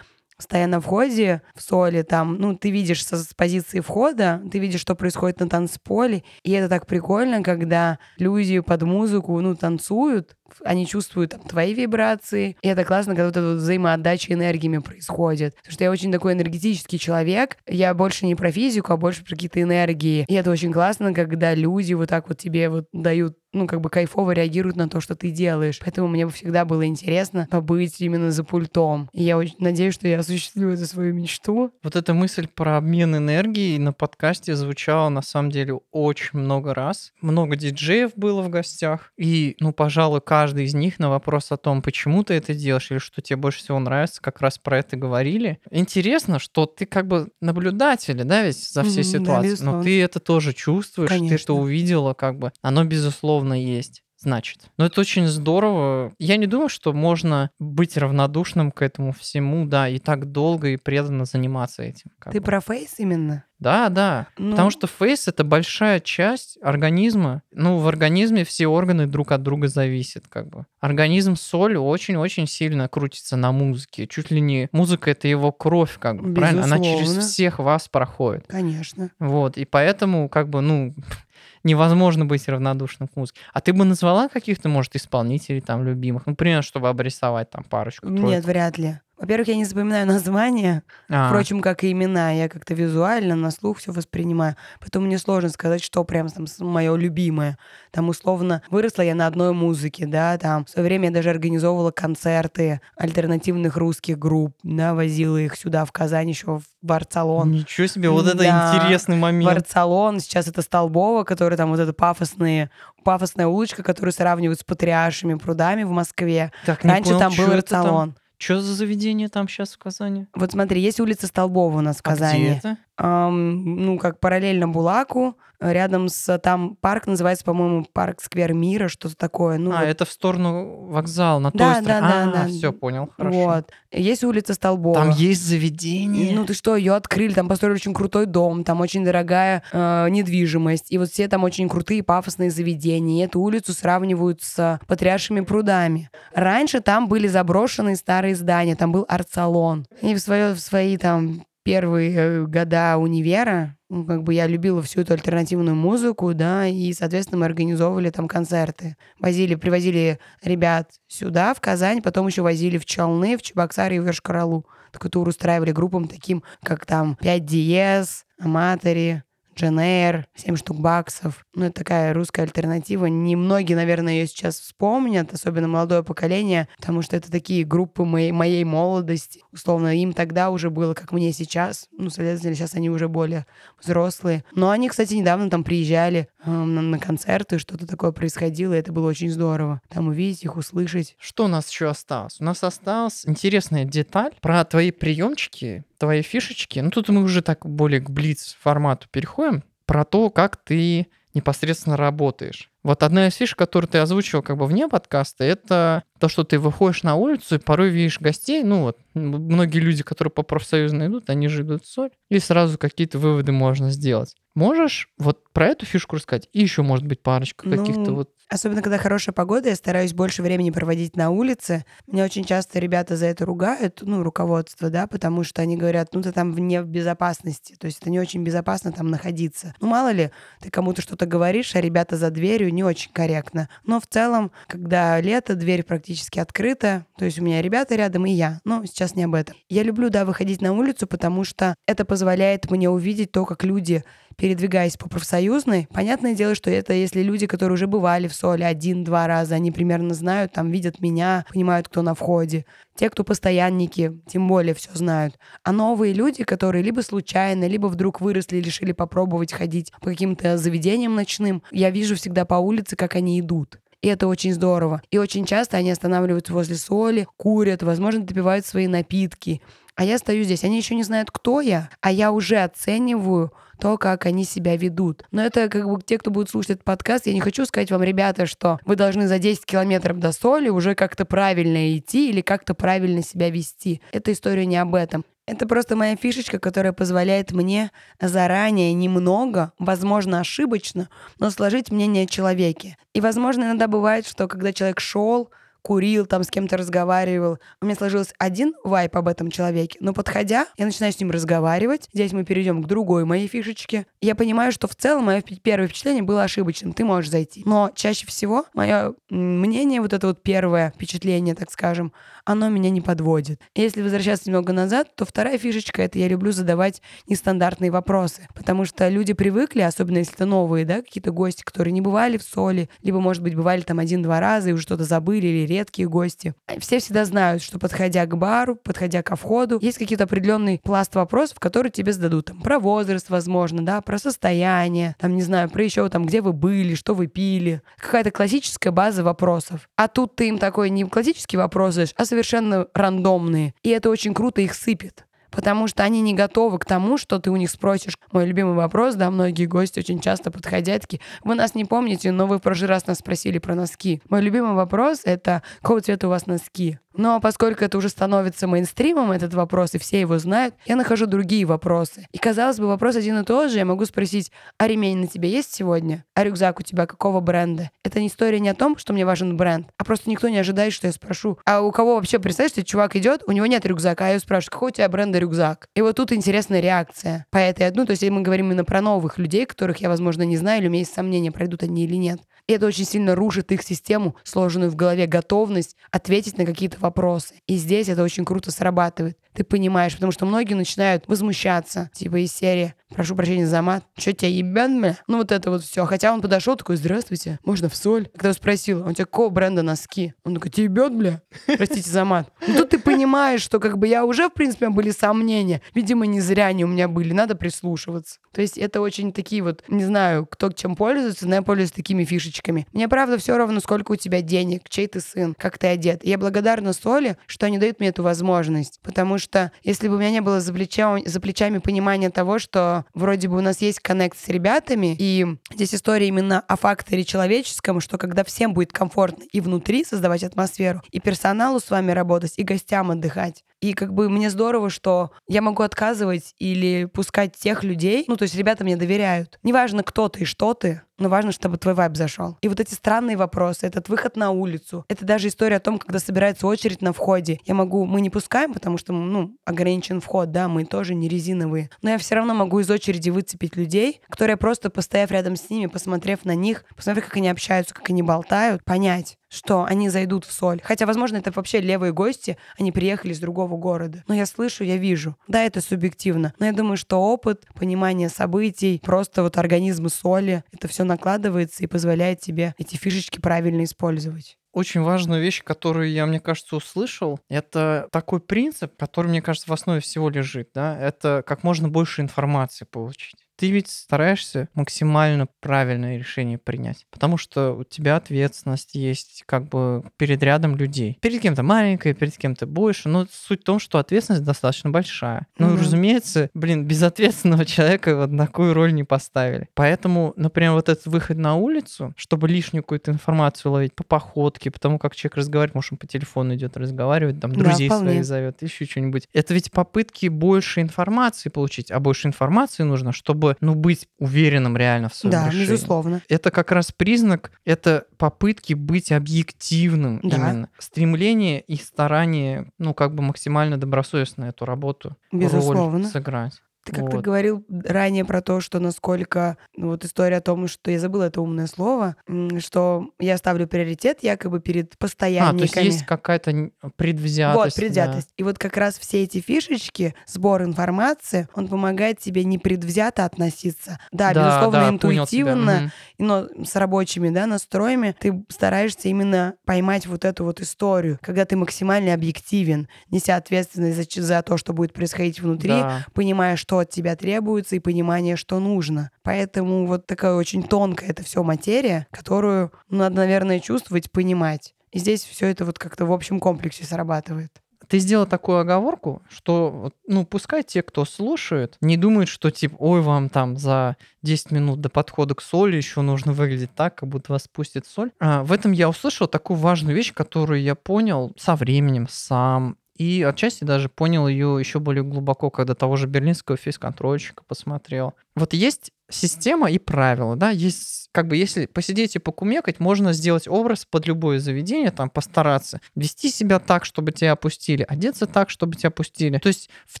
стоя 0.44 0.66
на 0.66 0.80
входе 0.80 1.42
в 1.54 1.62
соли, 1.62 2.02
там, 2.02 2.36
ну, 2.38 2.56
ты 2.56 2.70
видишь 2.70 3.04
со, 3.04 3.16
с 3.16 3.34
позиции 3.34 3.80
входа, 3.80 4.42
ты 4.52 4.58
видишь, 4.58 4.80
что 4.80 4.94
происходит 4.94 5.40
на 5.40 5.48
танцполе, 5.48 6.22
и 6.42 6.52
это 6.52 6.68
так 6.68 6.86
прикольно, 6.86 7.42
когда 7.42 7.98
люди 8.18 8.60
под 8.60 8.82
музыку, 8.82 9.40
ну, 9.40 9.56
танцуют, 9.56 10.36
они 10.62 10.86
чувствуют 10.86 11.32
там, 11.32 11.40
твои 11.40 11.74
вибрации. 11.74 12.56
И 12.62 12.68
это 12.68 12.84
классно, 12.84 13.14
когда 13.14 13.26
вот 13.26 13.36
эта 13.36 13.54
взаимоотдача 13.56 14.32
энергиями 14.32 14.78
происходит. 14.78 15.56
Потому 15.56 15.72
что 15.72 15.84
я 15.84 15.90
очень 15.90 16.12
такой 16.12 16.34
энергетический 16.34 16.98
человек. 16.98 17.56
Я 17.66 17.94
больше 17.94 18.26
не 18.26 18.34
про 18.34 18.52
физику, 18.52 18.92
а 18.92 18.96
больше 18.96 19.24
про 19.24 19.30
какие-то 19.30 19.60
энергии. 19.60 20.24
И 20.28 20.34
это 20.34 20.50
очень 20.50 20.72
классно, 20.72 21.12
когда 21.14 21.54
люди 21.54 21.94
вот 21.94 22.08
так 22.08 22.28
вот 22.28 22.38
тебе 22.38 22.68
вот 22.68 22.86
дают 22.92 23.36
ну, 23.54 23.66
как 23.66 23.80
бы 23.80 23.88
кайфово 23.88 24.32
реагируют 24.32 24.76
на 24.76 24.88
то, 24.88 25.00
что 25.00 25.14
ты 25.14 25.30
делаешь. 25.30 25.80
Поэтому 25.80 26.08
мне 26.08 26.28
всегда 26.28 26.64
было 26.64 26.86
интересно 26.86 27.48
побыть 27.50 28.00
именно 28.00 28.30
за 28.30 28.44
пультом. 28.44 29.08
И 29.12 29.22
я 29.22 29.38
очень 29.38 29.56
надеюсь, 29.58 29.94
что 29.94 30.08
я 30.08 30.18
осуществлю 30.18 30.70
эту 30.70 30.86
свою 30.86 31.14
мечту. 31.14 31.72
Вот 31.82 31.96
эта 31.96 32.14
мысль 32.14 32.46
про 32.46 32.76
обмен 32.76 33.16
энергией 33.16 33.78
на 33.78 33.92
подкасте 33.92 34.56
звучала 34.56 35.08
на 35.08 35.22
самом 35.22 35.50
деле 35.50 35.80
очень 35.92 36.38
много 36.38 36.74
раз. 36.74 37.12
Много 37.20 37.56
диджеев 37.56 38.12
было 38.16 38.42
в 38.42 38.48
гостях. 38.48 39.12
И, 39.16 39.56
ну, 39.60 39.72
пожалуй, 39.72 40.20
каждый 40.20 40.64
из 40.64 40.74
них 40.74 40.98
на 40.98 41.08
вопрос 41.08 41.52
о 41.52 41.56
том, 41.56 41.82
почему 41.82 42.24
ты 42.24 42.34
это 42.34 42.54
делаешь 42.54 42.90
или 42.90 42.98
что 42.98 43.22
тебе 43.22 43.36
больше 43.36 43.58
всего 43.60 43.78
нравится, 43.78 44.20
как 44.20 44.40
раз 44.40 44.58
про 44.58 44.78
это 44.78 44.96
говорили. 44.96 45.60
Интересно, 45.70 46.38
что 46.38 46.66
ты 46.66 46.86
как 46.86 47.06
бы 47.06 47.28
наблюдатель, 47.40 48.22
да, 48.24 48.42
ведь 48.42 48.56
за 48.56 48.82
всей 48.82 49.04
да, 49.04 49.08
ситуацией. 49.08 49.52
безусловно. 49.52 49.78
Но 49.78 49.84
ты 49.84 50.02
это 50.02 50.20
тоже 50.20 50.52
чувствуешь, 50.52 51.08
ты 51.08 51.14
это 51.14 51.24
Конечно. 51.24 51.54
увидела, 51.54 52.14
как 52.14 52.38
бы. 52.38 52.52
Оно, 52.62 52.84
безусловно, 52.84 53.43
есть. 53.52 54.04
Значит. 54.24 54.70
Но 54.78 54.86
это 54.86 55.02
очень 55.02 55.26
здорово. 55.26 56.14
Я 56.18 56.38
не 56.38 56.46
думаю, 56.46 56.70
что 56.70 56.94
можно 56.94 57.50
быть 57.58 57.98
равнодушным 57.98 58.70
к 58.70 58.80
этому 58.80 59.12
всему, 59.12 59.66
да, 59.66 59.86
и 59.86 59.98
так 59.98 60.32
долго 60.32 60.68
и 60.68 60.76
преданно 60.78 61.26
заниматься 61.26 61.82
этим. 61.82 62.10
Ты 62.32 62.40
бы. 62.40 62.46
про 62.46 62.62
фейс 62.62 62.94
именно? 62.98 63.44
Да, 63.58 63.88
да. 63.88 64.28
Ну, 64.38 64.52
Потому 64.52 64.70
что 64.70 64.86
фейс 64.86 65.28
это 65.28 65.44
большая 65.44 66.00
часть 66.00 66.58
организма. 66.62 67.42
Ну, 67.50 67.78
в 67.78 67.88
организме 67.88 68.44
все 68.44 68.66
органы 68.66 69.06
друг 69.06 69.32
от 69.32 69.42
друга 69.42 69.68
зависят, 69.68 70.24
как 70.28 70.48
бы. 70.48 70.66
Организм 70.80 71.36
соль 71.36 71.76
очень-очень 71.76 72.46
сильно 72.46 72.88
крутится 72.88 73.36
на 73.36 73.52
музыке. 73.52 74.06
Чуть 74.06 74.30
ли 74.30 74.40
не 74.40 74.68
музыка 74.72 75.10
это 75.10 75.28
его 75.28 75.50
кровь, 75.52 75.98
как 75.98 76.22
бы. 76.22 76.34
Правильно? 76.34 76.64
Она 76.64 76.78
через 76.78 77.00
Безусловно. 77.00 77.22
всех 77.22 77.58
вас 77.58 77.88
проходит. 77.88 78.44
Конечно. 78.46 79.10
Вот. 79.18 79.56
И 79.56 79.64
поэтому, 79.64 80.28
как 80.28 80.48
бы, 80.48 80.60
ну, 80.60 80.94
невозможно 81.64 82.24
быть 82.24 82.46
равнодушным 82.48 83.08
к 83.08 83.16
музыке. 83.16 83.40
А 83.52 83.60
ты 83.60 83.72
бы 83.72 83.84
назвала 83.84 84.28
каких-то, 84.28 84.68
может, 84.68 84.94
исполнителей 84.96 85.60
там 85.60 85.84
любимых? 85.84 86.26
Ну, 86.26 86.36
примерно, 86.36 86.62
чтобы 86.62 86.88
обрисовать 86.88 87.50
там 87.50 87.64
парочку. 87.64 88.08
Нет, 88.08 88.20
тройку. 88.20 88.46
вряд 88.46 88.78
ли. 88.78 89.00
Во-первых, 89.24 89.48
я 89.48 89.56
не 89.56 89.64
запоминаю 89.64 90.06
названия, 90.14 90.82
А, 91.08 91.28
впрочем, 91.28 91.62
как 91.62 91.82
и 91.82 91.92
имена. 91.92 92.30
Я 92.32 92.50
как-то 92.50 92.74
визуально 92.74 93.34
на 93.34 93.50
слух 93.50 93.78
все 93.78 93.90
воспринимаю. 93.90 94.54
Поэтому 94.80 95.06
мне 95.06 95.16
сложно 95.18 95.48
сказать, 95.48 95.82
что 95.82 96.04
прям 96.04 96.28
там 96.28 96.44
мое 96.60 96.94
любимое. 96.96 97.56
Там 97.90 98.10
условно 98.10 98.62
выросла 98.70 99.00
я 99.00 99.14
на 99.14 99.26
одной 99.26 99.54
музыке, 99.54 100.06
да, 100.06 100.36
там 100.36 100.66
в 100.66 100.70
свое 100.70 100.86
время 100.86 101.06
я 101.08 101.14
даже 101.14 101.30
организовывала 101.30 101.90
концерты 101.90 102.82
альтернативных 102.96 103.78
русских 103.78 104.18
групп, 104.18 104.56
да, 104.62 104.92
возила 104.94 105.38
их 105.38 105.56
сюда, 105.56 105.86
в 105.86 105.92
Казань, 105.92 106.28
еще 106.28 106.58
в 106.58 106.62
Барцалон. 106.82 107.50
Ничего 107.50 107.86
себе, 107.86 108.10
вот 108.10 108.26
это 108.26 108.36
Да. 108.42 108.74
интересный 108.76 109.16
момент. 109.16 109.46
Барцалон, 109.46 110.20
сейчас 110.20 110.48
это 110.48 110.60
Столбово, 110.60 111.24
который 111.24 111.56
там 111.56 111.70
вот 111.70 111.80
эта 111.80 111.94
пафосные, 111.94 112.70
пафосная 113.04 113.46
улочка, 113.46 113.82
которую 113.82 114.12
сравнивают 114.12 114.60
с 114.60 114.64
Патриаршими 114.64 115.34
прудами 115.34 115.84
в 115.84 115.90
Москве. 115.90 116.52
Так, 116.66 116.84
Раньше 116.84 117.10
понял, 117.12 117.18
там 117.18 117.32
был 117.34 117.52
это 117.52 117.62
там? 117.70 118.14
Что 118.38 118.60
за 118.60 118.74
заведение 118.74 119.28
там 119.28 119.48
сейчас 119.48 119.74
в 119.74 119.78
Казани? 119.78 120.26
Вот 120.34 120.52
смотри, 120.52 120.80
есть 120.80 121.00
улица 121.00 121.26
Столбова 121.26 121.78
у 121.78 121.80
нас 121.80 121.98
в 121.98 122.00
А 122.04 122.10
где 122.12 122.20
Казани. 122.20 122.44
это? 122.44 122.76
Ам, 122.96 123.76
ну, 123.76 123.98
как 123.98 124.20
параллельно 124.20 124.68
Булаку, 124.68 125.36
рядом 125.60 126.08
с... 126.08 126.38
Там 126.38 126.76
парк 126.80 127.06
называется, 127.06 127.44
по-моему, 127.44 127.86
парк 127.92 128.20
Сквер 128.22 128.52
Мира, 128.52 128.88
что-то 128.88 129.16
такое. 129.16 129.58
Ну, 129.58 129.72
а, 129.72 129.80
вот, 129.80 129.86
это 129.86 130.04
в 130.04 130.10
сторону 130.10 130.86
вокзала, 130.86 131.38
на 131.38 131.50
Да, 131.50 131.74
той 131.74 131.84
да, 131.84 131.98
стороне. 131.98 132.32
да, 132.32 132.40
а, 132.40 132.44
да. 132.44 132.48
все, 132.48 132.72
понял, 132.72 133.10
хорошо. 133.16 133.36
вот. 133.36 133.70
Есть 133.90 134.24
улица 134.24 134.54
Столбова. 134.54 134.94
Там 134.94 135.10
есть 135.10 135.42
заведение. 135.42 136.34
Ну 136.36 136.44
ты 136.44 136.54
что, 136.54 136.76
ее 136.76 136.94
открыли, 136.94 137.32
там 137.32 137.48
построили 137.48 137.76
очень 137.76 137.94
крутой 137.94 138.26
дом, 138.26 138.62
там 138.64 138.80
очень 138.80 139.04
дорогая 139.04 139.62
э, 139.72 140.08
недвижимость, 140.10 140.92
и 140.92 140.98
вот 140.98 141.10
все 141.10 141.28
там 141.28 141.44
очень 141.44 141.68
крутые 141.68 142.02
пафосные 142.02 142.50
заведения. 142.50 143.22
И 143.22 143.26
эту 143.26 143.40
улицу 143.40 143.72
сравнивают 143.72 144.42
с 144.42 144.80
Патриаршими 144.86 145.40
прудами. 145.40 146.10
Раньше 146.34 146.80
там 146.80 147.08
были 147.08 147.26
заброшенные 147.26 147.96
старые 147.96 148.34
здания, 148.36 148.76
там 148.76 148.92
был 148.92 149.04
арт-салон. 149.08 149.86
И 150.02 150.14
в, 150.14 150.18
свое, 150.20 150.54
в 150.54 150.60
свои 150.60 150.96
там 150.96 151.44
первые 151.64 152.14
э, 152.14 152.44
года 152.44 152.96
универа, 152.98 153.76
ну, 153.88 154.04
как 154.04 154.22
бы 154.22 154.34
я 154.34 154.46
любила 154.46 154.82
всю 154.82 155.00
эту 155.00 155.14
альтернативную 155.14 155.74
музыку, 155.74 156.32
да, 156.34 156.68
и, 156.68 156.92
соответственно, 156.92 157.40
мы 157.40 157.46
организовывали 157.46 158.10
там 158.10 158.28
концерты. 158.28 158.96
Возили, 159.18 159.56
привозили 159.56 160.20
ребят 160.42 160.92
сюда, 161.08 161.54
в 161.54 161.60
Казань, 161.60 162.02
потом 162.02 162.28
еще 162.28 162.42
возили 162.42 162.78
в 162.78 162.84
Челны, 162.84 163.36
в 163.36 163.42
Чебоксары 163.42 163.96
и 163.96 163.98
в 163.98 164.06
Йошкар-Олу. 164.06 164.66
Такой 164.92 165.10
тур 165.10 165.26
устраивали 165.26 165.72
группам 165.72 166.06
таким, 166.06 166.44
как 166.62 166.86
там 166.86 167.16
5 167.16 167.44
Диез, 167.44 168.26
Аматори, 168.38 169.23
Дженейр, 169.54 170.26
7 170.36 170.56
штук 170.56 170.80
баксов. 170.80 171.46
Ну, 171.54 171.66
это 171.66 171.80
такая 171.80 172.12
русская 172.12 172.42
альтернатива. 172.42 173.06
Немногие, 173.06 173.76
наверное, 173.76 174.14
ее 174.14 174.26
сейчас 174.26 174.58
вспомнят, 174.58 175.32
особенно 175.32 175.68
молодое 175.68 176.02
поколение, 176.02 176.68
потому 176.76 177.02
что 177.02 177.16
это 177.16 177.30
такие 177.30 177.64
группы 177.64 178.04
моей, 178.04 178.32
моей 178.32 178.64
молодости. 178.64 179.42
Условно, 179.52 179.96
им 179.96 180.12
тогда 180.12 180.50
уже 180.50 180.70
было, 180.70 180.94
как 180.94 181.12
мне 181.12 181.32
сейчас. 181.32 181.88
Ну, 181.92 182.10
соответственно, 182.10 182.54
сейчас 182.54 182.74
они 182.74 182.90
уже 182.90 183.08
более 183.08 183.46
взрослые. 183.80 184.44
Но 184.54 184.70
они, 184.70 184.88
кстати, 184.88 185.14
недавно 185.14 185.50
там 185.50 185.64
приезжали 185.64 186.28
э, 186.44 186.50
на, 186.50 186.82
на 186.82 186.98
концерты, 186.98 187.58
что-то 187.58 187.86
такое 187.86 188.12
происходило, 188.12 188.74
и 188.74 188.78
это 188.78 188.92
было 188.92 189.08
очень 189.08 189.30
здорово. 189.30 189.80
Там 189.88 190.08
увидеть 190.08 190.44
их, 190.44 190.56
услышать. 190.56 191.16
Что 191.18 191.44
у 191.44 191.48
нас 191.48 191.68
еще 191.68 191.88
осталось? 191.88 192.36
У 192.40 192.44
нас 192.44 192.62
осталась 192.62 193.24
интересная 193.26 193.84
деталь 193.84 194.32
про 194.40 194.64
твои 194.64 194.90
приемчики, 194.90 195.84
твои 195.98 196.22
фишечки. 196.22 196.78
Ну, 196.80 196.90
тут 196.90 197.08
мы 197.08 197.22
уже 197.22 197.42
так 197.42 197.66
более 197.66 198.00
к 198.00 198.10
блиц 198.10 198.56
формату 198.60 199.08
переходим. 199.10 199.62
Про 199.86 200.04
то, 200.04 200.30
как 200.30 200.56
ты 200.56 201.08
непосредственно 201.34 201.96
работаешь. 201.96 202.70
Вот 202.84 203.02
одна 203.02 203.26
из 203.26 203.34
фишек, 203.34 203.58
которую 203.58 203.88
ты 203.88 203.98
озвучил 203.98 204.42
как 204.42 204.58
бы 204.58 204.66
вне 204.66 204.88
подкаста, 204.88 205.42
это 205.42 206.04
то, 206.20 206.28
что 206.28 206.44
ты 206.44 206.58
выходишь 206.58 207.02
на 207.02 207.16
улицу 207.16 207.56
и 207.56 207.58
порой 207.58 207.88
видишь 207.88 208.20
гостей. 208.20 208.62
Ну 208.62 208.82
вот, 208.82 208.98
многие 209.14 209.78
люди, 209.78 210.02
которые 210.02 210.30
по 210.30 210.42
профсоюзно 210.42 211.06
идут, 211.06 211.30
они 211.30 211.48
же 211.48 211.62
идут 211.62 211.84
в 211.84 211.88
соль. 211.88 212.10
И 212.28 212.38
сразу 212.38 212.78
какие-то 212.78 213.18
выводы 213.18 213.52
можно 213.52 213.90
сделать. 213.90 214.36
Можешь 214.54 215.08
вот 215.18 215.52
про 215.52 215.66
эту 215.66 215.84
фишку 215.84 216.16
рассказать? 216.16 216.48
И 216.52 216.60
еще, 216.60 216.82
может 216.82 217.04
быть, 217.06 217.22
парочка 217.22 217.68
Ну, 217.68 217.76
каких-то 217.76 218.12
вот... 218.12 218.30
Особенно, 218.48 218.82
когда 218.82 218.98
хорошая 218.98 219.32
погода, 219.32 219.68
я 219.68 219.74
стараюсь 219.74 220.12
больше 220.12 220.42
времени 220.42 220.70
проводить 220.70 221.16
на 221.16 221.30
улице. 221.30 221.84
Меня 222.06 222.24
очень 222.24 222.44
часто 222.44 222.78
ребята 222.78 223.16
за 223.16 223.26
это 223.26 223.44
ругают, 223.46 224.00
ну, 224.02 224.22
руководство, 224.22 224.90
да, 224.90 225.08
потому 225.08 225.42
что 225.42 225.62
они 225.62 225.76
говорят, 225.76 226.10
ну, 226.12 226.22
ты 226.22 226.30
там 226.30 226.52
вне 226.52 226.82
в 226.82 226.86
безопасности, 226.86 227.74
то 227.74 227.86
есть 227.86 228.00
это 228.00 228.10
не 228.10 228.20
очень 228.20 228.44
безопасно 228.44 228.92
там 228.92 229.08
находиться. 229.08 229.74
Ну, 229.80 229.88
мало 229.88 230.12
ли, 230.12 230.30
ты 230.60 230.70
кому-то 230.70 231.02
что-то 231.02 231.26
говоришь, 231.26 231.74
а 231.74 231.80
ребята 231.80 232.16
за 232.16 232.30
дверью 232.30 232.72
не 232.74 232.84
очень 232.84 233.10
корректно. 233.12 233.68
Но 233.84 234.00
в 234.00 234.06
целом, 234.06 234.50
когда 234.66 235.20
лето, 235.20 235.54
дверь 235.54 235.82
практически 235.82 236.38
открыта, 236.38 237.06
то 237.16 237.24
есть 237.24 237.38
у 237.38 237.42
меня 237.42 237.62
ребята 237.62 237.94
рядом 237.94 238.26
и 238.26 238.32
я, 238.32 238.60
но 238.64 238.84
сейчас 238.84 239.14
не 239.14 239.24
об 239.24 239.34
этом. 239.34 239.56
Я 239.68 239.82
люблю, 239.82 240.10
да, 240.10 240.24
выходить 240.24 240.60
на 240.60 240.72
улицу, 240.72 241.06
потому 241.06 241.44
что 241.44 241.74
это 241.86 242.04
позволяет 242.04 242.70
мне 242.70 242.90
увидеть 242.90 243.32
то, 243.32 243.44
как 243.44 243.64
люди 243.64 244.04
передвигаясь 244.36 244.96
по 244.96 245.08
профсоюзной, 245.08 245.88
понятное 245.92 246.34
дело, 246.34 246.54
что 246.54 246.70
это 246.70 246.92
если 246.92 247.22
люди, 247.22 247.46
которые 247.46 247.74
уже 247.74 247.86
бывали 247.86 248.28
в 248.28 248.34
соли 248.34 248.62
один-два 248.62 249.26
раза, 249.26 249.54
они 249.54 249.70
примерно 249.70 250.14
знают, 250.14 250.52
там 250.52 250.70
видят 250.70 251.00
меня, 251.00 251.44
понимают, 251.52 251.88
кто 251.88 252.02
на 252.02 252.14
входе. 252.14 252.64
Те, 252.96 253.10
кто 253.10 253.24
постоянники, 253.24 254.12
тем 254.26 254.46
более 254.46 254.74
все 254.74 254.90
знают. 254.94 255.38
А 255.62 255.72
новые 255.72 256.12
люди, 256.12 256.44
которые 256.44 256.82
либо 256.82 257.00
случайно, 257.00 257.66
либо 257.66 257.88
вдруг 257.88 258.20
выросли 258.20 258.58
и 258.58 258.62
решили 258.62 258.92
попробовать 258.92 259.52
ходить 259.52 259.92
по 260.00 260.10
каким-то 260.10 260.58
заведениям 260.58 261.14
ночным, 261.14 261.62
я 261.70 261.90
вижу 261.90 262.16
всегда 262.16 262.44
по 262.44 262.54
улице, 262.54 262.96
как 262.96 263.16
они 263.16 263.40
идут. 263.40 263.80
И 264.04 264.06
это 264.06 264.26
очень 264.26 264.52
здорово. 264.52 265.00
И 265.10 265.16
очень 265.16 265.46
часто 265.46 265.78
они 265.78 265.90
останавливаются 265.90 266.52
возле 266.52 266.76
соли, 266.76 267.26
курят, 267.38 267.82
возможно, 267.82 268.20
допивают 268.20 268.66
свои 268.66 268.86
напитки. 268.86 269.62
А 269.96 270.04
я 270.04 270.18
стою 270.18 270.44
здесь, 270.44 270.62
они 270.62 270.76
еще 270.76 270.94
не 270.94 271.04
знают, 271.04 271.30
кто 271.30 271.62
я, 271.62 271.88
а 272.02 272.12
я 272.12 272.30
уже 272.30 272.56
оцениваю 272.58 273.52
то, 273.78 273.98
как 273.98 274.26
они 274.26 274.44
себя 274.44 274.76
ведут. 274.76 275.24
Но 275.30 275.42
это 275.42 275.68
как 275.68 275.88
бы 275.88 276.00
те, 276.02 276.18
кто 276.18 276.30
будет 276.30 276.50
слушать 276.50 276.70
этот 276.70 276.84
подкаст, 276.84 277.26
я 277.26 277.32
не 277.32 277.40
хочу 277.40 277.64
сказать 277.66 277.90
вам, 277.90 278.02
ребята, 278.02 278.46
что 278.46 278.78
вы 278.84 278.96
должны 278.96 279.28
за 279.28 279.38
10 279.38 279.64
километров 279.66 280.18
до 280.18 280.32
соли 280.32 280.68
уже 280.68 280.94
как-то 280.94 281.24
правильно 281.24 281.96
идти 281.96 282.30
или 282.30 282.40
как-то 282.40 282.74
правильно 282.74 283.22
себя 283.22 283.50
вести. 283.50 284.00
Эта 284.12 284.32
история 284.32 284.66
не 284.66 284.76
об 284.76 284.94
этом. 284.94 285.24
Это 285.46 285.68
просто 285.68 285.94
моя 285.94 286.16
фишечка, 286.16 286.58
которая 286.58 286.94
позволяет 286.94 287.52
мне 287.52 287.90
заранее 288.18 288.94
немного, 288.94 289.72
возможно, 289.78 290.40
ошибочно, 290.40 291.10
но 291.38 291.50
сложить 291.50 291.90
мнение 291.90 292.24
о 292.24 292.26
человеке. 292.26 292.96
И, 293.12 293.20
возможно, 293.20 293.64
иногда 293.64 293.86
бывает, 293.86 294.26
что 294.26 294.48
когда 294.48 294.72
человек 294.72 295.00
шел, 295.00 295.50
курил, 295.84 296.24
там 296.24 296.42
с 296.42 296.48
кем-то 296.48 296.78
разговаривал. 296.78 297.58
У 297.82 297.84
меня 297.84 297.94
сложился 297.94 298.32
один 298.38 298.74
вайп 298.84 299.16
об 299.16 299.28
этом 299.28 299.50
человеке, 299.50 299.98
но 300.00 300.14
подходя, 300.14 300.66
я 300.78 300.86
начинаю 300.86 301.12
с 301.12 301.20
ним 301.20 301.30
разговаривать. 301.30 302.08
Здесь 302.12 302.32
мы 302.32 302.44
перейдем 302.44 302.82
к 302.82 302.86
другой 302.86 303.26
моей 303.26 303.46
фишечке. 303.48 304.06
Я 304.22 304.34
понимаю, 304.34 304.72
что 304.72 304.88
в 304.88 304.96
целом 304.96 305.26
мое 305.26 305.42
первое 305.42 305.86
впечатление 305.86 306.22
было 306.22 306.42
ошибочным. 306.42 306.94
Ты 306.94 307.04
можешь 307.04 307.30
зайти. 307.30 307.62
Но 307.66 307.90
чаще 307.94 308.26
всего 308.26 308.64
мое 308.72 309.14
мнение, 309.28 310.00
вот 310.00 310.14
это 310.14 310.28
вот 310.28 310.42
первое 310.42 310.92
впечатление, 310.96 311.54
так 311.54 311.70
скажем, 311.70 312.12
оно 312.46 312.70
меня 312.70 312.88
не 312.88 313.02
подводит. 313.02 313.60
Если 313.74 314.00
возвращаться 314.00 314.48
немного 314.48 314.72
назад, 314.72 315.14
то 315.14 315.26
вторая 315.26 315.58
фишечка— 315.58 316.02
это 316.04 316.18
я 316.18 316.28
люблю 316.28 316.52
задавать 316.52 317.02
нестандартные 317.26 317.90
вопросы, 317.90 318.48
потому 318.54 318.86
что 318.86 319.08
люди 319.08 319.34
привыкли, 319.34 319.82
особенно 319.82 320.18
если 320.18 320.34
это 320.34 320.46
новые, 320.46 320.86
да, 320.86 321.02
какие-то 321.02 321.30
гости, 321.30 321.62
которые 321.62 321.92
не 321.92 322.00
бывали 322.00 322.38
в 322.38 322.42
соли, 322.42 322.88
либо, 323.02 323.20
может 323.20 323.42
быть, 323.42 323.54
бывали 323.54 323.82
там 323.82 323.98
один-два 323.98 324.40
раза 324.40 324.70
и 324.70 324.72
уже 324.72 324.82
что-то 324.82 325.04
забыли, 325.04 325.46
или 325.46 325.73
редкие 325.74 326.08
гости. 326.08 326.54
Все 326.78 327.00
всегда 327.00 327.24
знают, 327.24 327.62
что 327.62 327.78
подходя 327.78 328.24
к 328.26 328.36
бару, 328.36 328.76
подходя 328.76 329.22
ко 329.22 329.36
входу, 329.36 329.78
есть 329.80 329.98
какие-то 329.98 330.24
определенный 330.24 330.80
пласт 330.82 331.14
вопросов, 331.14 331.58
которые 331.58 331.90
тебе 331.90 332.12
зададут. 332.12 332.46
Там, 332.46 332.62
про 332.62 332.78
возраст, 332.78 333.28
возможно, 333.28 333.84
да, 333.84 334.00
про 334.00 334.18
состояние, 334.18 335.16
там, 335.18 335.34
не 335.34 335.42
знаю, 335.42 335.68
про 335.68 335.82
еще 335.82 336.08
там, 336.08 336.26
где 336.26 336.40
вы 336.40 336.52
были, 336.52 336.94
что 336.94 337.14
вы 337.14 337.26
пили. 337.26 337.82
Какая-то 337.98 338.30
классическая 338.30 338.90
база 338.92 339.24
вопросов. 339.24 339.88
А 339.96 340.08
тут 340.08 340.36
ты 340.36 340.48
им 340.48 340.58
такой 340.58 340.90
не 340.90 341.04
классический 341.04 341.56
вопрос 341.56 341.94
задаешь, 342.04 342.14
а 342.16 342.24
совершенно 342.24 342.86
рандомные. 342.94 343.74
И 343.82 343.90
это 343.90 344.10
очень 344.10 344.34
круто 344.34 344.60
их 344.60 344.74
сыпет 344.74 345.24
потому 345.54 345.88
что 345.88 346.02
они 346.02 346.20
не 346.20 346.34
готовы 346.34 346.78
к 346.78 346.84
тому, 346.84 347.18
что 347.18 347.38
ты 347.38 347.50
у 347.50 347.56
них 347.56 347.70
спросишь. 347.70 348.18
Мой 348.32 348.46
любимый 348.46 348.74
вопрос, 348.74 349.14
да, 349.14 349.30
многие 349.30 349.66
гости 349.66 350.00
очень 350.00 350.20
часто 350.20 350.50
подходят 350.50 351.02
такие, 351.02 351.20
вы 351.44 351.54
нас 351.54 351.74
не 351.74 351.84
помните, 351.84 352.30
но 352.32 352.46
вы 352.46 352.58
в 352.58 352.62
прошлый 352.62 352.88
раз 352.88 353.06
нас 353.06 353.18
спросили 353.18 353.58
про 353.58 353.74
носки. 353.74 354.22
Мой 354.28 354.42
любимый 354.42 354.74
вопрос— 354.74 355.20
это 355.24 355.62
какого 355.80 356.00
цвета 356.00 356.26
у 356.26 356.30
вас 356.30 356.46
носки? 356.46 356.98
Но 357.16 357.40
поскольку 357.40 357.84
это 357.84 357.96
уже 357.98 358.08
становится 358.08 358.66
мейнстримом, 358.66 359.32
этот 359.32 359.54
вопрос, 359.54 359.94
и 359.94 359.98
все 359.98 360.20
его 360.20 360.38
знают, 360.38 360.74
я 360.84 360.96
нахожу 360.96 361.26
другие 361.26 361.64
вопросы. 361.64 362.26
И, 362.32 362.38
казалось 362.38 362.78
бы, 362.78 362.86
вопрос 362.86 363.16
один 363.16 363.38
и 363.38 363.44
тот 363.44 363.70
же. 363.70 363.78
Я 363.78 363.84
могу 363.84 364.04
спросить, 364.04 364.50
а 364.78 364.86
ремень 364.86 365.18
на 365.18 365.26
тебе 365.26 365.48
есть 365.48 365.74
сегодня? 365.74 366.24
А 366.34 366.44
рюкзак 366.44 366.80
у 366.80 366.82
тебя 366.82 367.06
какого 367.06 367.40
бренда? 367.40 367.90
Это 368.02 368.20
не 368.20 368.26
история 368.26 368.60
не 368.60 368.68
о 368.68 368.74
том, 368.74 368.98
что 368.98 369.12
мне 369.12 369.24
важен 369.24 369.56
бренд, 369.56 369.88
а 369.96 370.04
просто 370.04 370.28
никто 370.28 370.48
не 370.48 370.58
ожидает, 370.58 370.92
что 370.92 371.06
я 371.06 371.12
спрошу. 371.12 371.58
А 371.64 371.82
у 371.82 371.92
кого 371.92 372.16
вообще, 372.16 372.38
представь, 372.38 372.72
что 372.72 372.84
чувак 372.84 373.16
идет, 373.16 373.42
у 373.46 373.52
него 373.52 373.66
нет 373.66 373.86
рюкзака, 373.86 374.26
а 374.26 374.30
я 374.30 374.40
спрашиваю, 374.40 374.72
какой 374.72 374.88
у 374.90 374.94
тебя 374.94 375.08
бренда 375.08 375.38
рюкзак? 375.38 375.88
И 375.94 376.02
вот 376.02 376.16
тут 376.16 376.32
интересная 376.32 376.80
реакция 376.80 377.46
по 377.50 377.58
этой 377.58 377.86
одну. 377.86 378.04
То 378.06 378.10
есть 378.10 378.28
мы 378.28 378.42
говорим 378.42 378.66
именно 378.66 378.84
про 378.84 379.00
новых 379.00 379.38
людей, 379.38 379.66
которых 379.66 379.98
я, 379.98 380.08
возможно, 380.08 380.42
не 380.42 380.56
знаю, 380.56 380.80
или 380.80 380.88
у 380.88 380.90
меня 380.90 381.00
есть 381.00 381.14
сомнения, 381.14 381.52
пройдут 381.52 381.82
они 381.82 382.04
или 382.04 382.16
нет. 382.16 382.40
И 382.66 382.72
это 382.72 382.86
очень 382.86 383.04
сильно 383.04 383.34
рушит 383.34 383.72
их 383.72 383.82
систему, 383.82 384.36
сложенную 384.42 384.90
в 384.90 384.96
голове 384.96 385.26
готовность 385.26 385.96
ответить 386.10 386.56
на 386.56 386.64
какие-то 386.64 386.98
вопросы. 386.98 387.54
И 387.66 387.76
здесь 387.76 388.08
это 388.08 388.22
очень 388.22 388.44
круто 388.44 388.70
срабатывает. 388.70 389.38
Ты 389.52 389.64
понимаешь, 389.64 390.14
потому 390.14 390.32
что 390.32 390.46
многие 390.46 390.74
начинают 390.74 391.28
возмущаться, 391.28 392.10
типа 392.14 392.44
из 392.44 392.52
серии 392.52 392.94
прошу 393.14 393.34
прощения 393.34 393.66
за 393.66 393.82
мат, 393.82 394.04
что 394.16 394.32
тебя 394.32 394.48
ебят, 394.50 394.90
бля? 394.90 395.16
Ну 395.26 395.38
вот 395.38 395.52
это 395.52 395.70
вот 395.70 395.82
все. 395.82 396.04
Хотя 396.04 396.32
он 396.32 396.40
подошел 396.40 396.76
такой, 396.76 396.96
здравствуйте, 396.96 397.58
можно 397.64 397.88
в 397.88 397.96
соль? 397.96 398.28
Когда 398.34 398.52
спросил, 398.52 399.04
«А 399.04 399.10
у 399.10 399.12
тебя 399.12 399.24
какого 399.24 399.48
бренда 399.48 399.82
носки? 399.82 400.34
Он 400.44 400.54
такой, 400.54 400.70
тебе 400.70 400.84
ебет, 400.84 401.14
бля? 401.14 401.42
Простите 401.66 402.10
за 402.10 402.24
мат. 402.24 402.50
Ну 402.66 402.74
тут 402.76 402.90
ты 402.90 402.98
понимаешь, 402.98 403.62
что 403.62 403.80
как 403.80 403.98
бы 403.98 404.06
я 404.08 404.24
уже, 404.24 404.48
в 404.48 404.52
принципе, 404.52 404.88
были 404.88 405.10
сомнения. 405.10 405.80
Видимо, 405.94 406.26
не 406.26 406.40
зря 406.40 406.66
они 406.66 406.84
у 406.84 406.88
меня 406.88 407.08
были, 407.08 407.32
надо 407.32 407.54
прислушиваться. 407.54 408.38
То 408.52 408.60
есть 408.60 408.78
это 408.78 409.00
очень 409.00 409.32
такие 409.32 409.62
вот, 409.62 409.82
не 409.88 410.04
знаю, 410.04 410.46
кто 410.46 410.70
чем 410.70 410.96
пользуется, 410.96 411.48
но 411.48 411.56
я 411.56 411.62
пользуюсь 411.62 411.92
такими 411.92 412.24
фишечками. 412.24 412.86
Мне 412.92 413.08
правда 413.08 413.38
все 413.38 413.56
равно, 413.56 413.80
сколько 413.80 414.12
у 414.12 414.16
тебя 414.16 414.42
денег, 414.42 414.82
чей 414.88 415.06
ты 415.06 415.20
сын, 415.20 415.54
как 415.58 415.78
ты 415.78 415.88
одет. 415.88 416.24
И 416.24 416.30
я 416.30 416.38
благодарна 416.38 416.92
Соли, 416.92 417.36
что 417.46 417.66
они 417.66 417.78
дают 417.78 418.00
мне 418.00 418.10
эту 418.10 418.22
возможность. 418.22 419.00
Потому 419.02 419.38
что 419.38 419.72
если 419.82 420.08
бы 420.08 420.16
у 420.16 420.18
меня 420.18 420.30
не 420.30 420.40
было 420.40 420.60
за 420.60 420.72
плечами, 420.72 421.26
за 421.26 421.40
плечами 421.40 421.78
понимания 421.78 422.30
того, 422.30 422.58
что 422.58 423.03
вроде 423.12 423.48
бы 423.48 423.56
у 423.56 423.60
нас 423.60 423.80
есть 423.80 424.00
коннект 424.00 424.38
с 424.38 424.48
ребятами, 424.48 425.16
и 425.18 425.46
здесь 425.72 425.94
история 425.94 426.28
именно 426.28 426.60
о 426.60 426.76
факторе 426.76 427.24
человеческом, 427.24 428.00
что 428.00 428.18
когда 428.18 428.44
всем 428.44 428.74
будет 428.74 428.92
комфортно 428.92 429.44
и 429.52 429.60
внутри 429.60 430.04
создавать 430.04 430.44
атмосферу, 430.44 431.02
и 431.10 431.20
персоналу 431.20 431.80
с 431.80 431.90
вами 431.90 432.12
работать, 432.12 432.54
и 432.56 432.62
гостям 432.62 433.10
отдыхать. 433.10 433.64
И 433.84 433.92
как 433.92 434.14
бы 434.14 434.30
мне 434.30 434.48
здорово, 434.48 434.88
что 434.88 435.30
я 435.46 435.60
могу 435.60 435.82
отказывать 435.82 436.54
или 436.58 437.04
пускать 437.04 437.52
тех 437.52 437.84
людей, 437.84 438.24
ну, 438.28 438.38
то 438.38 438.44
есть 438.44 438.54
ребята 438.54 438.82
мне 438.82 438.96
доверяют. 438.96 439.58
Неважно, 439.62 440.02
кто 440.02 440.30
ты 440.30 440.40
и 440.40 440.44
что 440.46 440.72
ты, 440.72 441.02
но 441.18 441.28
важно, 441.28 441.52
чтобы 441.52 441.76
твой 441.76 441.92
вайб 441.92 442.16
зашел. 442.16 442.56
И 442.62 442.68
вот 442.68 442.80
эти 442.80 442.94
странные 442.94 443.36
вопросы, 443.36 443.86
этот 443.86 444.08
выход 444.08 444.36
на 444.36 444.50
улицу, 444.52 445.04
это 445.08 445.26
даже 445.26 445.48
история 445.48 445.76
о 445.76 445.80
том, 445.80 445.98
когда 445.98 446.18
собирается 446.18 446.66
очередь 446.66 447.02
на 447.02 447.12
входе. 447.12 447.60
Я 447.66 447.74
могу, 447.74 448.06
мы 448.06 448.22
не 448.22 448.30
пускаем, 448.30 448.72
потому 448.72 448.96
что, 448.96 449.12
ну, 449.12 449.54
ограничен 449.66 450.22
вход, 450.22 450.50
да, 450.50 450.68
мы 450.68 450.86
тоже 450.86 451.14
не 451.14 451.28
резиновые. 451.28 451.90
Но 452.00 452.10
я 452.10 452.18
все 452.18 452.36
равно 452.36 452.54
могу 452.54 452.80
из 452.80 452.90
очереди 452.90 453.28
выцепить 453.28 453.76
людей, 453.76 454.22
которые 454.28 454.56
просто, 454.56 454.88
постояв 454.88 455.30
рядом 455.30 455.56
с 455.56 455.68
ними, 455.68 455.86
посмотрев 455.86 456.46
на 456.46 456.54
них, 456.54 456.84
посмотрев, 456.96 457.26
как 457.26 457.36
они 457.36 457.48
общаются, 457.48 457.94
как 457.94 458.08
они 458.08 458.22
болтают, 458.22 458.82
понять, 458.82 459.36
что 459.54 459.84
они 459.84 460.08
зайдут 460.08 460.44
в 460.44 460.52
соль. 460.52 460.80
Хотя, 460.82 461.06
возможно, 461.06 461.36
это 461.36 461.52
вообще 461.52 461.80
левые 461.80 462.12
гости, 462.12 462.56
они 462.78 462.92
приехали 462.92 463.32
из 463.32 463.40
другого 463.40 463.76
города. 463.76 464.22
Но 464.28 464.34
я 464.34 464.46
слышу, 464.46 464.84
я 464.84 464.96
вижу. 464.96 465.36
Да, 465.48 465.62
это 465.62 465.80
субъективно. 465.80 466.52
Но 466.58 466.66
я 466.66 466.72
думаю, 466.72 466.96
что 466.96 467.16
опыт, 467.20 467.64
понимание 467.74 468.28
событий, 468.28 469.00
просто 469.04 469.42
вот 469.42 469.56
организм 469.58 470.08
соли, 470.08 470.64
это 470.72 470.88
все 470.88 471.04
накладывается 471.04 471.82
и 471.82 471.86
позволяет 471.86 472.40
тебе 472.40 472.74
эти 472.78 472.96
фишечки 472.96 473.40
правильно 473.40 473.84
использовать 473.84 474.56
очень 474.74 475.02
важную 475.02 475.40
вещь, 475.40 475.62
которую 475.62 476.10
я, 476.10 476.26
мне 476.26 476.40
кажется, 476.40 476.74
услышал, 476.76 477.38
это 477.48 478.08
такой 478.10 478.40
принцип, 478.40 478.96
который, 478.98 479.28
мне 479.28 479.40
кажется, 479.40 479.70
в 479.70 479.72
основе 479.72 480.00
всего 480.00 480.28
лежит, 480.28 480.70
да, 480.74 480.98
это 480.98 481.44
как 481.46 481.62
можно 481.62 481.88
больше 481.88 482.22
информации 482.22 482.84
получить 482.84 483.43
ты 483.56 483.70
ведь 483.70 483.88
стараешься 483.88 484.68
максимально 484.74 485.46
правильное 485.60 486.18
решение 486.18 486.58
принять, 486.58 487.06
потому 487.10 487.36
что 487.36 487.72
у 487.72 487.84
тебя 487.84 488.16
ответственность 488.16 488.94
есть 488.94 489.44
как 489.46 489.68
бы 489.68 490.04
перед 490.16 490.42
рядом 490.42 490.76
людей. 490.76 491.18
Перед 491.20 491.42
кем-то 491.42 491.62
маленькая, 491.62 492.14
перед 492.14 492.36
кем-то 492.36 492.66
больше, 492.66 493.08
но 493.08 493.26
суть 493.30 493.62
в 493.62 493.64
том, 493.64 493.78
что 493.78 493.98
ответственность 493.98 494.44
достаточно 494.44 494.90
большая. 494.90 495.46
Ну, 495.58 495.68
mm-hmm. 495.68 495.80
разумеется, 495.80 496.50
блин, 496.54 496.84
безответственного 496.84 497.64
человека 497.64 498.16
вот 498.16 498.30
на 498.30 498.46
такую 498.46 498.74
роль 498.74 498.92
не 498.92 499.04
поставили. 499.04 499.68
Поэтому, 499.74 500.32
например, 500.36 500.72
вот 500.72 500.88
этот 500.88 501.06
выход 501.06 501.36
на 501.38 501.54
улицу, 501.54 502.12
чтобы 502.16 502.48
лишнюю 502.48 502.82
какую-то 502.82 503.12
информацию 503.12 503.72
ловить 503.72 503.94
по 503.94 504.04
походке, 504.04 504.70
потому 504.70 504.98
как 504.98 505.14
человек 505.14 505.36
разговаривает, 505.36 505.74
может, 505.74 505.92
он 505.92 505.98
по 505.98 506.06
телефону 506.06 506.54
идет 506.54 506.76
разговаривать, 506.76 507.40
там, 507.40 507.52
друзей 507.52 507.88
да, 507.88 507.98
своих 507.98 508.24
зовет, 508.24 508.62
еще 508.62 508.84
что-нибудь. 508.84 509.28
Это 509.32 509.54
ведь 509.54 509.70
попытки 509.70 510.28
больше 510.28 510.80
информации 510.80 511.48
получить, 511.48 511.90
а 511.90 512.00
больше 512.00 512.28
информации 512.28 512.82
нужно, 512.82 513.12
чтобы 513.12 513.43
чтобы, 513.44 513.56
ну, 513.60 513.74
быть 513.74 514.08
уверенным 514.18 514.76
реально 514.76 515.08
в 515.08 515.14
своем 515.14 515.32
да, 515.32 515.46
решении. 515.46 515.66
Да, 515.66 515.72
безусловно. 515.72 516.22
Это 516.28 516.50
как 516.50 516.72
раз 516.72 516.92
признак, 516.92 517.52
это 517.64 518.06
попытки 518.16 518.74
быть 518.74 519.12
объективным 519.12 520.20
да. 520.22 520.36
именно. 520.36 520.68
Стремление 520.78 521.60
и 521.60 521.76
старание, 521.76 522.70
ну, 522.78 522.94
как 522.94 523.14
бы 523.14 523.22
максимально 523.22 523.78
добросовестно 523.78 524.46
эту 524.46 524.64
работу 524.64 525.16
безусловно. 525.32 525.98
роль 525.98 526.04
сыграть. 526.06 526.54
Ты 526.84 526.92
как-то 526.92 527.16
вот. 527.16 527.24
говорил 527.24 527.64
ранее 527.84 528.24
про 528.24 528.42
то, 528.42 528.60
что 528.60 528.78
насколько 528.78 529.56
ну, 529.76 529.88
вот 529.88 530.04
история 530.04 530.36
о 530.36 530.40
том, 530.40 530.68
что 530.68 530.90
я 530.90 530.98
забыла 530.98 531.24
это 531.24 531.40
умное 531.40 531.66
слово, 531.66 532.16
что 532.58 533.10
я 533.18 533.38
ставлю 533.38 533.66
приоритет 533.66 534.22
якобы 534.22 534.60
перед 534.60 534.98
постоянниками. 534.98 535.64
А, 535.64 535.72
то 535.72 535.80
есть 535.80 535.94
есть 535.94 536.06
какая-то 536.06 536.70
предвзятость. 536.96 537.64
Вот, 537.64 537.74
предвзятость. 537.74 538.28
Да. 538.28 538.34
И 538.36 538.42
вот 538.42 538.58
как 538.58 538.76
раз 538.76 538.98
все 538.98 539.22
эти 539.22 539.40
фишечки, 539.40 540.14
сбор 540.26 540.62
информации, 540.62 541.48
он 541.54 541.68
помогает 541.68 542.18
тебе 542.18 542.44
не 542.44 542.58
предвзято 542.58 543.24
относиться. 543.24 543.98
Да, 544.12 544.34
да 544.34 544.46
безусловно, 544.46 544.80
да, 544.80 544.88
интуитивно, 544.88 545.92
но 546.18 546.48
с 546.64 546.76
рабочими 546.76 547.30
да, 547.30 547.46
настроями 547.46 548.14
ты 548.18 548.44
стараешься 548.48 549.08
именно 549.08 549.54
поймать 549.64 550.06
вот 550.06 550.24
эту 550.24 550.44
вот 550.44 550.60
историю, 550.60 551.18
когда 551.22 551.44
ты 551.44 551.56
максимально 551.56 552.12
объективен, 552.12 552.88
неся 553.10 553.36
ответственность 553.36 554.14
за, 554.14 554.22
за 554.22 554.42
то, 554.42 554.56
что 554.56 554.72
будет 554.72 554.92
происходить 554.92 555.40
внутри, 555.40 555.70
да. 555.70 556.04
понимая, 556.12 556.56
что 556.56 556.73
что 556.74 556.80
от 556.80 556.90
тебя 556.90 557.14
требуется 557.14 557.76
и 557.76 557.78
понимание, 557.78 558.34
что 558.34 558.58
нужно. 558.58 559.12
Поэтому 559.22 559.86
вот 559.86 560.08
такая 560.08 560.34
очень 560.34 560.64
тонкая 560.64 561.10
это 561.10 561.22
все 561.22 561.44
материя, 561.44 562.08
которую 562.10 562.72
надо, 562.90 563.14
наверное, 563.14 563.60
чувствовать, 563.60 564.10
понимать. 564.10 564.74
И 564.90 564.98
здесь 564.98 565.22
все 565.22 565.46
это 565.46 565.64
вот 565.64 565.78
как-то 565.78 566.04
в 566.04 566.12
общем 566.12 566.40
комплексе 566.40 566.84
срабатывает 566.84 567.52
ты 567.86 567.98
сделал 567.98 568.24
такую 568.24 568.58
оговорку, 568.58 569.20
что, 569.28 569.92
ну, 570.06 570.24
пускай 570.24 570.62
те, 570.62 570.82
кто 570.82 571.04
слушают, 571.04 571.76
не 571.82 571.98
думают, 571.98 572.30
что, 572.30 572.50
типа, 572.50 572.76
ой, 572.78 573.02
вам 573.02 573.28
там 573.28 573.58
за 573.58 573.98
10 574.22 574.52
минут 574.52 574.80
до 574.80 574.88
подхода 574.88 575.34
к 575.34 575.42
соли 575.42 575.76
еще 575.76 576.00
нужно 576.00 576.32
выглядеть 576.32 576.74
так, 576.74 576.94
как 576.94 577.10
будто 577.10 577.32
вас 577.32 577.46
пустит 577.46 577.86
соль. 577.86 578.10
А, 578.20 578.42
в 578.42 578.52
этом 578.52 578.72
я 578.72 578.88
услышал 578.88 579.28
такую 579.28 579.58
важную 579.58 579.94
вещь, 579.94 580.14
которую 580.14 580.62
я 580.62 580.74
понял 580.74 581.34
со 581.36 581.56
временем 581.56 582.06
сам 582.08 582.78
и 582.96 583.22
отчасти 583.22 583.64
даже 583.64 583.88
понял 583.88 584.28
ее 584.28 584.56
еще 584.58 584.78
более 584.78 585.02
глубоко, 585.02 585.50
когда 585.50 585.74
того 585.74 585.96
же 585.96 586.06
берлинского 586.06 586.56
фейс-контрольщика 586.56 587.42
посмотрел. 587.44 588.14
Вот 588.36 588.52
есть 588.52 588.92
система 589.08 589.70
и 589.70 589.78
правила, 589.78 590.36
да, 590.36 590.50
есть 590.50 591.04
как 591.14 591.28
бы 591.28 591.36
если 591.36 591.66
посидеть 591.66 592.16
и 592.16 592.18
покумекать, 592.18 592.80
можно 592.80 593.12
сделать 593.12 593.46
образ 593.46 593.86
под 593.88 594.08
любое 594.08 594.40
заведение, 594.40 594.90
там 594.90 595.08
постараться 595.08 595.80
вести 595.94 596.28
себя 596.28 596.58
так, 596.58 596.84
чтобы 596.84 597.12
тебя 597.12 597.32
опустили, 597.32 597.86
одеться 597.88 598.26
так, 598.26 598.50
чтобы 598.50 598.74
тебя 598.74 598.88
опустили. 598.88 599.38
То 599.38 599.46
есть 599.46 599.70
в 599.86 600.00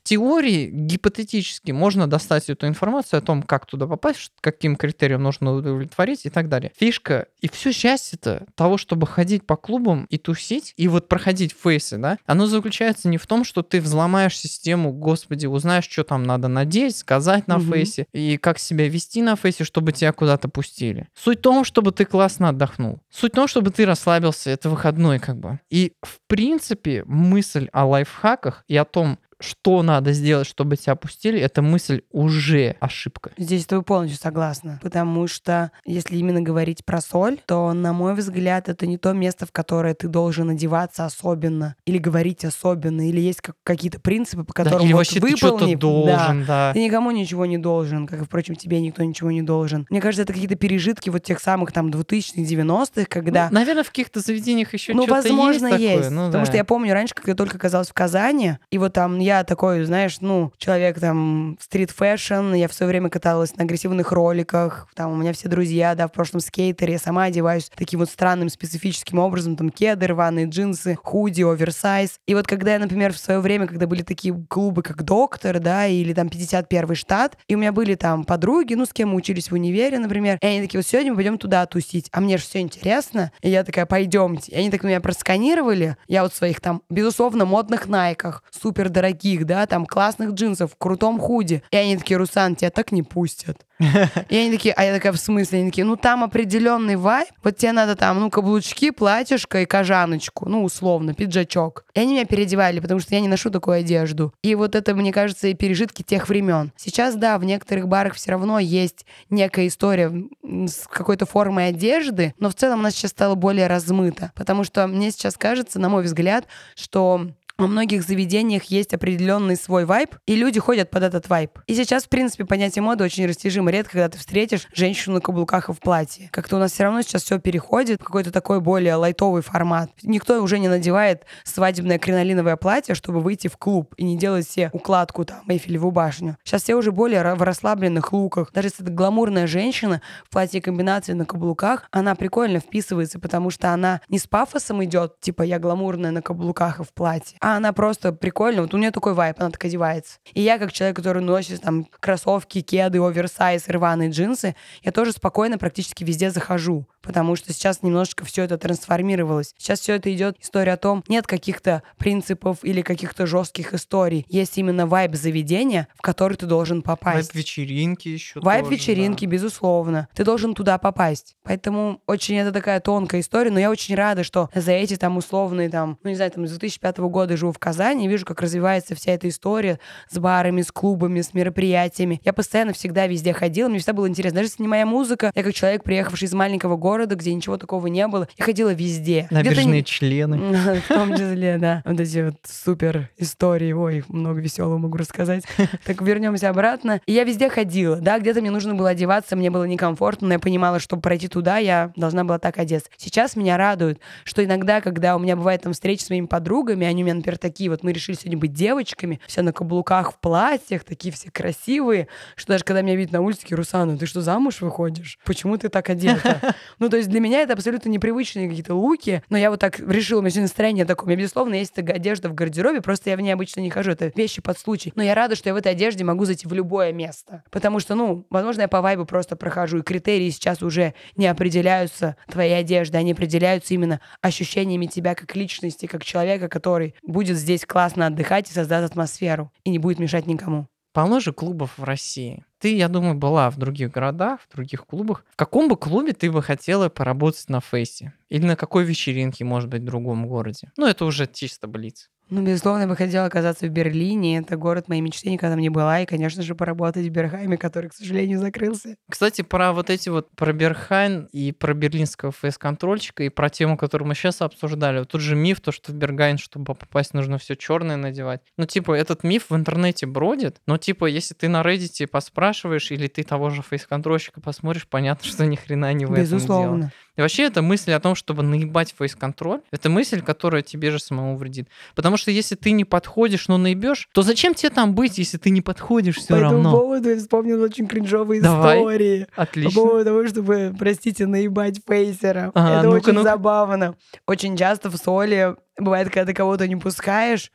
теории 0.00 0.68
гипотетически 0.72 1.70
можно 1.70 2.08
достать 2.08 2.50
эту 2.50 2.66
информацию 2.66 3.18
о 3.18 3.20
том, 3.20 3.44
как 3.44 3.64
туда 3.64 3.86
попасть, 3.86 4.32
каким 4.40 4.74
критериям 4.74 5.22
нужно 5.22 5.52
удовлетворить 5.52 6.26
и 6.26 6.30
так 6.30 6.48
далее. 6.48 6.72
Фишка 6.76 7.28
и 7.40 7.48
все 7.48 7.70
счастье-то 7.70 8.46
того, 8.56 8.76
чтобы 8.76 9.06
ходить 9.06 9.46
по 9.46 9.56
клубам 9.56 10.06
и 10.10 10.18
тусить, 10.18 10.74
и 10.76 10.88
вот 10.88 11.06
проходить 11.06 11.54
фейсы, 11.54 11.96
да, 11.96 12.18
оно 12.26 12.46
заключается 12.46 13.08
не 13.08 13.18
в 13.18 13.26
том, 13.28 13.44
что 13.44 13.62
ты 13.62 13.80
взломаешь 13.80 14.36
систему, 14.36 14.92
господи, 14.92 15.46
узнаешь, 15.46 15.88
что 15.88 16.02
там 16.02 16.24
надо 16.24 16.48
надеть, 16.48 16.96
сказать 16.96 17.46
на 17.46 17.58
угу. 17.58 17.72
фейсе, 17.72 18.08
и 18.12 18.36
как 18.36 18.58
себя 18.58 18.88
вести 18.94 19.22
на 19.22 19.36
фейсе, 19.36 19.64
чтобы 19.64 19.92
тебя 19.92 20.12
куда-то 20.12 20.48
пустили. 20.48 21.08
Суть 21.14 21.40
в 21.40 21.42
том, 21.42 21.64
чтобы 21.64 21.92
ты 21.92 22.04
классно 22.04 22.48
отдохнул. 22.48 23.00
Суть 23.10 23.32
в 23.32 23.34
том, 23.34 23.48
чтобы 23.48 23.70
ты 23.70 23.84
расслабился. 23.84 24.50
Это 24.50 24.70
выходной 24.70 25.18
как 25.18 25.38
бы. 25.38 25.60
И 25.68 25.92
в 26.02 26.18
принципе 26.28 27.02
мысль 27.06 27.68
о 27.72 27.86
лайфхаках 27.86 28.64
и 28.68 28.76
о 28.76 28.84
том, 28.84 29.18
что 29.40 29.82
надо 29.82 30.12
сделать, 30.12 30.46
чтобы 30.46 30.76
тебя 30.76 30.92
опустили, 30.94 31.40
эта 31.40 31.62
мысль 31.62 32.02
уже 32.10 32.76
ошибка. 32.80 33.32
Здесь 33.36 33.64
с 33.64 33.66
тобой 33.66 33.84
полностью 33.84 34.20
согласна. 34.20 34.78
Потому 34.82 35.26
что 35.26 35.70
если 35.84 36.16
именно 36.16 36.40
говорить 36.40 36.84
про 36.84 37.00
соль, 37.00 37.38
то, 37.46 37.72
на 37.72 37.92
мой 37.92 38.14
взгляд, 38.14 38.68
это 38.68 38.86
не 38.86 38.98
то 38.98 39.12
место, 39.12 39.46
в 39.46 39.52
которое 39.52 39.94
ты 39.94 40.08
должен 40.08 40.50
одеваться 40.50 41.04
особенно, 41.04 41.76
или 41.86 41.98
говорить 41.98 42.44
особенно, 42.44 43.08
или 43.08 43.20
есть 43.20 43.40
как, 43.40 43.56
какие-то 43.64 44.00
принципы, 44.00 44.44
по 44.44 44.52
которым 44.52 44.80
да, 44.80 44.84
или 44.84 44.92
вот 44.92 45.12
выполнив, 45.12 45.70
ты 45.70 45.76
должен, 45.76 46.44
да, 46.44 46.68
да. 46.68 46.72
Ты 46.72 46.84
никому 46.84 47.10
ничего 47.10 47.46
не 47.46 47.58
должен, 47.58 48.06
как, 48.06 48.24
впрочем, 48.24 48.54
тебе 48.56 48.80
никто 48.80 49.02
ничего 49.02 49.30
не 49.30 49.42
должен. 49.42 49.86
Мне 49.90 50.00
кажется, 50.00 50.22
это 50.22 50.32
какие-то 50.32 50.56
пережитки 50.56 51.10
вот 51.10 51.22
тех 51.22 51.40
самых 51.40 51.72
там 51.72 51.90
2000-х, 51.90 52.40
90-х, 52.40 53.06
когда... 53.08 53.48
Ну, 53.50 53.58
наверное, 53.58 53.84
в 53.84 53.88
каких-то 53.88 54.20
заведениях 54.20 54.72
еще 54.72 54.94
ну, 54.94 55.02
что-то 55.02 55.22
возможно, 55.22 55.66
есть. 55.68 55.80
есть. 55.80 56.02
Такое. 56.02 56.10
Ну, 56.10 56.26
потому 56.26 56.44
да. 56.44 56.50
что 56.50 56.56
я 56.56 56.64
помню 56.64 56.92
раньше, 56.92 57.14
когда 57.14 57.32
я 57.32 57.36
только 57.36 57.56
оказалась 57.56 57.88
в 57.88 57.92
Казани, 57.92 58.58
и 58.70 58.78
вот 58.78 58.92
там 58.92 59.18
я 59.24 59.42
такой, 59.42 59.84
знаешь, 59.84 60.18
ну, 60.20 60.52
человек 60.58 61.00
там 61.00 61.56
street 61.60 61.99
fashion, 61.99 62.52
я 62.54 62.68
в 62.68 62.74
свое 62.74 62.88
время 62.88 63.08
каталась 63.08 63.56
на 63.56 63.64
агрессивных 63.64 64.12
роликах, 64.12 64.88
там 64.94 65.12
у 65.12 65.16
меня 65.16 65.32
все 65.32 65.48
друзья, 65.48 65.94
да, 65.94 66.06
в 66.06 66.12
прошлом 66.12 66.40
скейтеры, 66.40 66.92
я 66.92 66.98
сама 66.98 67.24
одеваюсь 67.24 67.70
таким 67.74 68.00
вот 68.00 68.10
странным 68.10 68.50
специфическим 68.50 69.18
образом, 69.18 69.56
там 69.56 69.70
кеды, 69.70 70.06
рваные 70.06 70.46
джинсы, 70.46 70.96
худи, 71.02 71.42
оверсайз. 71.42 72.20
И 72.26 72.34
вот 72.34 72.46
когда 72.46 72.74
я, 72.74 72.78
например, 72.78 73.14
в 73.14 73.18
свое 73.18 73.40
время, 73.40 73.66
когда 73.66 73.86
были 73.86 74.02
такие 74.02 74.34
клубы, 74.48 74.82
как 74.82 75.04
Доктор, 75.04 75.58
да, 75.58 75.86
или 75.86 76.12
там 76.12 76.28
51 76.28 76.94
штат, 76.94 77.38
и 77.48 77.54
у 77.54 77.58
меня 77.58 77.72
были 77.72 77.94
там 77.94 78.24
подруги, 78.24 78.74
ну, 78.74 78.84
с 78.84 78.92
кем 78.92 79.10
мы 79.10 79.16
учились 79.16 79.50
в 79.50 79.54
универе, 79.54 79.98
например, 79.98 80.38
и 80.40 80.46
они 80.46 80.60
такие, 80.60 80.78
вот 80.78 80.86
сегодня 80.86 81.12
мы 81.12 81.16
пойдем 81.16 81.38
туда 81.38 81.64
тусить, 81.66 82.08
а 82.12 82.20
мне 82.20 82.36
же 82.36 82.44
все 82.44 82.60
интересно, 82.60 83.32
и 83.40 83.48
я 83.48 83.64
такая, 83.64 83.86
пойдемте. 83.86 84.52
И 84.52 84.56
они 84.56 84.70
так 84.70 84.84
меня 84.84 85.00
просканировали, 85.00 85.96
я 86.08 86.22
вот 86.22 86.34
в 86.34 86.36
своих 86.36 86.60
там, 86.60 86.82
безусловно, 86.90 87.44
модных 87.46 87.86
найках, 87.86 88.42
супер 88.50 88.90
дорогих, 88.90 89.13
да, 89.44 89.66
там 89.66 89.86
классных 89.86 90.32
джинсов, 90.32 90.72
в 90.72 90.76
крутом 90.76 91.18
худе. 91.18 91.62
И 91.70 91.76
они 91.76 91.96
такие, 91.96 92.16
Русан, 92.16 92.56
тебя 92.56 92.70
так 92.70 92.92
не 92.92 93.02
пустят. 93.02 93.64
И 94.28 94.36
они 94.36 94.52
такие, 94.52 94.72
а 94.74 94.84
я 94.84 94.94
такая, 94.94 95.12
в 95.12 95.18
смысле? 95.18 95.60
Они 95.60 95.70
такие, 95.70 95.84
ну 95.84 95.96
там 95.96 96.22
определенный 96.22 96.96
вайб, 96.96 97.28
вот 97.42 97.56
тебе 97.56 97.72
надо 97.72 97.96
там, 97.96 98.20
ну, 98.20 98.30
каблучки, 98.30 98.90
платьишко 98.90 99.62
и 99.62 99.66
кожаночку, 99.66 100.48
ну, 100.48 100.62
условно, 100.62 101.14
пиджачок. 101.14 101.84
И 101.94 102.00
они 102.00 102.12
меня 102.14 102.24
переодевали, 102.24 102.80
потому 102.80 103.00
что 103.00 103.14
я 103.14 103.20
не 103.20 103.28
ношу 103.28 103.50
такую 103.50 103.78
одежду. 103.78 104.32
И 104.42 104.54
вот 104.54 104.74
это, 104.74 104.94
мне 104.94 105.12
кажется, 105.12 105.48
и 105.48 105.54
пережитки 105.54 106.02
тех 106.02 106.28
времен. 106.28 106.72
Сейчас, 106.76 107.16
да, 107.16 107.38
в 107.38 107.44
некоторых 107.44 107.88
барах 107.88 108.14
все 108.14 108.30
равно 108.30 108.58
есть 108.58 109.06
некая 109.28 109.66
история 109.66 110.12
с 110.42 110.86
какой-то 110.88 111.26
формой 111.26 111.68
одежды, 111.68 112.34
но 112.38 112.50
в 112.50 112.54
целом 112.54 112.80
она 112.80 112.90
сейчас 112.90 113.10
стала 113.10 113.34
более 113.34 113.66
размыта, 113.66 114.32
потому 114.36 114.64
что 114.64 114.86
мне 114.86 115.10
сейчас 115.10 115.36
кажется, 115.36 115.78
на 115.80 115.88
мой 115.88 116.04
взгляд, 116.04 116.46
что 116.76 117.28
во 117.56 117.66
многих 117.66 118.02
заведениях 118.02 118.64
есть 118.64 118.94
определенный 118.94 119.56
свой 119.56 119.84
вайб, 119.84 120.16
и 120.26 120.34
люди 120.34 120.58
ходят 120.58 120.90
под 120.90 121.04
этот 121.04 121.28
вайб. 121.28 121.58
И 121.66 121.74
сейчас, 121.74 122.04
в 122.04 122.08
принципе, 122.08 122.44
понятие 122.44 122.82
моды 122.82 123.04
очень 123.04 123.26
растяжимо. 123.26 123.70
Редко, 123.70 123.92
когда 123.92 124.08
ты 124.08 124.18
встретишь 124.18 124.66
женщину 124.74 125.16
на 125.16 125.20
каблуках 125.20 125.68
и 125.68 125.72
в 125.72 125.78
платье. 125.78 126.28
Как-то 126.32 126.56
у 126.56 126.58
нас 126.58 126.72
все 126.72 126.84
равно 126.84 127.02
сейчас 127.02 127.22
все 127.22 127.38
переходит 127.38 128.00
в 128.00 128.04
какой-то 128.04 128.32
такой 128.32 128.60
более 128.60 128.96
лайтовый 128.96 129.42
формат. 129.42 129.90
Никто 130.02 130.42
уже 130.42 130.58
не 130.58 130.68
надевает 130.68 131.24
свадебное 131.44 131.98
кринолиновое 131.98 132.56
платье, 132.56 132.94
чтобы 132.94 133.20
выйти 133.20 133.48
в 133.48 133.56
клуб 133.56 133.94
и 133.96 134.04
не 134.04 134.18
делать 134.18 134.48
себе 134.48 134.70
укладку 134.72 135.24
там, 135.24 135.42
Эйфелеву 135.48 135.92
башню. 135.92 136.36
Сейчас 136.42 136.64
все 136.64 136.74
уже 136.74 136.90
более 136.90 137.34
в 137.34 137.42
расслабленных 137.42 138.12
луках. 138.12 138.50
Даже 138.52 138.68
если 138.68 138.84
это 138.84 138.92
гламурная 138.92 139.46
женщина 139.46 140.02
в 140.24 140.30
платье 140.30 140.60
комбинации 140.60 141.12
на 141.12 141.24
каблуках, 141.24 141.86
она 141.92 142.16
прикольно 142.16 142.58
вписывается, 142.58 143.20
потому 143.20 143.50
что 143.50 143.72
она 143.72 144.00
не 144.08 144.18
с 144.18 144.26
пафосом 144.26 144.82
идет, 144.84 145.20
типа 145.20 145.42
я 145.42 145.58
гламурная 145.58 146.10
на 146.10 146.20
каблуках 146.20 146.80
и 146.80 146.82
в 146.82 146.92
платье, 146.92 147.38
а 147.44 147.58
она 147.58 147.74
просто 147.74 148.12
прикольная. 148.12 148.62
Вот 148.62 148.72
у 148.72 148.78
нее 148.78 148.90
такой 148.90 149.12
вайп, 149.12 149.36
она 149.38 149.50
так 149.50 149.62
одевается. 149.62 150.18
И 150.32 150.40
я, 150.40 150.58
как 150.58 150.72
человек, 150.72 150.96
который 150.96 151.20
носит 151.20 151.60
там 151.60 151.86
кроссовки, 152.00 152.62
кеды, 152.62 153.02
оверсайз, 153.02 153.68
рваные 153.68 154.08
джинсы, 154.08 154.56
я 154.82 154.92
тоже 154.92 155.12
спокойно 155.12 155.58
практически 155.58 156.04
везде 156.04 156.30
захожу, 156.30 156.88
потому 157.04 157.36
что 157.36 157.52
сейчас 157.52 157.82
немножечко 157.82 158.24
все 158.24 158.42
это 158.42 158.58
трансформировалось. 158.58 159.54
Сейчас 159.58 159.80
все 159.80 159.94
это 159.94 160.12
идет 160.12 160.36
история 160.40 160.72
о 160.72 160.76
том, 160.76 161.04
нет 161.08 161.26
каких-то 161.26 161.82
принципов 161.98 162.58
или 162.62 162.82
каких-то 162.82 163.26
жестких 163.26 163.74
историй. 163.74 164.26
Есть 164.28 164.58
именно 164.58 164.86
вайб 164.86 165.14
заведения, 165.14 165.88
в 165.94 166.02
который 166.02 166.36
ты 166.36 166.46
должен 166.46 166.82
попасть. 166.82 167.34
Вайб 167.34 167.34
вечеринки 167.34 168.08
еще. 168.08 168.40
Вайб 168.40 168.68
вечеринки, 168.68 169.24
да. 169.26 169.32
безусловно. 169.32 170.08
Ты 170.14 170.24
должен 170.24 170.54
туда 170.54 170.78
попасть. 170.78 171.36
Поэтому 171.42 172.00
очень 172.06 172.36
это 172.36 172.52
такая 172.52 172.80
тонкая 172.80 173.20
история, 173.20 173.50
но 173.50 173.60
я 173.60 173.70
очень 173.70 173.94
рада, 173.94 174.24
что 174.24 174.48
за 174.54 174.72
эти 174.72 174.96
там 174.96 175.16
условные 175.16 175.68
там, 175.68 175.98
ну 176.02 176.10
не 176.10 176.16
знаю, 176.16 176.30
там 176.30 176.46
с 176.46 176.50
2005 176.50 176.98
года 176.98 177.36
живу 177.36 177.52
в 177.52 177.58
Казани, 177.58 178.08
вижу, 178.08 178.24
как 178.24 178.40
развивается 178.40 178.94
вся 178.94 179.12
эта 179.12 179.28
история 179.28 179.78
с 180.10 180.18
барами, 180.18 180.62
с 180.62 180.72
клубами, 180.72 181.20
с 181.20 181.34
мероприятиями. 181.34 182.20
Я 182.24 182.32
постоянно 182.32 182.72
всегда 182.72 183.06
везде 183.06 183.32
ходила, 183.32 183.68
мне 183.68 183.78
всегда 183.78 183.92
было 183.92 184.08
интересно. 184.08 184.36
Даже 184.36 184.48
если 184.48 184.62
не 184.62 184.68
моя 184.68 184.86
музыка, 184.86 185.32
я 185.34 185.42
как 185.42 185.54
человек, 185.54 185.84
приехавший 185.84 186.26
из 186.26 186.32
маленького 186.32 186.76
города, 186.76 186.93
где 187.02 187.34
ничего 187.34 187.56
такого 187.56 187.86
не 187.86 188.06
было, 188.06 188.28
я 188.36 188.44
ходила 188.44 188.72
везде. 188.72 189.26
Набежные 189.30 189.82
члены. 189.82 190.38
В 190.88 190.88
том 190.88 191.12
числе, 191.12 191.58
да. 191.58 191.82
Вот 191.84 192.00
эти 192.00 192.26
вот 192.26 192.36
супер 192.44 193.10
истории. 193.18 193.72
Ой, 193.72 194.04
много 194.08 194.40
веселого 194.40 194.78
могу 194.78 194.96
рассказать. 194.96 195.44
Так 195.84 196.00
вернемся 196.02 196.48
обратно. 196.48 197.00
И 197.06 197.12
я 197.12 197.24
везде 197.24 197.48
ходила, 197.50 197.96
да, 197.96 198.18
где-то 198.18 198.40
мне 198.40 198.50
нужно 198.50 198.74
было 198.74 198.90
одеваться, 198.90 199.36
мне 199.36 199.50
было 199.50 199.64
некомфортно, 199.64 200.28
но 200.28 200.34
я 200.34 200.38
понимала, 200.38 200.78
что 200.78 200.96
пройти 200.96 201.28
туда, 201.28 201.58
я 201.58 201.92
должна 201.96 202.24
была 202.24 202.38
так 202.38 202.58
одеться. 202.58 202.88
Сейчас 202.96 203.36
меня 203.36 203.56
радует, 203.56 204.00
что 204.24 204.44
иногда, 204.44 204.80
когда 204.80 205.16
у 205.16 205.18
меня 205.18 205.36
бывает 205.36 205.62
там 205.62 205.72
встреча 205.72 206.04
с 206.04 206.10
моими 206.10 206.26
подругами, 206.26 206.86
они 206.86 207.02
у 207.02 207.06
меня, 207.06 207.14
например, 207.14 207.38
такие 207.38 207.70
вот, 207.70 207.82
мы 207.82 207.92
решили 207.92 208.16
сегодня 208.16 208.38
быть 208.38 208.52
девочками, 208.52 209.20
все 209.26 209.42
на 209.42 209.52
каблуках, 209.52 210.12
в 210.12 210.18
платьях, 210.18 210.84
такие 210.84 211.12
все 211.12 211.30
красивые, 211.30 212.08
что 212.36 212.52
даже 212.52 212.64
когда 212.64 212.82
меня 212.82 212.96
видят 212.96 213.12
на 213.12 213.20
улице, 213.20 213.42
такие, 213.42 213.56
Русана, 213.56 213.98
ты 213.98 214.06
что, 214.06 214.20
замуж 214.20 214.60
выходишь? 214.60 215.18
Почему 215.24 215.56
ты 215.56 215.68
так 215.68 215.90
одета? 215.90 216.54
Ну, 216.84 216.90
то 216.90 216.98
есть 216.98 217.08
для 217.08 217.18
меня 217.18 217.40
это 217.40 217.54
абсолютно 217.54 217.88
непривычные 217.88 218.46
какие-то 218.46 218.74
луки, 218.74 219.22
но 219.30 219.38
я 219.38 219.48
вот 219.48 219.58
так 219.58 219.78
решила, 219.78 220.18
у 220.18 220.20
меня 220.20 220.32
сегодня 220.32 220.42
настроение 220.42 220.84
такое. 220.84 221.06
У 221.06 221.08
меня, 221.08 221.22
безусловно, 221.22 221.54
есть 221.54 221.78
одежда 221.78 222.28
в 222.28 222.34
гардеробе, 222.34 222.82
просто 222.82 223.08
я 223.08 223.16
в 223.16 223.22
ней 223.22 223.30
обычно 223.30 223.60
не 223.60 223.70
хожу, 223.70 223.92
это 223.92 224.12
вещи 224.14 224.42
под 224.42 224.58
случай. 224.58 224.92
Но 224.94 225.02
я 225.02 225.14
рада, 225.14 225.34
что 225.34 225.48
я 225.48 225.54
в 225.54 225.56
этой 225.56 225.72
одежде 225.72 226.04
могу 226.04 226.26
зайти 226.26 226.46
в 226.46 226.52
любое 226.52 226.92
место. 226.92 227.42
Потому 227.50 227.80
что, 227.80 227.94
ну, 227.94 228.26
возможно, 228.28 228.60
я 228.60 228.68
по 228.68 228.82
вайбу 228.82 229.06
просто 229.06 229.34
прохожу, 229.34 229.78
и 229.78 229.82
критерии 229.82 230.28
сейчас 230.28 230.62
уже 230.62 230.92
не 231.16 231.26
определяются 231.26 232.18
твоей 232.30 232.58
одеждой, 232.58 232.98
они 232.98 233.12
определяются 233.12 233.72
именно 233.72 234.02
ощущениями 234.20 234.84
тебя 234.84 235.14
как 235.14 235.34
личности, 235.34 235.86
как 235.86 236.04
человека, 236.04 236.50
который 236.50 236.96
будет 237.02 237.38
здесь 237.38 237.64
классно 237.64 238.08
отдыхать 238.08 238.50
и 238.50 238.52
создаст 238.52 238.90
атмосферу, 238.90 239.50
и 239.64 239.70
не 239.70 239.78
будет 239.78 239.98
мешать 239.98 240.26
никому. 240.26 240.66
Полно 240.92 241.18
же 241.18 241.32
клубов 241.32 241.78
в 241.78 241.82
России. 241.82 242.44
Ты, 242.64 242.74
я 242.74 242.88
думаю, 242.88 243.14
была 243.14 243.50
в 243.50 243.58
других 243.58 243.90
городах, 243.90 244.40
в 244.40 244.54
других 244.54 244.86
клубах. 244.86 245.26
В 245.34 245.36
каком 245.36 245.68
бы 245.68 245.76
клубе 245.76 246.14
ты 246.14 246.30
бы 246.30 246.42
хотела 246.42 246.88
поработать 246.88 247.50
на 247.50 247.60
фейсе? 247.60 248.14
Или 248.30 248.46
на 248.46 248.56
какой 248.56 248.84
вечеринке, 248.84 249.44
может 249.44 249.68
быть, 249.68 249.82
в 249.82 249.84
другом 249.84 250.26
городе? 250.26 250.72
Ну, 250.78 250.86
это 250.86 251.04
уже 251.04 251.26
чисто 251.26 251.68
блиц. 251.68 252.08
Ну, 252.30 252.42
безусловно, 252.42 252.82
я 252.82 252.88
бы 252.88 252.96
хотела 252.96 253.26
оказаться 253.26 253.66
в 253.66 253.68
Берлине. 253.68 254.38
Это 254.38 254.56
город 254.56 254.88
моей 254.88 255.02
мечты, 255.02 255.30
никогда 255.30 255.56
не 255.56 255.68
была. 255.68 256.00
И, 256.00 256.06
конечно 256.06 256.42
же, 256.42 256.54
поработать 256.54 257.06
в 257.06 257.10
Берхайме, 257.10 257.58
который, 257.58 257.90
к 257.90 257.94
сожалению, 257.94 258.40
закрылся. 258.40 258.96
Кстати, 259.10 259.42
про 259.42 259.72
вот 259.72 259.90
эти 259.90 260.08
вот, 260.08 260.30
про 260.34 260.52
Берхайн 260.52 261.28
и 261.32 261.52
про 261.52 261.74
берлинского 261.74 262.32
фейс-контрольщика, 262.32 263.24
и 263.24 263.28
про 263.28 263.50
тему, 263.50 263.76
которую 263.76 264.08
мы 264.08 264.14
сейчас 264.14 264.40
обсуждали. 264.40 265.00
Вот 265.00 265.10
тут 265.10 265.20
же 265.20 265.36
миф, 265.36 265.60
то, 265.60 265.70
что 265.70 265.92
в 265.92 265.94
Бергайн, 265.94 266.38
чтобы 266.38 266.74
попасть, 266.74 267.12
нужно 267.12 267.36
все 267.36 267.56
черное 267.56 267.96
надевать. 267.96 268.40
Ну, 268.56 268.64
типа, 268.64 268.94
этот 268.94 269.22
миф 269.22 269.50
в 269.50 269.56
интернете 269.56 270.06
бродит, 270.06 270.60
но, 270.66 270.78
типа, 270.78 271.04
если 271.04 271.34
ты 271.34 271.48
на 271.48 271.62
Reddit 271.62 272.06
поспрашиваешь, 272.06 272.53
спрашиваешь, 272.54 272.90
или 272.90 273.08
ты 273.08 273.22
того 273.24 273.50
же 273.50 273.62
фейс-контрольщика 273.62 274.40
посмотришь, 274.40 274.86
понятно, 274.88 275.26
что 275.26 275.44
ни 275.44 275.56
хрена 275.56 275.92
не 275.92 276.06
в 276.06 276.12
этом 276.12 276.38
дело. 276.38 276.90
И 277.16 277.20
вообще 277.20 277.44
эта 277.44 277.62
мысль 277.62 277.92
о 277.92 278.00
том, 278.00 278.14
чтобы 278.14 278.42
наебать 278.42 278.94
фейс-контроль, 278.96 279.60
это 279.70 279.88
мысль, 279.88 280.20
которая 280.20 280.62
тебе 280.62 280.90
же 280.90 280.98
самому 280.98 281.36
вредит. 281.36 281.68
Потому 281.94 282.16
что 282.16 282.30
если 282.30 282.54
ты 282.54 282.72
не 282.72 282.84
подходишь, 282.84 283.48
но 283.48 283.56
наебешь, 283.58 284.08
то 284.12 284.22
зачем 284.22 284.54
тебе 284.54 284.70
там 284.70 284.94
быть, 284.94 285.18
если 285.18 285.38
ты 285.38 285.50
не 285.50 285.60
подходишь 285.60 286.16
все 286.16 286.28
По 286.28 286.34
этому 286.34 286.52
равно? 286.54 286.70
поводу 286.72 287.10
я 287.10 287.16
вспомнил 287.16 287.62
очень 287.62 287.86
кринжовые 287.86 288.40
Давай. 288.40 288.78
истории. 288.78 289.26
По 289.36 289.42
Отлично. 289.42 289.80
поводу 289.80 290.04
того, 290.04 290.26
чтобы, 290.26 290.74
простите, 290.78 291.26
наебать 291.26 291.80
фейсера. 291.86 292.50
А, 292.54 292.78
Это 292.78 292.86
ну-ка, 292.88 292.96
очень 292.96 293.12
ну-ка. 293.14 293.30
забавно. 293.30 293.94
Очень 294.26 294.56
часто 294.56 294.90
в 294.90 294.96
соли 294.96 295.54
бывает, 295.78 296.08
когда 296.08 296.26
ты 296.26 296.34
кого-то 296.34 296.66
не 296.68 296.76
пускаешь, 296.76 297.50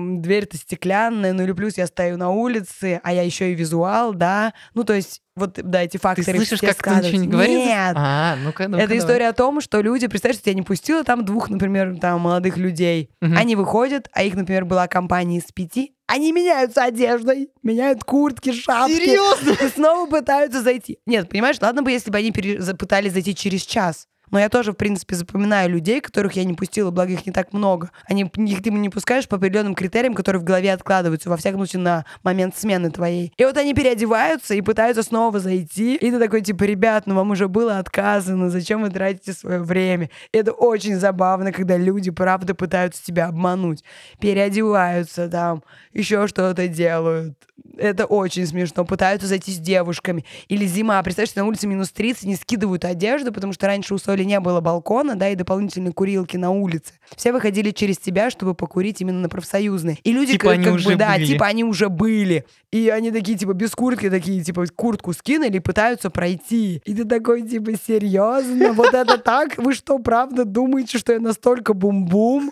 дверь-то 0.00 0.56
стеклянная, 0.56 1.32
ну 1.32 1.42
или 1.42 1.52
плюс 1.52 1.76
я 1.78 1.86
стою 1.86 2.16
на 2.16 2.30
улице, 2.30 3.00
а 3.02 3.12
я 3.12 3.22
еще 3.22 3.52
и 3.52 3.54
визуал, 3.54 4.14
да. 4.14 4.52
Ну, 4.74 4.84
то 4.84 4.92
есть, 4.92 5.20
вот, 5.36 5.54
да, 5.62 5.82
эти 5.82 5.92
Ты 5.92 5.98
факторы 5.98 6.36
слышишь, 6.38 6.58
все 6.58 6.66
как 6.68 6.76
кто 6.78 6.94
ничего 6.94 7.22
не 7.22 7.28
говорит? 7.28 7.56
Нет. 7.58 7.94
А, 7.96 8.36
ну-ка, 8.42 8.68
ну-ка, 8.68 8.82
Это 8.82 8.88
давай. 8.90 8.98
история 8.98 9.28
о 9.28 9.32
том, 9.32 9.60
что 9.60 9.80
люди, 9.80 10.06
представляешь, 10.06 10.40
что 10.40 10.50
я 10.50 10.54
не 10.54 10.62
пустила 10.62 11.04
там 11.04 11.24
двух, 11.24 11.48
например, 11.50 11.98
там 12.00 12.20
молодых 12.20 12.56
людей. 12.56 13.10
Мгм. 13.20 13.36
Они 13.36 13.56
выходят, 13.56 14.08
а 14.12 14.22
их, 14.22 14.34
например, 14.34 14.64
была 14.64 14.86
компания 14.88 15.38
из 15.38 15.44
пяти. 15.52 15.94
Они 16.06 16.32
меняются 16.32 16.84
одеждой, 16.84 17.50
меняют 17.62 18.02
куртки, 18.02 18.52
шапки. 18.52 18.94
Серьезно? 18.94 19.64
И 19.64 19.68
снова 19.68 20.08
пытаются 20.08 20.62
зайти. 20.62 20.98
Нет, 21.06 21.28
понимаешь, 21.28 21.56
ладно 21.60 21.82
бы, 21.82 21.90
если 21.90 22.10
бы 22.10 22.16
они 22.18 22.32
пере- 22.32 22.58
пытались 22.74 23.12
зайти 23.12 23.34
через 23.34 23.62
час. 23.62 24.06
Но 24.30 24.38
я 24.38 24.48
тоже, 24.48 24.72
в 24.72 24.76
принципе, 24.76 25.14
запоминаю 25.14 25.70
людей, 25.70 26.00
которых 26.00 26.32
я 26.32 26.44
не 26.44 26.54
пустила, 26.54 26.90
благо 26.90 27.12
их 27.12 27.26
не 27.26 27.32
так 27.32 27.52
много. 27.52 27.90
Они, 28.08 28.22
их 28.22 28.62
ты 28.62 28.70
не 28.70 28.88
пускаешь 28.88 29.28
по 29.28 29.36
определенным 29.36 29.74
критериям, 29.74 30.14
которые 30.14 30.40
в 30.40 30.44
голове 30.44 30.72
откладываются, 30.72 31.30
во 31.30 31.36
всяком 31.36 31.60
случае, 31.60 31.82
на 31.82 32.04
момент 32.22 32.56
смены 32.56 32.90
твоей. 32.90 33.32
И 33.36 33.44
вот 33.44 33.56
они 33.56 33.74
переодеваются 33.74 34.54
и 34.54 34.60
пытаются 34.60 35.02
снова 35.02 35.40
зайти. 35.40 35.96
И 35.96 36.10
ты 36.10 36.18
такой, 36.18 36.42
типа, 36.42 36.64
ребят, 36.64 37.06
ну 37.06 37.14
вам 37.14 37.30
уже 37.30 37.48
было 37.48 37.78
отказано, 37.78 38.50
зачем 38.50 38.82
вы 38.82 38.90
тратите 38.90 39.32
свое 39.32 39.60
время? 39.60 40.10
И 40.32 40.38
это 40.38 40.52
очень 40.52 40.96
забавно, 40.96 41.52
когда 41.52 41.76
люди, 41.76 42.10
правда, 42.10 42.54
пытаются 42.54 43.04
тебя 43.04 43.26
обмануть. 43.26 43.84
Переодеваются 44.20 45.28
там, 45.28 45.62
еще 45.92 46.26
что-то 46.26 46.68
делают. 46.68 47.36
Это 47.78 48.06
очень 48.06 48.46
смешно. 48.46 48.84
Пытаются 48.84 49.26
зайти 49.26 49.52
с 49.52 49.58
девушками. 49.58 50.24
Или 50.48 50.66
зима. 50.66 51.02
Представляешь, 51.02 51.34
на 51.34 51.46
улице 51.46 51.66
минус 51.66 51.90
30, 51.90 52.24
не 52.24 52.36
скидывают 52.36 52.84
одежду, 52.84 53.32
потому 53.32 53.52
что 53.52 53.66
раньше 53.66 53.94
у 53.94 53.98
Соли 53.98 54.24
не 54.24 54.38
было 54.40 54.60
балкона, 54.60 55.14
да, 55.14 55.28
и 55.28 55.34
дополнительной 55.34 55.92
курилки 55.92 56.36
на 56.36 56.50
улице. 56.50 56.94
Все 57.16 57.32
выходили 57.32 57.70
через 57.70 57.98
тебя, 57.98 58.30
чтобы 58.30 58.54
покурить 58.54 59.00
именно 59.00 59.20
на 59.20 59.28
профсоюзной. 59.28 60.00
И 60.02 60.12
люди 60.12 60.32
Типа 60.32 60.44
как, 60.44 60.52
они 60.54 60.64
как 60.64 60.74
уже 60.74 60.88
бы, 60.90 60.94
да, 60.96 61.14
были. 61.14 61.26
типа 61.26 61.46
они 61.46 61.64
уже 61.64 61.88
были. 61.88 62.44
И 62.72 62.88
они 62.88 63.10
такие, 63.10 63.38
типа, 63.38 63.54
без 63.54 63.70
куртки, 63.74 64.10
такие, 64.10 64.42
типа, 64.42 64.66
куртку 64.74 65.12
скинули 65.12 65.56
и 65.56 65.60
пытаются 65.60 66.10
пройти. 66.10 66.82
И 66.84 66.94
ты 66.94 67.04
такой, 67.04 67.42
типа, 67.42 67.72
серьезно? 67.74 68.72
Вот 68.72 68.92
это 68.92 69.18
так? 69.18 69.56
Вы 69.56 69.72
что, 69.74 69.98
правда 69.98 70.44
думаете, 70.44 70.98
что 70.98 71.12
я 71.12 71.20
настолько 71.20 71.72
бум-бум? 71.74 72.50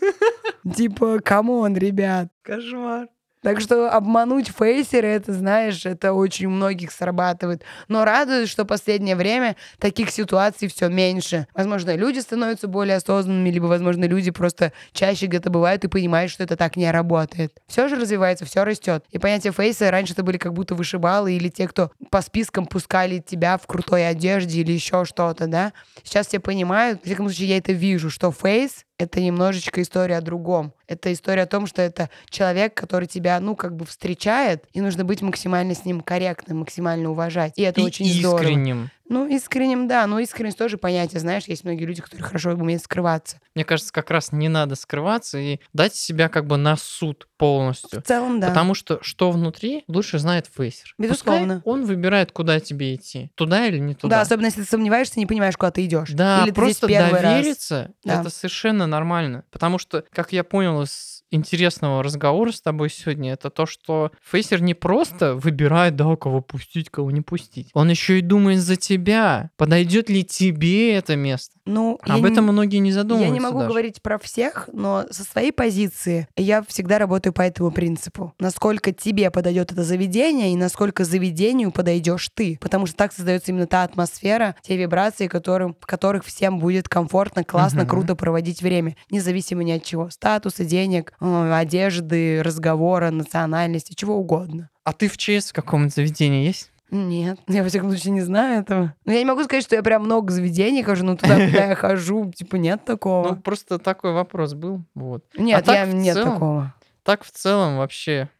Типа, 0.74 1.18
come 1.20 1.52
on, 1.52 1.76
ребят. 1.76 2.28
Кошмар. 2.42 3.08
Так 3.42 3.60
что 3.60 3.90
обмануть 3.90 4.48
фейсера, 4.48 5.06
это, 5.06 5.32
знаешь, 5.32 5.86
это 5.86 6.12
очень 6.12 6.46
у 6.46 6.50
многих 6.50 6.90
срабатывает. 6.90 7.62
Но 7.86 8.04
радует, 8.04 8.48
что 8.48 8.64
последнее 8.64 9.14
время 9.14 9.56
таких 9.78 10.10
ситуаций 10.10 10.68
все 10.68 10.88
меньше. 10.88 11.46
Возможно, 11.54 11.94
люди 11.94 12.18
становятся 12.18 12.66
более 12.66 12.96
осознанными, 12.96 13.50
либо, 13.50 13.66
возможно, 13.66 14.04
люди 14.04 14.30
просто 14.30 14.72
чаще 14.92 15.26
где-то 15.26 15.50
бывают 15.50 15.84
и 15.84 15.88
понимают, 15.88 16.32
что 16.32 16.42
это 16.42 16.56
так 16.56 16.76
не 16.76 16.90
работает. 16.90 17.52
Все 17.68 17.88
же 17.88 17.96
развивается, 17.96 18.44
все 18.46 18.64
растет. 18.64 19.04
И 19.10 19.18
понятие 19.18 19.52
фейса 19.52 19.90
раньше 19.90 20.14
это 20.14 20.22
были 20.22 20.38
как 20.38 20.52
будто 20.52 20.74
вышибалы 20.74 21.34
или 21.34 21.48
те, 21.48 21.68
кто 21.68 21.92
по 22.10 22.22
спискам 22.22 22.66
пускали 22.66 23.18
тебя 23.18 23.58
в 23.58 23.66
крутой 23.66 24.08
одежде 24.08 24.60
или 24.62 24.72
еще 24.72 25.04
что-то, 25.04 25.46
да. 25.46 25.72
Сейчас 26.02 26.26
все 26.26 26.40
понимают, 26.40 27.02
в 27.02 27.04
всяком 27.04 27.26
случае, 27.26 27.48
я 27.50 27.58
это 27.58 27.72
вижу, 27.72 28.10
что 28.10 28.32
фейс 28.32 28.85
это 28.98 29.20
немножечко 29.20 29.82
история 29.82 30.16
о 30.16 30.20
другом. 30.20 30.72
Это 30.86 31.12
история 31.12 31.42
о 31.42 31.46
том, 31.46 31.66
что 31.66 31.82
это 31.82 32.10
человек, 32.30 32.74
который 32.74 33.06
тебя, 33.06 33.38
ну, 33.40 33.54
как 33.54 33.76
бы 33.76 33.84
встречает, 33.84 34.64
и 34.72 34.80
нужно 34.80 35.04
быть 35.04 35.22
максимально 35.22 35.74
с 35.74 35.84
ним 35.84 36.00
корректным, 36.00 36.58
максимально 36.58 37.10
уважать. 37.10 37.52
И 37.56 37.62
это 37.62 37.80
И 37.80 37.84
очень 37.84 38.06
здорово. 38.06 38.88
Ну, 39.08 39.26
искренним, 39.28 39.86
да, 39.88 40.06
но 40.06 40.18
искренность 40.18 40.58
тоже 40.58 40.78
понятие, 40.78 41.20
знаешь, 41.20 41.44
есть 41.46 41.64
многие 41.64 41.84
люди, 41.84 42.02
которые 42.02 42.24
хорошо 42.26 42.50
умеют 42.52 42.82
скрываться. 42.82 43.38
Мне 43.54 43.64
кажется, 43.64 43.92
как 43.92 44.10
раз 44.10 44.32
не 44.32 44.48
надо 44.48 44.74
скрываться 44.74 45.38
и 45.38 45.60
дать 45.72 45.94
себя 45.94 46.28
как 46.28 46.46
бы 46.46 46.56
на 46.56 46.76
суд 46.76 47.28
полностью. 47.36 48.00
В 48.00 48.04
целом, 48.04 48.40
да. 48.40 48.48
Потому 48.48 48.74
что 48.74 48.98
что 49.02 49.30
внутри, 49.30 49.84
лучше 49.88 50.18
знает 50.18 50.46
фейсер. 50.54 50.94
Безусловно. 50.98 51.56
Пускай 51.56 51.72
он 51.72 51.84
выбирает, 51.84 52.32
куда 52.32 52.58
тебе 52.60 52.94
идти. 52.94 53.30
Туда 53.34 53.66
или 53.66 53.78
не 53.78 53.92
Да, 53.94 53.98
туда. 54.00 54.20
особенно 54.22 54.46
если 54.46 54.62
ты 54.62 54.68
сомневаешься, 54.68 55.18
не 55.20 55.26
понимаешь, 55.26 55.56
куда 55.56 55.70
ты 55.70 55.84
идешь. 55.84 56.10
Да, 56.10 56.40
Или 56.42 56.50
ты 56.50 56.54
просто 56.54 56.88
раз. 56.88 57.10
довериться 57.10 57.92
Да. 58.04 58.20
это 58.20 58.30
совершенно 58.30 58.86
нормально. 58.86 59.44
Потому 59.50 59.78
что, 59.78 60.04
как 60.12 60.32
я 60.32 60.44
понял 60.44 60.82
из 60.82 61.15
интересного 61.30 62.02
разговора 62.02 62.52
с 62.52 62.60
тобой 62.60 62.90
сегодня, 62.90 63.32
это 63.32 63.50
то, 63.50 63.66
что 63.66 64.12
фейсер 64.22 64.62
не 64.62 64.74
просто 64.74 65.34
выбирает, 65.34 65.96
да, 65.96 66.16
кого 66.16 66.40
пустить, 66.40 66.90
кого 66.90 67.10
не 67.10 67.20
пустить. 67.20 67.70
Он 67.74 67.90
еще 67.90 68.18
и 68.18 68.22
думает 68.22 68.60
за 68.60 68.76
тебя. 68.76 69.50
Подойдет 69.56 70.08
ли 70.08 70.24
тебе 70.24 70.94
это 70.94 71.16
место? 71.16 71.55
Ну, 71.66 71.98
я 72.06 72.14
Об 72.14 72.22
не- 72.24 72.30
этом 72.32 72.44
многие 72.46 72.78
не 72.78 72.92
задумываются. 72.92 73.28
Я 73.28 73.34
не 73.34 73.40
могу 73.40 73.58
даже. 73.58 73.70
говорить 73.70 74.00
про 74.00 74.18
всех, 74.18 74.68
но 74.72 75.04
со 75.10 75.24
своей 75.24 75.52
позиции 75.52 76.28
я 76.36 76.62
всегда 76.62 76.98
работаю 76.98 77.32
по 77.32 77.42
этому 77.42 77.70
принципу. 77.72 78.32
Насколько 78.38 78.92
тебе 78.92 79.30
подойдет 79.30 79.72
это 79.72 79.82
заведение 79.82 80.52
и 80.52 80.56
насколько 80.56 81.04
заведению 81.04 81.72
подойдешь 81.72 82.30
ты. 82.32 82.58
Потому 82.60 82.86
что 82.86 82.96
так 82.96 83.12
создается 83.12 83.50
именно 83.50 83.66
та 83.66 83.82
атмосфера, 83.82 84.54
те 84.62 84.76
вибрации, 84.76 85.26
которым, 85.26 85.76
в 85.80 85.86
которых 85.86 86.24
всем 86.24 86.58
будет 86.60 86.88
комфортно, 86.88 87.42
классно, 87.44 87.80
Мгм. 87.80 87.88
круто 87.90 88.14
проводить 88.16 88.62
время. 88.62 88.96
Независимо 89.10 89.64
ни 89.64 89.72
от 89.72 89.82
чего. 89.84 90.08
Статуса, 90.10 90.64
денег, 90.64 91.12
э, 91.20 91.52
одежды, 91.52 92.42
разговора, 92.42 93.10
национальности, 93.10 93.94
чего 93.94 94.16
угодно. 94.16 94.70
А 94.84 94.92
ты 94.92 95.08
в 95.08 95.16
ЧС 95.16 95.50
в 95.50 95.52
каком-нибудь 95.52 95.94
заведении 95.94 96.46
есть? 96.46 96.70
Нет, 96.90 97.40
я, 97.48 97.62
во 97.62 97.68
всяком 97.68 97.90
случае, 97.90 98.12
не 98.12 98.20
знаю 98.20 98.62
этого. 98.62 98.94
Но 99.04 99.12
я 99.12 99.18
не 99.18 99.24
могу 99.24 99.42
сказать, 99.44 99.64
что 99.64 99.74
я 99.74 99.82
прям 99.82 100.04
много 100.04 100.32
заведений 100.32 100.82
хожу, 100.82 101.04
но 101.04 101.16
туда, 101.16 101.34
куда 101.34 101.66
я 101.66 101.74
хожу, 101.76 102.30
типа, 102.32 102.56
нет 102.56 102.84
такого. 102.84 103.30
Ну, 103.30 103.36
просто 103.36 103.78
такой 103.78 104.12
вопрос 104.12 104.54
был. 104.54 104.84
Вот. 104.94 105.24
Нет, 105.36 105.64
так 105.64 105.88
я, 105.88 105.92
нет 105.92 106.14
целом? 106.14 106.32
такого. 106.32 106.74
Так 107.02 107.24
в 107.24 107.30
целом 107.30 107.78
вообще 107.78 108.30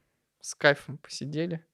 с 0.40 0.55
кайфом 0.55 0.99
посидели. 0.99 1.64